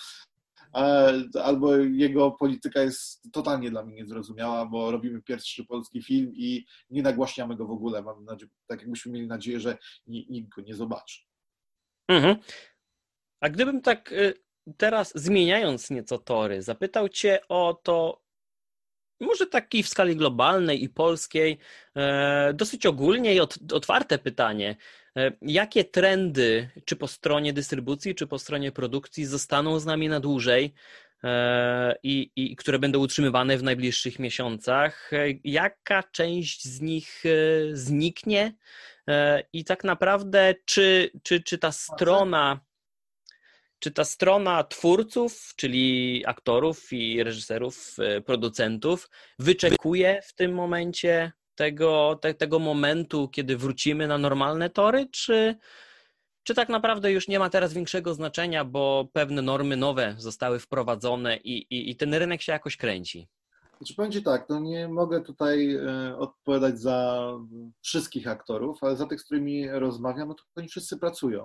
albo 1.43 1.77
jego 1.77 2.31
polityka 2.31 2.83
jest 2.83 3.33
totalnie 3.33 3.71
dla 3.71 3.85
mnie 3.85 3.95
niezrozumiała, 3.95 4.67
bo 4.67 4.91
robimy 4.91 5.23
pierwszy 5.23 5.65
polski 5.65 6.03
film 6.03 6.33
i 6.35 6.67
nie 6.91 7.03
nagłaśniamy 7.03 7.57
go 7.57 7.67
w 7.67 7.71
ogóle. 7.71 8.03
Mam 8.03 8.25
nadzieję, 8.25 8.51
tak 8.67 8.81
jakbyśmy 8.81 9.13
mieli 9.13 9.27
nadzieję, 9.27 9.61
że 9.61 9.79
nikt 10.07 10.49
go 10.49 10.63
nie 10.63 10.75
zobaczy. 10.75 11.21
Mhm. 12.09 12.37
A 13.41 13.49
gdybym 13.49 13.81
tak 13.81 14.13
y, 14.13 14.35
teraz 14.77 15.13
zmieniając 15.15 15.91
nieco 15.91 16.19
tory, 16.19 16.63
zapytał 16.63 17.09
Cię 17.09 17.41
o 17.49 17.81
to, 17.83 18.27
może 19.21 19.47
taki 19.47 19.83
w 19.83 19.89
skali 19.89 20.17
globalnej 20.17 20.83
i 20.83 20.89
polskiej, 20.89 21.59
e, 21.97 22.53
dosyć 22.55 22.87
ogólnie 22.87 23.35
i 23.35 23.41
otwarte 23.73 24.19
pytanie. 24.19 24.77
E, 25.17 25.33
jakie 25.43 25.85
trendy, 25.85 26.71
czy 26.85 26.97
po 26.97 27.09
stronie 27.09 27.53
dystrybucji, 27.53 28.15
czy 28.15 28.27
po 28.27 28.39
stronie 28.39 28.73
produkcji, 28.73 29.25
zostaną 29.27 29.79
z 29.79 29.87
nami 29.87 30.09
na 30.09 30.21
dłużej? 30.21 30.75
i, 32.03 32.31
i 32.37 32.57
które 32.57 32.79
będą 32.79 32.99
utrzymywane 32.99 33.59
w 33.59 33.63
najbliższych 33.63 34.19
miesiącach. 34.19 35.11
Jaka 35.45 36.03
część 36.03 36.65
z 36.65 36.81
nich 36.81 37.25
zniknie? 37.73 38.55
I 39.53 39.65
tak 39.65 39.85
naprawdę, 39.85 40.55
czy, 40.65 41.11
czy, 41.23 41.43
czy 41.43 41.59
ta 41.59 41.73
strona 41.73 42.61
czy 43.79 43.91
ta 43.91 44.05
strona 44.05 44.65
twórców, 44.65 45.53
czyli 45.57 46.25
aktorów 46.27 46.93
i 46.93 47.23
reżyserów, 47.23 47.97
e, 47.99 48.21
producentów, 48.21 49.11
wyczekuje 49.39 50.21
w 50.25 50.35
tym 50.35 50.55
momencie 50.55 51.33
tego, 51.57 52.19
te, 52.23 52.35
tego 52.35 52.59
momentu, 52.59 53.29
kiedy 53.29 53.57
wrócimy 53.57 54.07
na 54.07 54.19
normalne 54.19 54.71
tory, 54.71 55.09
czy, 55.13 55.57
czy 56.43 56.55
tak 56.55 56.69
naprawdę 56.69 57.13
już 57.13 57.29
nie 57.29 57.39
ma 57.39 57.51
teraz 57.51 57.73
większego 57.73 58.15
znaczenia, 58.15 58.65
bo 58.65 59.09
pewne 59.13 59.43
normy 59.43 59.77
nowe 59.77 60.15
zostały 60.19 60.59
wprowadzone 60.59 61.37
i, 61.37 61.53
i, 61.53 61.91
i 61.91 61.97
ten 61.97 62.15
rynek 62.15 62.43
się 62.43 62.53
jakoś 62.53 62.77
kręci? 62.77 63.29
Znaczy, 63.79 63.95
powiem 63.95 64.13
Ci 64.13 64.23
tak, 64.23 64.49
no 64.49 64.61
nie 64.61 64.89
mogę 64.89 65.21
tutaj 65.21 65.75
e, 65.75 66.17
odpowiadać 66.19 66.81
za 66.81 67.31
wszystkich 67.81 68.29
aktorów, 68.29 68.85
ale 68.85 68.97
za 68.97 69.07
tych, 69.07 69.21
z 69.21 69.25
którymi 69.25 69.69
rozmawiam, 69.71 70.29
no 70.29 70.35
to 70.35 70.43
oni 70.57 70.69
wszyscy 70.69 70.99
pracują. 70.99 71.45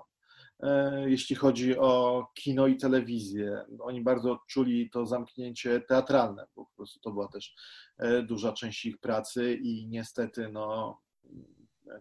E, 0.62 1.04
jeśli 1.10 1.36
chodzi 1.36 1.78
o 1.78 2.26
kino 2.36 2.68
i 2.68 2.78
telewizję. 2.78 3.66
Oni 3.80 4.02
bardzo 4.02 4.32
odczuli 4.32 4.90
to 4.90 5.06
zamknięcie 5.06 5.82
teatralne, 5.82 6.48
bo 6.56 6.66
po 6.66 6.76
prostu 6.76 7.00
to 7.00 7.12
była 7.12 7.28
też 7.28 7.56
e, 7.98 8.24
duża 8.24 8.54
część 8.54 8.86
ich 8.86 9.00
pracy 9.00 9.54
i 9.54 9.88
niestety 9.88 10.50
no, 10.50 11.02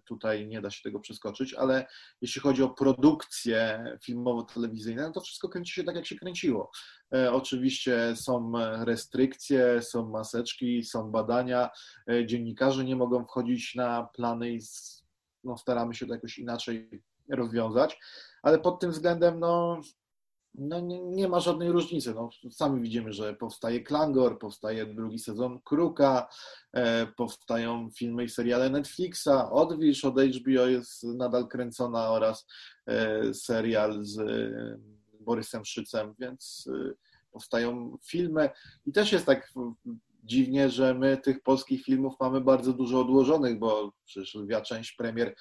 tutaj 0.05 0.49
nie 0.49 0.61
da 0.61 0.71
się 0.71 0.83
tego 0.83 1.01
przeskoczyć, 1.01 1.55
ale 1.55 1.87
jeśli 2.21 2.41
chodzi 2.41 2.63
o 2.63 2.71
produkcję 2.71 3.85
filmowo-telewizyjną, 4.05 5.03
no 5.03 5.13
to 5.13 5.21
wszystko 5.21 5.49
kręci 5.49 5.73
się 5.73 5.85
tak, 5.85 5.97
jak 5.97 6.07
się 6.07 6.17
kręciło. 6.17 6.71
E, 7.15 7.33
oczywiście 7.33 8.17
są 8.17 8.53
restrykcje, 8.85 9.83
są 9.83 10.09
maseczki, 10.09 10.85
są 10.85 11.11
badania, 11.11 11.71
dziennikarze 12.27 12.85
nie 12.85 12.97
mogą 12.97 13.25
wchodzić 13.25 13.75
na 13.75 14.09
plany 14.15 14.53
i 14.53 14.61
no, 15.45 15.57
staramy 15.57 15.95
się 15.95 16.07
to 16.07 16.15
jakoś 16.15 16.39
inaczej 16.39 17.03
rozwiązać 17.29 17.99
ale 18.43 18.59
pod 18.59 18.81
tym 18.81 18.91
względem 18.91 19.41
no, 19.41 19.81
no 20.55 20.81
nie, 20.81 21.01
nie, 21.01 21.29
ma 21.29 21.41
żadnej 21.41 21.73
różnicy. 21.73 22.15
No, 22.15 22.31
sami 22.51 22.83
widzimy, 22.83 23.13
że 23.13 23.35
powstaje 23.35 23.81
Klangor, 23.81 24.39
powstaje 24.39 24.87
drugi 24.87 25.19
sezon 25.19 25.61
Kruka, 25.65 26.29
e, 26.73 27.07
powstają 27.07 27.91
filmy 27.91 28.25
i 28.25 28.29
seriale 28.29 28.71
Netflixa, 28.71 29.51
Odwisz 29.51 30.05
od 30.05 30.15
HBO 30.21 30.67
jest 30.67 31.05
nadal 31.05 31.49
kręcona 31.49 32.11
oraz 32.11 32.47
e, 32.87 33.35
serial 33.35 34.05
z 34.05 34.19
e, 34.19 34.79
Borysem 35.21 35.65
Szycem, 35.65 36.15
więc 36.19 36.69
e, 36.75 36.93
powstają 37.31 37.99
filmy 38.05 38.51
i 38.87 38.93
też 38.93 39.13
jest 39.13 39.27
tak 39.27 39.53
dziwnie, 40.25 40.71
że 40.71 40.95
my 40.95 41.17
tych 41.17 41.43
polskich 41.43 41.85
filmów 41.85 42.15
mamy 42.21 42.41
bardzo 42.41 42.73
dużo 42.73 43.01
odłożonych, 43.01 43.59
bo 43.59 43.93
przecież 44.05 44.35
lwia 44.35 44.61
część 44.61 44.93
premier 44.93 45.35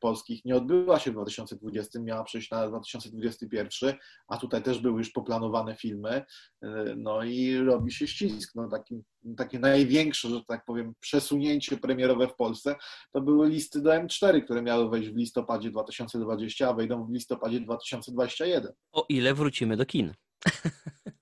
polskich 0.00 0.44
nie 0.44 0.56
odbyła 0.56 0.98
się 0.98 1.10
w 1.10 1.14
2020, 1.14 2.00
miała 2.00 2.24
przejść 2.24 2.50
na 2.50 2.68
2021, 2.68 3.94
a 4.28 4.36
tutaj 4.36 4.62
też 4.62 4.78
były 4.78 4.98
już 4.98 5.10
poplanowane 5.10 5.76
filmy, 5.76 6.24
e, 6.62 6.94
no 6.96 7.22
i 7.22 7.58
robi 7.58 7.92
się 7.92 8.06
ścisk. 8.06 8.52
No, 8.54 8.68
taki, 8.68 9.02
takie 9.36 9.58
największe, 9.58 10.28
że 10.28 10.40
tak 10.48 10.64
powiem, 10.64 10.92
przesunięcie 11.00 11.76
premierowe 11.76 12.28
w 12.28 12.34
Polsce 12.34 12.76
to 13.12 13.20
były 13.20 13.48
listy 13.48 13.82
do 13.82 13.90
M4, 13.90 14.44
które 14.44 14.62
miały 14.62 14.90
wejść 14.90 15.10
w 15.10 15.16
listopadzie 15.16 15.70
2020, 15.70 16.68
a 16.68 16.72
wejdą 16.72 17.06
w 17.06 17.12
listopadzie 17.12 17.60
2021. 17.60 18.72
O 18.92 19.06
ile 19.08 19.34
wrócimy 19.34 19.76
do 19.76 19.86
kin. 19.86 20.12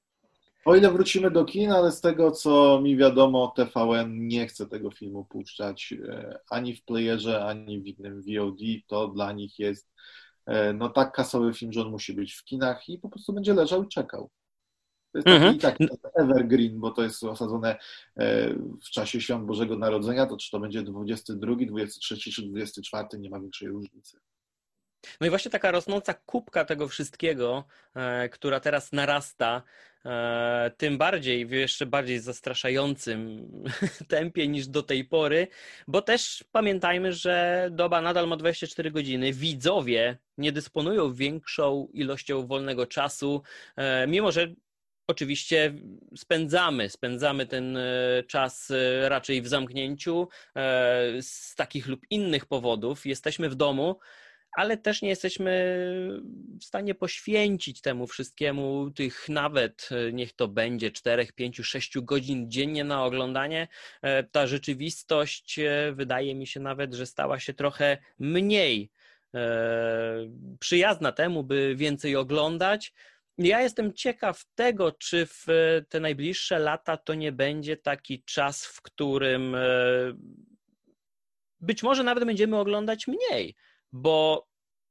O 0.67 0.77
ile 0.77 0.93
wrócimy 0.93 1.31
do 1.31 1.45
kin, 1.45 1.73
ale 1.73 1.93
z 1.93 2.01
tego 2.01 2.31
co 2.31 2.81
mi 2.83 2.97
wiadomo, 2.97 3.53
TVN 3.57 4.27
nie 4.29 4.47
chce 4.47 4.67
tego 4.67 4.91
filmu 4.91 5.25
puszczać 5.25 5.95
e, 6.09 6.39
ani 6.51 6.77
w 6.77 6.85
playerze, 6.85 7.45
ani 7.45 7.81
w 7.81 7.87
innym 7.87 8.23
VOD. 8.23 8.59
To 8.87 9.09
dla 9.09 9.33
nich 9.33 9.59
jest 9.59 9.93
e, 10.47 10.73
no 10.73 10.89
tak 10.89 11.13
kasowy 11.13 11.55
film, 11.55 11.73
że 11.73 11.81
on 11.81 11.91
musi 11.91 12.13
być 12.13 12.35
w 12.35 12.45
kinach 12.45 12.89
i 12.89 12.99
po 12.99 13.09
prostu 13.09 13.33
będzie 13.33 13.55
leżał 13.55 13.85
i 13.85 13.89
czekał. 13.89 14.31
To 15.13 15.19
jest 15.19 15.27
taki, 15.63 15.85
mhm. 15.85 16.01
taki 16.03 16.13
evergreen, 16.15 16.81
bo 16.81 16.91
to 16.91 17.03
jest 17.03 17.25
osadzone 17.25 17.77
e, 18.17 18.55
w 18.85 18.91
czasie 18.91 19.21
świąt 19.21 19.47
Bożego 19.47 19.79
Narodzenia, 19.79 20.27
to 20.27 20.37
czy 20.37 20.51
to 20.51 20.61
będzie 20.61 20.83
22, 20.83 21.57
23 21.67 22.33
czy 22.33 22.43
24, 22.43 23.09
nie 23.19 23.31
ma 23.31 23.41
większej 23.41 23.69
różnicy. 23.69 24.19
No 25.21 25.27
i 25.27 25.31
właśnie 25.31 25.51
taka 25.51 25.71
rosnąca 25.71 26.15
kubka 26.15 26.65
tego 26.65 26.89
wszystkiego, 26.89 27.65
która 28.31 28.61
teraz 28.61 28.93
narasta, 28.93 29.63
tym 30.77 30.99
bardziej 30.99 31.47
w 31.47 31.51
jeszcze 31.51 31.87
bardziej 31.87 32.19
zastraszającym 32.19 33.49
tempie 34.09 34.49
niż 34.49 34.67
do 34.69 34.83
tej 34.83 35.05
pory, 35.05 35.49
bo 35.89 36.03
też 36.03 36.45
pamiętajmy, 36.53 37.13
że 37.13 37.69
doba 37.73 38.01
nadal 38.01 38.29
ma 38.29 38.37
24 38.37 38.91
godziny. 38.91 39.33
Widzowie 39.33 40.19
nie 40.39 40.53
dysponują 40.53 41.15
większą 41.15 41.89
ilością 41.93 42.47
wolnego 42.47 42.87
czasu, 42.87 43.43
e, 43.77 44.07
mimo 44.07 44.33
że 44.33 44.55
Oczywiście 45.09 45.75
spędzamy, 46.17 46.89
spędzamy 46.89 47.47
ten 47.47 47.79
czas 48.29 48.73
raczej 49.09 49.43
w 49.43 49.49
zamknięciu 49.49 50.29
z 51.21 51.55
takich 51.55 51.87
lub 51.87 52.01
innych 52.11 52.47
powodów. 52.47 53.07
Jesteśmy 53.07 53.49
w 53.49 53.55
domu, 53.55 53.99
ale 54.57 54.77
też 54.77 55.03
nie 55.03 55.09
jesteśmy 55.09 55.51
w 56.61 56.65
stanie 56.65 56.95
poświęcić 56.95 57.81
temu 57.81 58.07
wszystkiemu 58.07 58.91
tych 58.91 59.29
nawet, 59.29 59.89
e, 59.93 60.13
niech 60.13 60.33
to 60.33 60.49
będzie 60.49 60.91
4, 60.91 61.27
5, 61.35 61.61
6 61.65 62.01
godzin 62.01 62.51
dziennie 62.51 62.85
na 62.85 63.05
oglądanie. 63.05 63.69
E, 64.03 64.23
ta 64.23 64.47
rzeczywistość 64.47 65.59
e, 65.59 65.93
wydaje 65.93 66.35
mi 66.35 66.47
się 66.47 66.61
nawet, 66.61 66.95
że 66.95 67.07
stała 67.07 67.39
się 67.41 67.55
trochę 67.55 67.99
mniej 68.19 68.91
przyjazna 70.61 71.13
temu, 71.13 71.45
by 71.45 71.75
więcej 71.77 72.17
oglądać. 72.17 72.93
Ja 73.39 73.63
jestem 73.63 73.95
ciekaw 73.95 74.45
tego, 74.55 74.93
czy 74.93 75.27
w 75.27 75.47
te 75.89 76.01
najbliższe 76.01 76.59
lata 76.59 76.97
to 76.97 77.15
nie 77.15 77.33
będzie 77.33 77.77
taki 77.77 78.23
czas, 78.25 78.67
w 78.67 78.83
którym 78.83 79.57
być 81.61 81.83
może 81.83 82.03
nawet 82.03 82.25
będziemy 82.25 82.59
oglądać 82.59 83.07
mniej 83.07 83.55
bo 83.97 84.47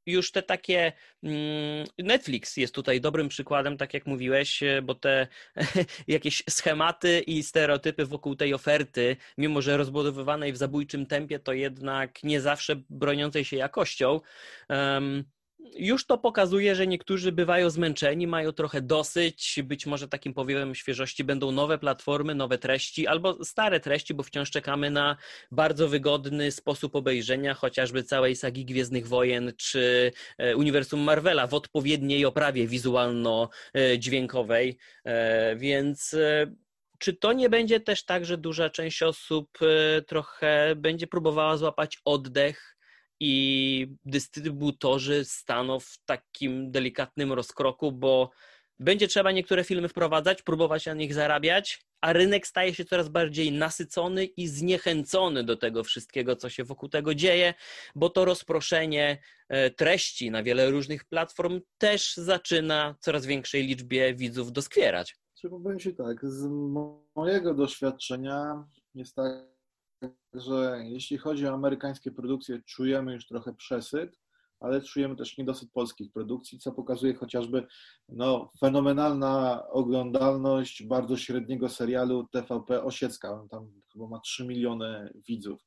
już 0.06 0.32
te 0.32 0.44
takie. 0.44 0.94
Mm, 1.24 1.88
Netflix 1.98 2.58
jest 2.58 2.76
tutaj 2.76 3.02
dobrym 3.02 3.28
przykładem, 3.28 3.78
tak 3.78 3.94
jak 3.94 4.06
mówiłeś, 4.06 4.64
bo 4.84 4.96
te 4.96 5.28
jakieś 6.08 6.44
schematy 6.50 7.20
i 7.20 7.44
stereotypy 7.44 8.06
wokół 8.06 8.36
tej 8.36 8.54
oferty, 8.54 9.18
mimo 9.38 9.62
że 9.62 9.78
rozbudowywanej 9.78 10.54
w 10.54 10.58
zabójczym 10.58 11.06
tempie, 11.06 11.40
to 11.40 11.54
jednak 11.54 12.24
nie 12.24 12.42
zawsze 12.42 12.76
broniącej 12.90 13.46
się 13.46 13.58
jakością 13.58 14.20
już 15.76 16.06
to 16.06 16.18
pokazuje, 16.18 16.76
że 16.76 16.88
niektórzy 16.88 17.32
bywają 17.32 17.70
zmęczeni, 17.70 18.28
mają 18.28 18.52
trochę 18.52 18.82
dosyć, 18.82 19.60
być 19.64 19.86
może 19.86 20.08
takim 20.08 20.34
powiewem 20.34 20.76
świeżości 20.76 21.24
będą 21.24 21.52
nowe 21.52 21.78
platformy, 21.78 22.36
nowe 22.36 22.58
treści 22.58 23.08
albo 23.08 23.46
stare 23.46 23.80
treści, 23.80 24.14
bo 24.14 24.24
wciąż 24.24 24.52
czekamy 24.52 24.92
na 24.92 25.18
bardzo 25.52 25.88
wygodny 25.88 26.52
sposób 26.52 26.96
obejrzenia 26.96 27.54
chociażby 27.54 28.04
całej 28.04 28.36
sagi 28.36 28.66
Gwiezdnych 28.66 29.08
Wojen 29.08 29.54
czy 29.58 30.12
e, 30.38 30.56
uniwersum 30.56 31.00
Marvela 31.00 31.48
w 31.48 31.54
odpowiedniej 31.54 32.26
oprawie 32.26 32.68
wizualno-dźwiękowej, 32.68 34.78
e, 35.04 35.56
więc 35.56 36.14
e, 36.14 36.52
czy 37.00 37.14
to 37.14 37.34
nie 37.34 37.50
będzie 37.50 37.80
też 37.80 38.06
tak, 38.06 38.26
że 38.26 38.38
duża 38.38 38.70
część 38.70 39.04
osób 39.04 39.58
trochę 40.08 40.74
będzie 40.76 41.08
próbowała 41.08 41.58
złapać 41.58 42.02
oddech 42.06 42.75
i 43.20 43.88
dystrybutorzy 44.06 45.26
staną 45.26 45.80
w 45.80 45.98
takim 46.06 46.72
delikatnym 46.72 47.34
rozkroku, 47.34 47.92
bo 47.92 48.32
będzie 48.80 49.08
trzeba 49.08 49.32
niektóre 49.32 49.64
filmy 49.64 49.88
wprowadzać, 49.88 50.42
próbować 50.42 50.86
na 50.86 50.94
nich 50.94 51.14
zarabiać, 51.14 51.86
a 52.02 52.14
rynek 52.14 52.48
staje 52.48 52.74
się 52.74 52.86
coraz 52.86 53.10
bardziej 53.10 53.52
nasycony 53.52 54.26
i 54.26 54.48
zniechęcony 54.48 55.44
do 55.44 55.58
tego 55.58 55.84
wszystkiego, 55.84 56.36
co 56.36 56.50
się 56.50 56.64
wokół 56.64 56.90
tego 56.90 57.16
dzieje, 57.16 57.54
bo 57.96 58.10
to 58.10 58.26
rozproszenie 58.26 59.22
e, 59.50 59.70
treści 59.70 60.32
na 60.32 60.44
wiele 60.44 60.72
różnych 60.72 61.06
platform 61.06 61.62
też 61.78 62.16
zaczyna 62.16 62.96
coraz 63.00 63.26
większej 63.26 63.68
liczbie 63.68 64.16
widzów 64.16 64.52
doskwierać. 64.52 65.18
Trzeba 65.34 65.60
powiedzieć 65.60 65.98
tak, 65.98 66.26
z 66.26 66.48
mojego 67.16 67.54
doświadczenia 67.54 68.64
jest 68.96 69.16
tak, 69.16 69.55
że 70.34 70.80
jeśli 70.84 71.18
chodzi 71.18 71.48
o 71.48 71.54
amerykańskie 71.54 72.12
produkcje, 72.12 72.62
czujemy 72.66 73.14
już 73.14 73.28
trochę 73.28 73.54
przesyt, 73.54 74.20
ale 74.60 74.82
czujemy 74.82 75.16
też 75.16 75.38
niedosyt 75.38 75.72
polskich 75.72 76.12
produkcji, 76.12 76.60
co 76.60 76.72
pokazuje 76.72 77.14
chociażby 77.14 77.68
no, 78.10 78.52
fenomenalna 78.60 79.64
oglądalność 79.68 80.84
bardzo 80.84 81.18
średniego 81.18 81.70
serialu 81.70 82.28
TVP 82.32 82.84
Osiecka. 82.84 83.48
Tam 83.50 83.72
chyba 83.94 84.08
ma 84.08 84.20
3 84.20 84.46
miliony 84.48 85.14
widzów. 85.28 85.62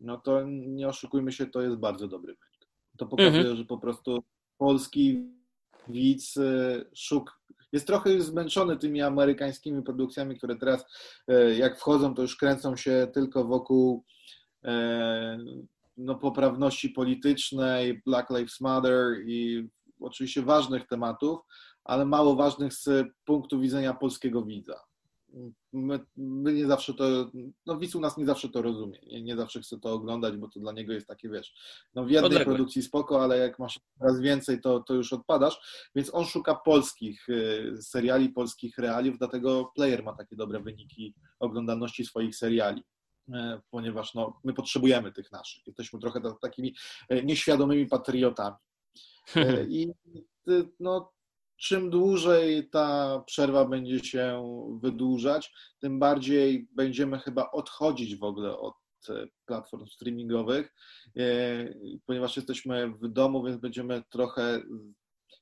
No 0.00 0.16
to 0.16 0.42
nie 0.48 0.88
oszukujmy 0.88 1.32
się, 1.32 1.46
to 1.46 1.62
jest 1.62 1.76
bardzo 1.76 2.08
dobry 2.08 2.32
wynik. 2.32 2.68
To 2.98 3.06
pokazuje, 3.06 3.40
mhm. 3.40 3.56
że 3.56 3.64
po 3.64 3.78
prostu 3.78 4.22
polski 4.58 5.32
widz 5.88 6.36
y, 6.36 6.90
szuk, 6.94 7.40
jest 7.72 7.86
trochę 7.86 8.12
już 8.12 8.22
zmęczony 8.22 8.76
tymi 8.76 9.02
amerykańskimi 9.02 9.82
produkcjami, 9.82 10.36
które 10.36 10.56
teraz 10.56 10.84
e, 11.28 11.54
jak 11.54 11.78
wchodzą, 11.78 12.14
to 12.14 12.22
już 12.22 12.36
kręcą 12.36 12.76
się 12.76 13.08
tylko 13.14 13.44
wokół 13.44 14.04
e, 14.64 15.38
no, 15.96 16.14
poprawności 16.14 16.88
politycznej, 16.90 18.02
Black 18.06 18.30
Lives 18.30 18.60
Matter 18.60 19.16
i 19.26 19.68
oczywiście 20.00 20.42
ważnych 20.42 20.86
tematów, 20.86 21.40
ale 21.84 22.04
mało 22.04 22.36
ważnych 22.36 22.74
z 22.74 23.06
punktu 23.24 23.60
widzenia 23.60 23.94
polskiego 23.94 24.42
widza. 24.42 24.91
My, 25.72 26.00
my, 26.16 26.52
nie 26.52 26.66
zawsze 26.66 26.94
to, 26.94 27.30
no 27.66 27.78
widz 27.78 27.94
u 27.94 28.00
nas 28.00 28.16
nie 28.16 28.26
zawsze 28.26 28.48
to 28.48 28.62
rozumie, 28.62 28.98
nie, 29.06 29.22
nie, 29.22 29.36
zawsze 29.36 29.60
chce 29.60 29.78
to 29.78 29.92
oglądać, 29.92 30.36
bo 30.36 30.48
to 30.48 30.60
dla 30.60 30.72
niego 30.72 30.92
jest 30.92 31.06
takie, 31.06 31.28
wiesz, 31.28 31.54
no 31.94 32.04
w 32.04 32.10
jednej 32.10 32.26
Odległe. 32.26 32.44
produkcji 32.44 32.82
spoko, 32.82 33.22
ale 33.22 33.38
jak 33.38 33.58
masz 33.58 33.80
coraz 33.98 34.20
więcej, 34.20 34.60
to, 34.60 34.80
to 34.80 34.94
już 34.94 35.12
odpadasz, 35.12 35.88
więc 35.94 36.14
on 36.14 36.24
szuka 36.24 36.54
polskich 36.54 37.28
y, 37.28 37.72
seriali, 37.82 38.28
polskich 38.28 38.78
realiów, 38.78 39.18
dlatego 39.18 39.72
Player 39.74 40.04
ma 40.04 40.12
takie 40.12 40.36
dobre 40.36 40.60
wyniki 40.60 41.14
oglądalności 41.38 42.04
swoich 42.04 42.36
seriali 42.36 42.82
e, 43.34 43.60
ponieważ 43.70 44.14
no, 44.14 44.40
my 44.44 44.54
potrzebujemy 44.54 45.12
tych 45.12 45.32
naszych. 45.32 45.66
Jesteśmy 45.66 46.00
trochę 46.00 46.20
takimi 46.40 46.74
e, 47.08 47.22
nieświadomymi 47.22 47.86
patriotami. 47.86 48.56
E, 49.36 49.64
I 49.78 49.92
no, 50.80 51.12
czym 51.62 51.90
dłużej 51.90 52.68
ta 52.68 53.22
przerwa 53.26 53.64
będzie 53.64 53.98
się 53.98 54.42
wydłużać, 54.82 55.52
tym 55.78 55.98
bardziej 55.98 56.68
będziemy 56.72 57.18
chyba 57.18 57.50
odchodzić 57.50 58.16
w 58.16 58.24
ogóle 58.24 58.58
od 58.58 58.74
e, 59.08 59.26
platform 59.46 59.86
streamingowych, 59.86 60.74
e, 61.16 61.74
ponieważ 62.06 62.36
jesteśmy 62.36 62.88
w 62.90 63.08
domu, 63.08 63.44
więc 63.44 63.60
będziemy 63.60 64.02
trochę. 64.10 64.62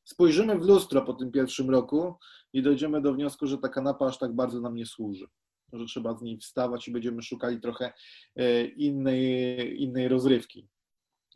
Spojrzymy 0.05 0.59
w 0.59 0.63
lustro 0.63 1.03
po 1.03 1.15
tym 1.15 1.33
pierwszym 1.33 1.71
roku 1.71 2.15
i 2.53 2.63
dojdziemy 2.63 3.03
do 3.03 3.15
wniosku, 3.15 3.47
że 3.47 3.59
ta 3.59 3.69
kanapa 3.69 4.07
aż 4.07 4.19
tak 4.19 4.35
bardzo 4.35 4.61
nam 4.61 4.75
nie 4.75 4.87
służy. 4.87 5.27
Że 5.73 5.85
trzeba 5.85 6.15
z 6.15 6.23
niej 6.23 6.39
wstawać 6.39 6.89
i 6.89 6.93
będziemy 6.93 7.23
szukali 7.23 7.61
trochę 7.61 7.93
e, 8.37 8.65
innej, 8.65 9.83
innej 9.83 10.09
rozrywki 10.09 10.69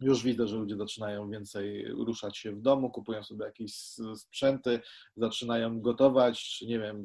już 0.00 0.22
widzę, 0.22 0.48
że 0.48 0.56
ludzie 0.56 0.76
zaczynają 0.76 1.30
więcej 1.30 1.88
ruszać 1.88 2.38
się 2.38 2.52
w 2.52 2.60
domu, 2.60 2.90
kupują 2.90 3.22
sobie 3.22 3.44
jakieś 3.44 3.74
sprzęty, 4.16 4.80
zaczynają 5.16 5.80
gotować, 5.80 6.44
czy 6.44 6.66
nie 6.66 6.78
wiem, 6.78 7.04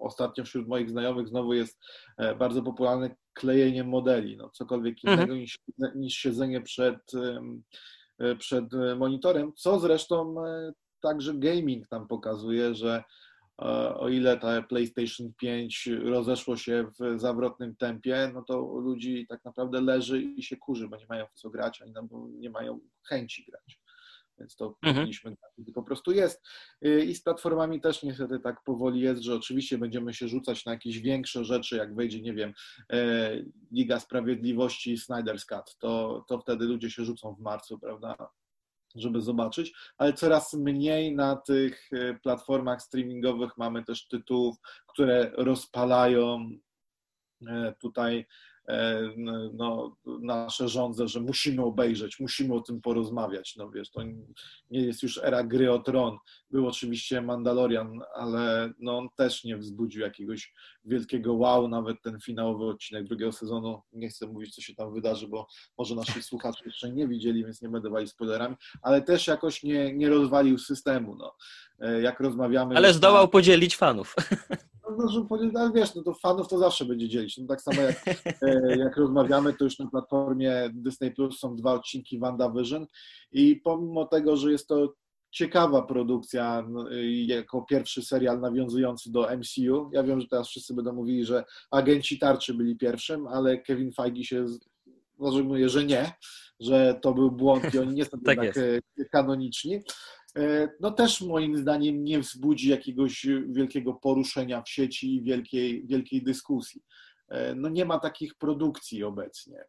ostatnio 0.00 0.44
wśród 0.44 0.68
moich 0.68 0.90
znajomych 0.90 1.28
znowu 1.28 1.54
jest 1.54 1.80
e, 2.16 2.34
bardzo 2.34 2.62
popularne 2.62 3.16
klejenie 3.32 3.84
modeli, 3.84 4.36
no 4.36 4.50
cokolwiek 4.50 4.96
mhm. 5.04 5.14
innego 5.18 5.32
mhm. 5.32 5.40
niż, 5.40 5.58
niż 5.94 6.14
siedzenie 6.14 6.60
przed, 6.60 7.12
e, 8.18 8.36
przed 8.36 8.64
monitorem, 8.96 9.52
co 9.56 9.80
zresztą 9.80 10.46
e, 10.46 10.72
także 11.00 11.34
gaming 11.34 11.90
nam 11.90 12.08
pokazuje, 12.08 12.74
że 12.74 13.04
o 13.96 14.08
ile 14.08 14.38
ta 14.38 14.62
PlayStation 14.62 15.32
5 15.40 15.88
rozeszło 16.04 16.56
się 16.56 16.90
w 17.00 17.20
zawrotnym 17.20 17.76
tempie, 17.76 18.30
no 18.34 18.42
to 18.42 18.60
ludzi 18.60 19.26
tak 19.28 19.44
naprawdę 19.44 19.80
leży 19.80 20.22
i 20.22 20.42
się 20.42 20.56
kurzy, 20.56 20.88
bo 20.88 20.96
nie 20.96 21.06
mają 21.08 21.26
w 21.26 21.34
co 21.34 21.50
grać, 21.50 21.82
ani 21.82 21.92
nie 22.38 22.50
mają 22.50 22.80
chęci 23.08 23.44
grać. 23.44 23.80
Więc 24.40 24.56
to 24.56 24.66
mhm. 24.66 24.94
powinniśmy 24.94 25.30
grać, 25.30 25.74
po 25.74 25.82
prostu 25.82 26.12
jest. 26.12 26.42
I 27.06 27.14
z 27.14 27.22
platformami 27.22 27.80
też 27.80 28.02
niestety 28.02 28.40
tak 28.40 28.64
powoli 28.64 29.00
jest, 29.00 29.22
że 29.22 29.34
oczywiście 29.34 29.78
będziemy 29.78 30.14
się 30.14 30.28
rzucać 30.28 30.64
na 30.64 30.72
jakieś 30.72 30.98
większe 30.98 31.44
rzeczy, 31.44 31.76
jak 31.76 31.94
wejdzie, 31.94 32.20
nie 32.20 32.34
wiem, 32.34 32.52
e, 32.92 33.30
Liga 33.72 34.00
Sprawiedliwości, 34.00 34.96
Snyder's 34.96 35.44
Cut, 35.46 35.76
to, 35.78 36.24
to 36.28 36.38
wtedy 36.38 36.64
ludzie 36.64 36.90
się 36.90 37.04
rzucą 37.04 37.34
w 37.34 37.40
marcu, 37.40 37.78
prawda? 37.78 38.30
Żeby 38.94 39.20
zobaczyć, 39.20 39.72
ale 39.98 40.12
coraz 40.12 40.54
mniej 40.54 41.14
na 41.14 41.36
tych 41.36 41.90
e, 41.92 42.14
platformach 42.14 42.82
streamingowych 42.82 43.56
mamy 43.56 43.84
też 43.84 44.08
tytułów, 44.08 44.56
które 44.86 45.30
rozpalają 45.34 46.50
e, 47.48 47.74
tutaj 47.80 48.26
no, 49.52 49.96
nasze 50.22 50.68
rządze, 50.68 51.08
że 51.08 51.20
musimy 51.20 51.64
obejrzeć, 51.64 52.20
musimy 52.20 52.54
o 52.54 52.60
tym 52.60 52.80
porozmawiać. 52.80 53.56
No 53.56 53.70
wiesz, 53.70 53.90
to 53.90 54.02
nie 54.70 54.80
jest 54.80 55.02
już 55.02 55.18
era 55.18 55.44
gry 55.44 55.72
o 55.72 55.78
tron. 55.78 56.16
Był 56.50 56.68
oczywiście 56.68 57.22
Mandalorian, 57.22 58.00
ale 58.14 58.72
no, 58.78 58.98
on 58.98 59.08
też 59.16 59.44
nie 59.44 59.56
wzbudził 59.56 60.02
jakiegoś 60.02 60.54
wielkiego 60.84 61.34
wow, 61.34 61.68
nawet 61.68 62.02
ten 62.02 62.20
finałowy 62.20 62.64
odcinek 62.64 63.04
drugiego 63.04 63.32
sezonu. 63.32 63.82
Nie 63.92 64.08
chcę 64.08 64.26
mówić, 64.26 64.54
co 64.54 64.62
się 64.62 64.74
tam 64.74 64.94
wydarzy, 64.94 65.28
bo 65.28 65.46
może 65.78 65.94
nasi 65.94 66.22
słuchacze 66.30 66.64
jeszcze 66.64 66.92
nie 66.92 67.08
widzieli, 67.08 67.44
więc 67.44 67.62
nie 67.62 67.68
będę 67.68 67.90
walił 67.90 68.08
spoilerami, 68.08 68.56
ale 68.82 69.02
też 69.02 69.26
jakoś 69.26 69.62
nie, 69.62 69.94
nie 69.94 70.08
rozwalił 70.08 70.58
systemu. 70.58 71.16
No. 71.16 71.34
E, 71.80 72.02
jak 72.02 72.20
rozmawiamy... 72.20 72.76
Ale 72.76 72.92
zdołał 72.92 73.24
na... 73.24 73.28
podzielić 73.28 73.76
fanów. 73.76 74.14
No, 74.98 75.28
ale 75.54 75.72
wiesz, 75.72 75.94
no 75.94 76.02
to 76.02 76.14
fanów 76.14 76.48
to 76.48 76.58
zawsze 76.58 76.84
będzie 76.84 77.08
dzielić. 77.08 77.38
No, 77.38 77.46
tak 77.46 77.60
samo 77.60 77.80
jak, 77.80 78.08
e, 78.08 78.14
jak 78.78 78.96
rozmawiamy, 78.96 79.54
to 79.54 79.64
już 79.64 79.78
na 79.78 79.90
platformie 79.90 80.70
Disney 80.74 81.10
Plus 81.10 81.38
są 81.38 81.56
dwa 81.56 81.72
odcinki 81.72 82.18
WandaVision 82.18 82.86
i 83.32 83.56
pomimo 83.56 84.04
tego, 84.04 84.36
że 84.36 84.52
jest 84.52 84.68
to 84.68 84.94
ciekawa 85.30 85.82
produkcja 85.82 86.66
no, 86.68 86.84
jako 87.26 87.62
pierwszy 87.62 88.02
serial 88.02 88.40
nawiązujący 88.40 89.12
do 89.12 89.28
MCU. 89.36 89.90
Ja 89.92 90.02
wiem, 90.02 90.20
że 90.20 90.26
teraz 90.28 90.48
wszyscy 90.48 90.74
będą 90.74 90.92
mówili, 90.92 91.24
że 91.24 91.44
agenci 91.70 92.18
tarczy 92.18 92.54
byli 92.54 92.76
pierwszym, 92.76 93.26
ale 93.26 93.58
Kevin 93.58 93.92
Feige 93.92 94.24
się 94.24 94.46
zażegnuje, 95.20 95.68
że 95.68 95.84
nie, 95.84 96.12
że 96.60 96.98
to 97.02 97.14
był 97.14 97.30
błąd 97.30 97.74
i 97.74 97.78
oni 97.78 97.94
nie 97.94 98.04
są 98.04 98.10
tak 98.24 98.38
jednak 98.42 98.56
jest. 98.56 98.82
E, 99.00 99.04
kanoniczni. 99.04 99.80
E, 100.36 100.68
no 100.80 100.90
też 100.90 101.20
moim 101.20 101.56
zdaniem 101.56 102.04
nie 102.04 102.20
wzbudzi 102.20 102.68
jakiegoś 102.68 103.26
wielkiego 103.48 103.94
poruszenia 103.94 104.62
w 104.62 104.68
sieci 104.68 105.14
i 105.14 105.22
wielkiej, 105.22 105.86
wielkiej 105.86 106.22
dyskusji. 106.22 106.82
E, 107.30 107.54
no 107.54 107.68
nie 107.68 107.84
ma 107.84 107.98
takich 107.98 108.34
produkcji 108.34 109.04
obecnie. 109.04 109.64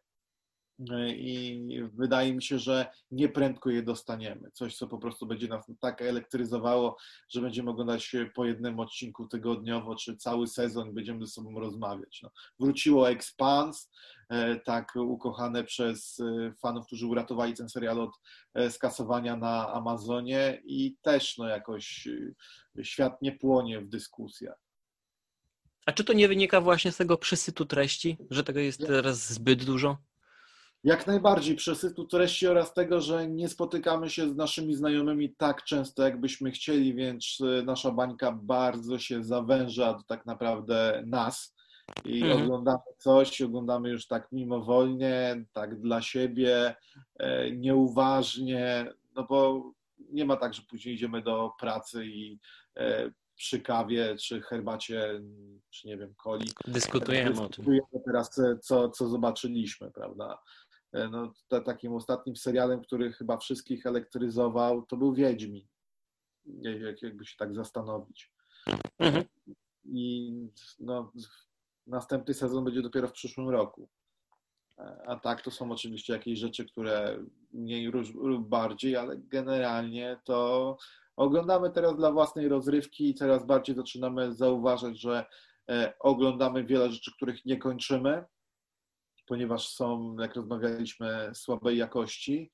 E, 0.90 1.08
I 1.08 1.82
wydaje 1.94 2.34
mi 2.34 2.42
się, 2.42 2.58
że 2.58 2.86
nieprędko 3.10 3.70
je 3.70 3.82
dostaniemy. 3.82 4.50
Coś, 4.52 4.76
co 4.76 4.88
po 4.88 4.98
prostu 4.98 5.26
będzie 5.26 5.48
nas 5.48 5.66
tak 5.80 6.02
elektryzowało, 6.02 6.96
że 7.28 7.40
będziemy 7.40 7.70
oglądać 7.70 8.16
po 8.34 8.44
jednym 8.44 8.80
odcinku 8.80 9.28
tygodniowo, 9.28 9.96
czy 9.96 10.16
cały 10.16 10.46
sezon 10.46 10.94
będziemy 10.94 11.26
ze 11.26 11.32
sobą 11.32 11.60
rozmawiać. 11.60 12.20
No, 12.22 12.30
wróciło 12.60 13.10
Expans, 13.10 13.90
E, 14.32 14.60
tak 14.60 14.92
ukochane 14.96 15.64
przez 15.64 16.22
fanów, 16.62 16.86
którzy 16.86 17.06
uratowali 17.06 17.54
ten 17.54 17.68
serial 17.68 18.00
od 18.00 18.20
skasowania 18.70 19.36
na 19.36 19.72
Amazonie 19.72 20.62
i 20.64 20.96
też 21.02 21.38
no 21.38 21.48
jakoś 21.48 22.08
świat 22.82 23.22
nie 23.22 23.32
płonie 23.32 23.80
w 23.80 23.88
dyskusjach. 23.88 24.71
A 25.86 25.92
czy 25.92 26.04
to 26.04 26.12
nie 26.12 26.28
wynika 26.28 26.60
właśnie 26.60 26.92
z 26.92 26.96
tego 26.96 27.18
przesytu 27.18 27.66
treści, 27.66 28.16
że 28.30 28.44
tego 28.44 28.60
jest 28.60 28.86
teraz 28.86 29.32
zbyt 29.32 29.64
dużo? 29.64 29.96
Jak 30.84 31.06
najbardziej 31.06 31.56
przesytu 31.56 32.06
treści 32.06 32.46
oraz 32.46 32.74
tego, 32.74 33.00
że 33.00 33.28
nie 33.28 33.48
spotykamy 33.48 34.10
się 34.10 34.28
z 34.28 34.36
naszymi 34.36 34.74
znajomymi 34.74 35.34
tak 35.36 35.64
często, 35.64 36.02
jakbyśmy 36.02 36.50
chcieli, 36.50 36.94
więc 36.94 37.38
nasza 37.64 37.90
bańka 37.90 38.32
bardzo 38.32 38.98
się 38.98 39.24
zawęża 39.24 39.94
do 39.94 40.02
tak 40.02 40.26
naprawdę 40.26 41.02
nas 41.06 41.54
i 42.04 42.22
mhm. 42.22 42.42
oglądamy 42.42 42.82
coś, 42.98 43.42
oglądamy 43.42 43.90
już 43.90 44.06
tak 44.06 44.32
mimowolnie, 44.32 45.44
tak 45.52 45.80
dla 45.80 46.02
siebie, 46.02 46.74
e, 47.18 47.50
nieuważnie, 47.50 48.92
no 49.14 49.26
bo 49.28 49.70
nie 49.98 50.24
ma 50.24 50.36
tak, 50.36 50.54
że 50.54 50.62
później 50.62 50.94
idziemy 50.94 51.22
do 51.22 51.50
pracy 51.60 52.06
i 52.06 52.38
e, 52.76 53.10
przy 53.42 53.60
kawie, 53.60 54.16
czy 54.16 54.40
herbacie, 54.40 55.20
czy 55.70 55.88
nie 55.88 55.98
wiem, 55.98 56.14
coli. 56.22 56.50
Dyskutujemy, 56.66 57.30
dyskutujemy 57.30 57.82
o 57.82 57.92
tym. 57.92 58.02
teraz, 58.04 58.38
e, 58.38 58.58
co, 58.58 58.88
co 58.88 59.08
zobaczyliśmy, 59.08 59.90
prawda? 59.90 60.42
No, 61.10 61.32
takim 61.64 61.94
ostatnim 61.94 62.36
serialem, 62.36 62.82
który 62.82 63.12
chyba 63.12 63.36
wszystkich 63.36 63.86
elektryzował, 63.86 64.86
to 64.86 64.96
był 64.96 65.14
Wiedźmin. 65.14 65.66
Jak, 66.60 67.02
jakby 67.02 67.24
się 67.24 67.36
tak 67.38 67.54
zastanowić. 67.54 68.32
Mhm. 68.98 69.24
I 69.84 70.32
no, 70.78 71.12
następny 71.86 72.34
sezon 72.34 72.64
będzie 72.64 72.82
dopiero 72.82 73.08
w 73.08 73.12
przyszłym 73.12 73.48
roku. 73.48 73.88
A 75.06 75.16
tak 75.16 75.42
to 75.42 75.50
są 75.50 75.72
oczywiście 75.72 76.12
jakieś 76.12 76.38
rzeczy, 76.38 76.64
które 76.64 77.24
mniej 77.52 77.86
lub 78.14 78.48
bardziej, 78.48 78.96
ale 78.96 79.16
generalnie 79.16 80.20
to 80.24 80.76
oglądamy 81.16 81.70
teraz 81.70 81.96
dla 81.96 82.12
własnej 82.12 82.48
rozrywki 82.48 83.10
i 83.10 83.14
coraz 83.14 83.46
bardziej 83.46 83.76
zaczynamy 83.76 84.34
zauważać, 84.34 85.00
że 85.00 85.24
e, 85.70 85.94
oglądamy 86.00 86.64
wiele 86.64 86.90
rzeczy, 86.90 87.12
których 87.16 87.44
nie 87.44 87.56
kończymy, 87.56 88.24
ponieważ 89.26 89.68
są, 89.68 90.16
jak 90.20 90.36
rozmawialiśmy, 90.36 91.30
słabej 91.34 91.78
jakości 91.78 92.52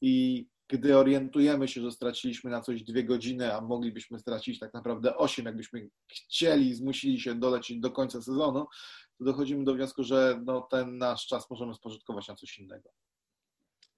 i 0.00 0.46
gdy 0.68 0.96
orientujemy 0.98 1.68
się, 1.68 1.80
że 1.80 1.90
straciliśmy 1.90 2.50
na 2.50 2.60
coś 2.60 2.82
dwie 2.82 3.04
godziny, 3.04 3.54
a 3.54 3.60
moglibyśmy 3.60 4.18
stracić 4.18 4.58
tak 4.58 4.74
naprawdę 4.74 5.16
osiem, 5.16 5.46
jakbyśmy 5.46 5.88
chcieli, 6.08 6.74
zmusili 6.74 7.20
się 7.20 7.34
dolecieć 7.34 7.80
do 7.80 7.90
końca 7.90 8.22
sezonu, 8.22 8.66
to 9.18 9.24
dochodzimy 9.24 9.64
do 9.64 9.74
wniosku, 9.74 10.04
że 10.04 10.40
no, 10.44 10.60
ten 10.60 10.98
nasz 10.98 11.26
czas 11.26 11.50
możemy 11.50 11.74
spożytkować 11.74 12.28
na 12.28 12.34
coś 12.34 12.58
innego. 12.58 12.90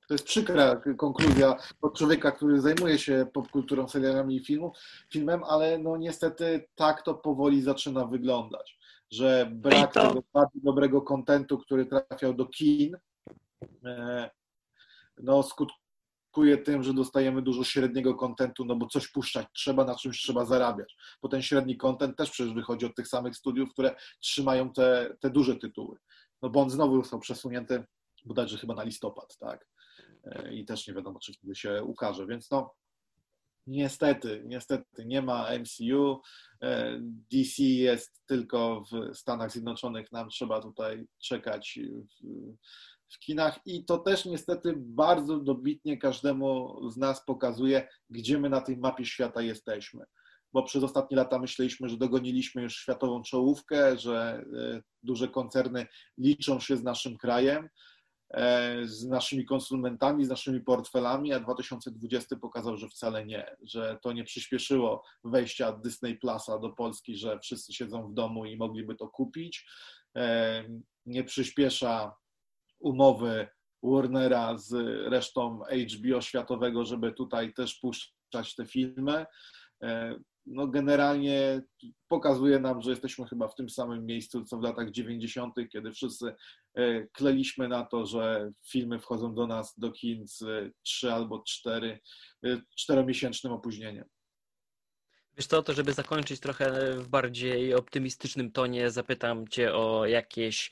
To 0.08 0.14
jest 0.14 0.24
przykra 0.24 0.82
konkluzja 0.96 1.56
od 1.82 1.98
człowieka, 1.98 2.32
który 2.32 2.60
zajmuje 2.60 2.98
się 2.98 3.26
popkulturą, 3.32 3.88
serialami 3.88 4.36
i 4.36 4.44
filmu, 4.44 4.72
filmem, 5.10 5.44
ale 5.44 5.78
no 5.78 5.96
niestety 5.96 6.68
tak 6.74 7.02
to 7.02 7.14
powoli 7.14 7.62
zaczyna 7.62 8.06
wyglądać, 8.06 8.78
że 9.10 9.48
brak 9.52 9.92
to... 9.92 10.08
tego 10.08 10.22
bardzo 10.32 10.58
dobrego 10.62 11.02
kontentu, 11.02 11.58
który 11.58 11.86
trafiał 11.86 12.34
do 12.34 12.46
kin, 12.46 12.96
e, 13.84 14.30
no 15.22 15.42
skutkuje 15.42 16.58
tym, 16.58 16.82
że 16.82 16.94
dostajemy 16.94 17.42
dużo 17.42 17.64
średniego 17.64 18.14
kontentu, 18.14 18.64
no 18.64 18.76
bo 18.76 18.86
coś 18.86 19.08
puszczać 19.08 19.46
trzeba, 19.52 19.84
na 19.84 19.94
czymś 19.94 20.22
trzeba 20.22 20.44
zarabiać. 20.44 20.96
Bo 21.22 21.28
ten 21.28 21.42
średni 21.42 21.76
kontent 21.76 22.16
też 22.16 22.30
przecież 22.30 22.54
wychodzi 22.54 22.86
od 22.86 22.94
tych 22.94 23.08
samych 23.08 23.36
studiów, 23.36 23.72
które 23.72 23.96
trzymają 24.20 24.72
te, 24.72 25.16
te 25.20 25.30
duże 25.30 25.56
tytuły. 25.56 25.96
No 26.42 26.50
Bond 26.50 26.72
znowu 26.72 26.96
został 26.96 27.20
przesunięty 27.20 27.84
bodajże 28.24 28.58
chyba 28.58 28.74
na 28.74 28.82
listopad, 28.82 29.36
tak? 29.38 29.66
I 30.52 30.64
też 30.64 30.88
nie 30.88 30.94
wiadomo, 30.94 31.18
czy 31.18 31.32
wtedy 31.32 31.54
się 31.54 31.82
ukaże, 31.84 32.26
więc 32.26 32.50
no 32.50 32.74
niestety, 33.66 34.42
niestety 34.46 35.04
nie 35.06 35.22
ma 35.22 35.48
MCU. 35.58 36.20
E, 36.62 36.98
DC 37.32 37.62
jest 37.62 38.22
tylko 38.26 38.84
w 38.92 39.16
Stanach 39.16 39.52
Zjednoczonych, 39.52 40.12
nam 40.12 40.28
trzeba 40.28 40.60
tutaj 40.60 41.06
czekać 41.22 41.78
w, 41.78 42.36
w 43.14 43.18
kinach. 43.18 43.60
I 43.66 43.84
to 43.84 43.98
też 43.98 44.24
niestety 44.24 44.74
bardzo 44.76 45.38
dobitnie 45.38 45.98
każdemu 45.98 46.78
z 46.90 46.96
nas 46.96 47.24
pokazuje, 47.24 47.88
gdzie 48.10 48.38
my 48.38 48.48
na 48.48 48.60
tej 48.60 48.76
mapie 48.76 49.04
świata 49.04 49.42
jesteśmy. 49.42 50.04
Bo 50.52 50.62
przez 50.62 50.82
ostatnie 50.84 51.16
lata 51.16 51.38
myśleliśmy, 51.38 51.88
że 51.88 51.96
dogoniliśmy 51.96 52.62
już 52.62 52.76
światową 52.76 53.22
czołówkę, 53.22 53.98
że 53.98 54.44
e, 54.58 54.82
duże 55.02 55.28
koncerny 55.28 55.86
liczą 56.18 56.60
się 56.60 56.76
z 56.76 56.82
naszym 56.82 57.16
krajem, 57.16 57.68
z 58.84 59.04
naszymi 59.04 59.44
konsumentami, 59.44 60.24
z 60.24 60.28
naszymi 60.28 60.60
portfelami, 60.60 61.32
a 61.32 61.40
2020 61.40 62.36
pokazał, 62.36 62.76
że 62.76 62.88
wcale 62.88 63.26
nie, 63.26 63.56
że 63.62 63.98
to 64.02 64.12
nie 64.12 64.24
przyspieszyło 64.24 65.04
wejścia 65.24 65.72
Disney 65.72 66.18
Plusa 66.18 66.58
do 66.58 66.70
Polski, 66.70 67.16
że 67.16 67.38
wszyscy 67.38 67.72
siedzą 67.72 68.08
w 68.08 68.14
domu 68.14 68.44
i 68.44 68.56
mogliby 68.56 68.94
to 68.94 69.08
kupić. 69.08 69.66
E, 70.16 70.64
nie 71.06 71.24
przyspiesza 71.24 72.16
umowy 72.80 73.48
Warnera 73.82 74.58
z 74.58 74.72
resztą 75.08 75.60
HBO 75.94 76.20
światowego, 76.20 76.84
żeby 76.84 77.12
tutaj 77.12 77.52
też 77.52 77.74
puszczać 77.74 78.54
te 78.56 78.66
filmy. 78.66 79.26
E, 80.46 80.50
no 80.54 80.66
generalnie 80.66 81.62
pokazuje 82.08 82.58
nam, 82.58 82.82
że 82.82 82.90
jesteśmy 82.90 83.26
chyba 83.26 83.48
w 83.48 83.54
tym 83.54 83.70
samym 83.70 84.06
miejscu, 84.06 84.44
co 84.44 84.58
w 84.58 84.62
latach 84.62 84.90
90., 84.90 85.54
kiedy 85.72 85.92
wszyscy 85.92 86.34
e, 86.74 87.06
kleliśmy 87.06 87.68
na 87.68 87.84
to, 87.84 88.06
że 88.06 88.52
filmy 88.68 88.98
wchodzą 88.98 89.34
do 89.34 89.46
nas 89.46 89.78
do 89.78 89.92
kin 89.92 90.26
z 90.26 90.72
3 90.82 91.12
albo 91.12 91.42
4, 91.46 92.00
4-miesięcznym 92.80 93.50
e, 93.50 93.54
opóźnieniem. 93.54 94.04
Wiesz 95.36 95.46
co, 95.46 95.62
to 95.62 95.72
żeby 95.72 95.92
zakończyć 95.92 96.40
trochę 96.40 96.96
w 96.96 97.08
bardziej 97.08 97.74
optymistycznym 97.74 98.52
tonie, 98.52 98.90
zapytam 98.90 99.48
Cię 99.48 99.74
o 99.74 100.06
jakieś 100.06 100.70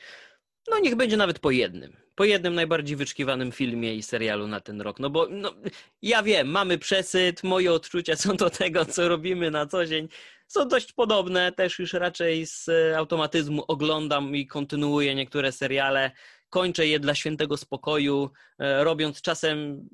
no 0.70 0.78
niech 0.78 0.94
będzie 0.94 1.16
nawet 1.16 1.38
po 1.38 1.50
jednym. 1.50 2.01
Po 2.14 2.24
jednym 2.24 2.54
najbardziej 2.54 2.96
wyczekiwanym 2.96 3.52
filmie 3.52 3.94
i 3.94 4.02
serialu 4.02 4.46
na 4.46 4.60
ten 4.60 4.80
rok. 4.80 4.98
No 5.00 5.10
bo 5.10 5.26
no, 5.30 5.54
ja 6.02 6.22
wiem, 6.22 6.48
mamy 6.48 6.78
przesyt, 6.78 7.42
moje 7.42 7.72
odczucia 7.72 8.16
są 8.16 8.36
do 8.36 8.50
tego, 8.50 8.84
co 8.84 9.08
robimy 9.08 9.50
na 9.50 9.66
co 9.66 9.86
dzień. 9.86 10.08
Są 10.46 10.68
dość 10.68 10.92
podobne, 10.92 11.52
też 11.52 11.78
już 11.78 11.92
raczej 11.92 12.46
z 12.46 12.70
automatyzmu 12.96 13.64
oglądam 13.68 14.36
i 14.36 14.46
kontynuuję 14.46 15.14
niektóre 15.14 15.52
seriale. 15.52 16.10
Kończę 16.50 16.86
je 16.86 17.00
dla 17.00 17.14
świętego 17.14 17.56
spokoju, 17.56 18.30
e, 18.58 18.84
robiąc 18.84 19.22
czasem, 19.22 19.88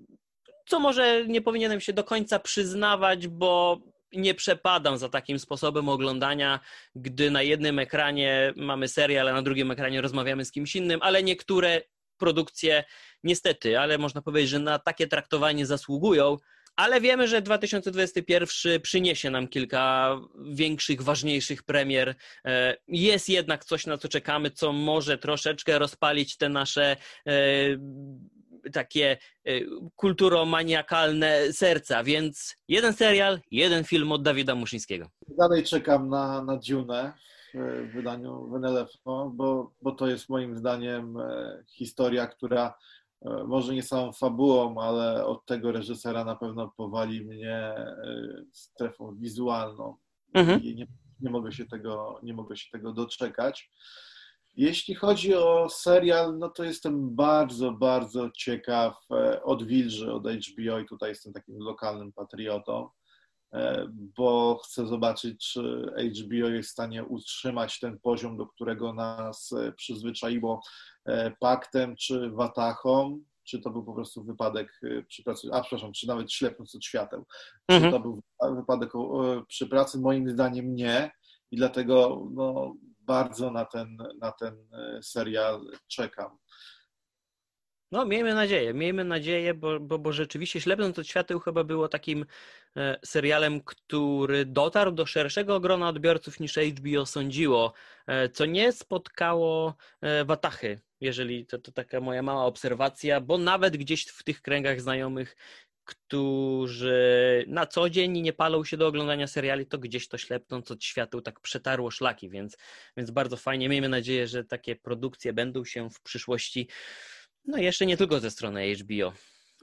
co 0.66 0.80
może 0.80 1.24
nie 1.26 1.42
powinienem 1.42 1.80
się 1.80 1.92
do 1.92 2.04
końca 2.04 2.38
przyznawać, 2.38 3.28
bo 3.28 3.80
nie 4.12 4.34
przepadam 4.34 4.98
za 4.98 5.08
takim 5.08 5.38
sposobem 5.38 5.88
oglądania, 5.88 6.60
gdy 6.94 7.30
na 7.30 7.42
jednym 7.42 7.78
ekranie 7.78 8.52
mamy 8.56 8.88
serial, 8.88 9.28
a 9.28 9.32
na 9.32 9.42
drugim 9.42 9.70
ekranie 9.70 10.00
rozmawiamy 10.00 10.44
z 10.44 10.52
kimś 10.52 10.76
innym, 10.76 11.00
ale 11.02 11.22
niektóre 11.22 11.82
produkcje 12.18 12.84
niestety, 13.24 13.78
ale 13.78 13.98
można 13.98 14.22
powiedzieć, 14.22 14.50
że 14.50 14.58
na 14.58 14.78
takie 14.78 15.06
traktowanie 15.06 15.66
zasługują. 15.66 16.36
Ale 16.76 17.00
wiemy, 17.00 17.28
że 17.28 17.42
2021 17.42 18.80
przyniesie 18.82 19.30
nam 19.30 19.48
kilka 19.48 20.16
większych, 20.50 21.02
ważniejszych 21.02 21.62
premier. 21.62 22.14
E, 22.44 22.76
jest 22.88 23.28
jednak 23.28 23.64
coś, 23.64 23.86
na 23.86 23.98
co 23.98 24.08
czekamy, 24.08 24.50
co 24.50 24.72
może 24.72 25.18
troszeczkę 25.18 25.78
rozpalić 25.78 26.36
te 26.36 26.48
nasze 26.48 26.96
e, 27.26 27.32
takie 28.72 29.16
e, 29.44 29.50
kulturomaniakalne 29.96 31.52
serca, 31.52 32.04
więc 32.04 32.56
jeden 32.68 32.92
serial, 32.92 33.40
jeden 33.50 33.84
film 33.84 34.12
od 34.12 34.22
Dawida 34.22 34.54
Muszyńskiego. 34.54 35.10
Dalej 35.28 35.64
czekam 35.64 36.08
na, 36.08 36.44
na 36.44 36.56
Dune 36.56 37.12
w 37.54 37.92
wydaniu 37.94 38.48
Venelefo, 38.48 39.32
bo, 39.34 39.72
bo 39.82 39.92
to 39.92 40.06
jest 40.06 40.28
moim 40.28 40.56
zdaniem 40.56 41.16
e, 41.16 41.62
historia, 41.68 42.26
która 42.26 42.74
e, 43.22 43.44
może 43.44 43.74
nie 43.74 43.82
samą 43.82 44.12
fabułą, 44.12 44.80
ale 44.80 45.26
od 45.26 45.46
tego 45.46 45.72
reżysera 45.72 46.24
na 46.24 46.36
pewno 46.36 46.72
powali 46.76 47.24
mnie 47.24 47.74
strefą 48.52 49.16
wizualną. 49.16 49.96
Mhm. 50.34 50.62
I 50.62 50.74
nie, 50.74 50.86
nie, 51.20 51.30
mogę 51.30 51.52
się 51.52 51.66
tego, 51.66 52.20
nie 52.22 52.34
mogę 52.34 52.56
się 52.56 52.70
tego 52.70 52.92
doczekać. 52.92 53.70
Jeśli 54.58 54.94
chodzi 54.94 55.34
o 55.34 55.68
serial, 55.68 56.38
no 56.38 56.48
to 56.48 56.64
jestem 56.64 57.14
bardzo, 57.14 57.72
bardzo 57.72 58.30
ciekaw 58.30 58.94
e, 59.10 59.42
od 59.42 59.66
Wilży, 59.66 60.12
od 60.12 60.24
HBO 60.26 60.78
i 60.78 60.86
tutaj 60.86 61.08
jestem 61.10 61.32
takim 61.32 61.58
lokalnym 61.58 62.12
patriotą, 62.12 62.84
e, 62.84 62.88
bo 63.90 64.60
chcę 64.64 64.86
zobaczyć, 64.86 65.52
czy 65.52 65.92
HBO 65.96 66.48
jest 66.48 66.68
w 66.68 66.72
stanie 66.72 67.04
utrzymać 67.04 67.80
ten 67.80 67.98
poziom, 67.98 68.36
do 68.36 68.46
którego 68.46 68.92
nas 68.92 69.52
e, 69.52 69.72
przyzwyczaiło 69.72 70.62
paktem 71.40 71.96
czy 71.96 72.30
watachą, 72.30 73.20
czy 73.44 73.60
to 73.60 73.70
był 73.70 73.84
po 73.84 73.94
prostu 73.94 74.24
wypadek 74.24 74.80
przy 75.08 75.22
pracy, 75.22 75.48
a 75.52 75.60
przepraszam, 75.60 75.92
czy 75.92 76.06
nawet 76.06 76.32
ślepnąc 76.32 76.74
od 76.74 76.84
świateł. 76.84 77.24
Mhm. 77.68 77.92
Czy 77.92 77.98
to 77.98 78.02
był 78.02 78.22
wypadek 78.56 78.92
przy 79.48 79.66
pracy? 79.66 79.98
Moim 79.98 80.30
zdaniem 80.30 80.74
nie 80.74 81.10
i 81.50 81.56
dlatego 81.56 82.22
no, 82.30 82.74
bardzo 83.00 83.50
na 83.50 83.64
ten, 83.64 83.96
na 84.20 84.32
ten 84.32 84.54
e, 84.72 85.02
serial 85.02 85.60
czekam. 85.88 86.38
No, 87.92 88.04
miejmy 88.04 88.34
nadzieję, 88.34 88.74
miejmy 88.74 89.04
nadzieję, 89.04 89.54
bo, 89.54 89.80
bo, 89.80 89.98
bo 89.98 90.12
rzeczywiście 90.12 90.60
Ślepnąc 90.60 90.98
od 90.98 91.06
świateł 91.06 91.40
chyba 91.40 91.64
było 91.64 91.88
takim 91.88 92.26
e, 92.76 92.98
serialem, 93.04 93.60
który 93.60 94.44
dotarł 94.44 94.92
do 94.92 95.06
szerszego 95.06 95.60
grona 95.60 95.88
odbiorców 95.88 96.40
niż 96.40 96.56
HBO 96.56 97.06
sądziło, 97.06 97.72
e, 98.06 98.28
co 98.28 98.46
nie 98.46 98.72
spotkało 98.72 99.76
Watachy, 100.24 100.80
jeżeli 101.00 101.46
to, 101.46 101.58
to 101.58 101.72
taka 101.72 102.00
moja 102.00 102.22
mała 102.22 102.44
obserwacja, 102.44 103.20
bo 103.20 103.38
nawet 103.38 103.76
gdzieś 103.76 104.06
w 104.06 104.22
tych 104.24 104.42
kręgach 104.42 104.80
znajomych 104.80 105.36
którzy 105.88 107.44
na 107.46 107.66
co 107.66 107.90
dzień 107.90 108.20
nie 108.20 108.32
palą 108.32 108.64
się 108.64 108.76
do 108.76 108.86
oglądania 108.86 109.26
seriali, 109.26 109.66
to 109.66 109.78
gdzieś 109.78 110.08
to 110.08 110.18
ślepnąc 110.18 110.70
od 110.70 110.84
świateł 110.84 111.20
tak 111.20 111.40
przetarło 111.40 111.90
szlaki, 111.90 112.30
więc, 112.30 112.56
więc 112.96 113.10
bardzo 113.10 113.36
fajnie. 113.36 113.68
Miejmy 113.68 113.88
nadzieję, 113.88 114.26
że 114.26 114.44
takie 114.44 114.76
produkcje 114.76 115.32
będą 115.32 115.64
się 115.64 115.90
w 115.90 116.00
przyszłości, 116.00 116.68
no 117.48 117.58
jeszcze 117.58 117.86
nie 117.86 117.96
tylko 117.96 118.20
ze 118.20 118.30
strony 118.30 118.74
HBO, 118.74 119.12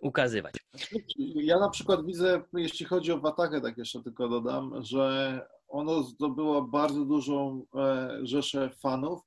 ukazywać. 0.01 0.53
Ja 1.35 1.59
na 1.59 1.69
przykład 1.69 2.05
widzę, 2.05 2.43
jeśli 2.53 2.85
chodzi 2.85 3.11
o 3.11 3.19
Watagę, 3.19 3.61
tak 3.61 3.77
jeszcze 3.77 4.03
tylko 4.03 4.29
dodam, 4.29 4.83
że 4.83 5.41
ono 5.67 6.03
zdobyło 6.03 6.61
bardzo 6.61 7.05
dużą 7.05 7.65
e, 7.75 8.19
rzeszę 8.23 8.69
fanów 8.69 9.21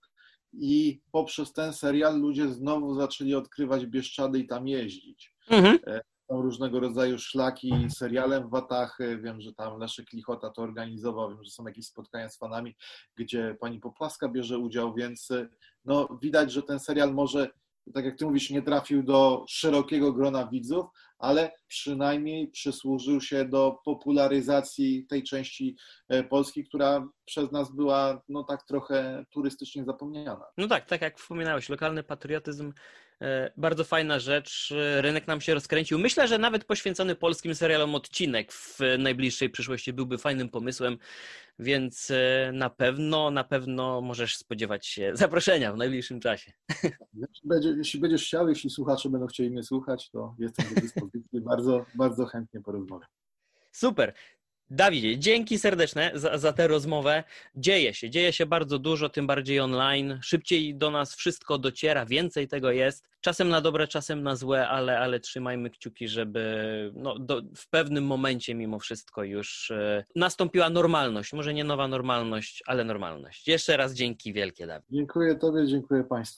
i 0.52 1.00
poprzez 1.12 1.52
ten 1.52 1.72
serial 1.72 2.20
ludzie 2.20 2.48
znowu 2.48 2.94
zaczęli 2.94 3.34
odkrywać 3.34 3.86
Bieszczady 3.86 4.38
i 4.38 4.46
tam 4.46 4.68
jeździć. 4.68 5.34
Mhm. 5.50 5.78
E, 5.86 6.00
są 6.30 6.42
różnego 6.42 6.80
rodzaju 6.80 7.18
szlaki 7.18 7.86
serialem 7.90 8.50
Watachy. 8.50 9.18
Wiem, 9.18 9.40
że 9.40 9.52
tam 9.52 9.78
Leszek 9.78 10.12
Lichota 10.12 10.50
to 10.50 10.62
organizował, 10.62 11.28
wiem, 11.30 11.44
że 11.44 11.50
są 11.50 11.66
jakieś 11.66 11.86
spotkania 11.86 12.28
z 12.28 12.38
fanami, 12.38 12.76
gdzie 13.16 13.56
pani 13.60 13.80
Poplaska 13.80 14.28
bierze 14.28 14.58
udział, 14.58 14.94
więc 14.94 15.28
no, 15.84 16.18
widać, 16.22 16.52
że 16.52 16.62
ten 16.62 16.80
serial 16.80 17.14
może, 17.14 17.50
tak 17.94 18.04
jak 18.04 18.18
ty 18.18 18.24
mówisz, 18.24 18.50
nie 18.50 18.62
trafił 18.62 19.02
do 19.02 19.44
szerokiego 19.48 20.12
grona 20.12 20.46
widzów, 20.46 20.86
ale 21.18 21.52
przynajmniej 21.68 22.48
przysłużył 22.48 23.20
się 23.20 23.44
do 23.44 23.78
popularyzacji 23.84 25.06
tej 25.06 25.22
części 25.22 25.76
e, 26.08 26.24
Polski, 26.24 26.64
która 26.64 27.08
przez 27.24 27.52
nas 27.52 27.74
była 27.74 28.22
no 28.28 28.44
tak 28.44 28.66
trochę 28.66 29.24
turystycznie 29.30 29.84
zapomniana. 29.84 30.44
No 30.58 30.68
tak, 30.68 30.86
tak 30.86 31.00
jak 31.00 31.18
wspominałeś, 31.18 31.68
lokalny 31.68 32.02
patriotyzm 32.02 32.72
bardzo 33.56 33.84
fajna 33.84 34.18
rzecz. 34.18 34.72
E, 34.72 35.02
rynek 35.02 35.26
nam 35.26 35.40
się 35.40 35.54
rozkręcił. 35.54 35.98
Myślę, 35.98 36.28
że 36.28 36.38
nawet 36.38 36.64
poświęcony 36.64 37.14
polskim 37.14 37.54
serialom 37.54 37.94
odcinek 37.94 38.52
w 38.52 38.78
najbliższej 38.98 39.50
przyszłości 39.50 39.92
byłby 39.92 40.18
fajnym 40.18 40.48
pomysłem, 40.48 40.98
więc 41.58 42.10
e, 42.10 42.50
na 42.52 42.70
pewno, 42.70 43.30
na 43.30 43.44
pewno 43.44 44.00
możesz 44.00 44.36
spodziewać 44.36 44.86
się 44.86 45.10
zaproszenia 45.16 45.72
w 45.72 45.76
najbliższym 45.76 46.20
czasie. 46.20 46.52
Jeśli, 47.14 47.48
będzie, 47.48 47.68
jeśli 47.68 48.00
będziesz 48.00 48.24
chciał, 48.24 48.48
jeśli 48.48 48.70
słuchacze 48.70 49.10
będą 49.10 49.26
chcieli 49.26 49.50
mnie 49.50 49.62
słuchać, 49.62 50.10
to 50.10 50.34
jestem 50.38 50.74
do 50.74 50.80
dyspozycji. 50.80 51.40
Bardzo, 51.40 51.86
bardzo 51.94 52.26
chętnie 52.26 52.60
porozmawiam. 52.60 53.08
Super. 53.72 54.14
Dawidzie, 54.70 55.18
dzięki 55.18 55.58
serdeczne 55.58 56.10
za, 56.14 56.38
za 56.38 56.52
tę 56.52 56.68
rozmowę. 56.68 57.24
Dzieje 57.56 57.94
się, 57.94 58.10
dzieje 58.10 58.32
się 58.32 58.46
bardzo 58.46 58.78
dużo, 58.78 59.08
tym 59.08 59.26
bardziej 59.26 59.60
online. 59.60 60.18
Szybciej 60.22 60.74
do 60.74 60.90
nas 60.90 61.14
wszystko 61.14 61.58
dociera, 61.58 62.06
więcej 62.06 62.48
tego 62.48 62.70
jest. 62.70 63.08
Czasem 63.20 63.48
na 63.48 63.60
dobre, 63.60 63.88
czasem 63.88 64.22
na 64.22 64.36
złe, 64.36 64.68
ale, 64.68 64.98
ale 64.98 65.20
trzymajmy 65.20 65.70
kciuki, 65.70 66.08
żeby 66.08 66.92
no, 66.94 67.18
do, 67.18 67.42
w 67.56 67.68
pewnym 67.70 68.04
momencie 68.04 68.54
mimo 68.54 68.78
wszystko 68.78 69.24
już 69.24 69.70
e, 69.70 70.04
nastąpiła 70.16 70.70
normalność. 70.70 71.32
Może 71.32 71.54
nie 71.54 71.64
nowa 71.64 71.88
normalność, 71.88 72.62
ale 72.66 72.84
normalność. 72.84 73.48
Jeszcze 73.48 73.76
raz 73.76 73.94
dzięki 73.94 74.32
wielkie, 74.32 74.66
Dawid. 74.66 74.86
Dziękuję 74.90 75.34
Tobie, 75.34 75.66
dziękuję 75.66 76.04
Państwu. 76.04 76.36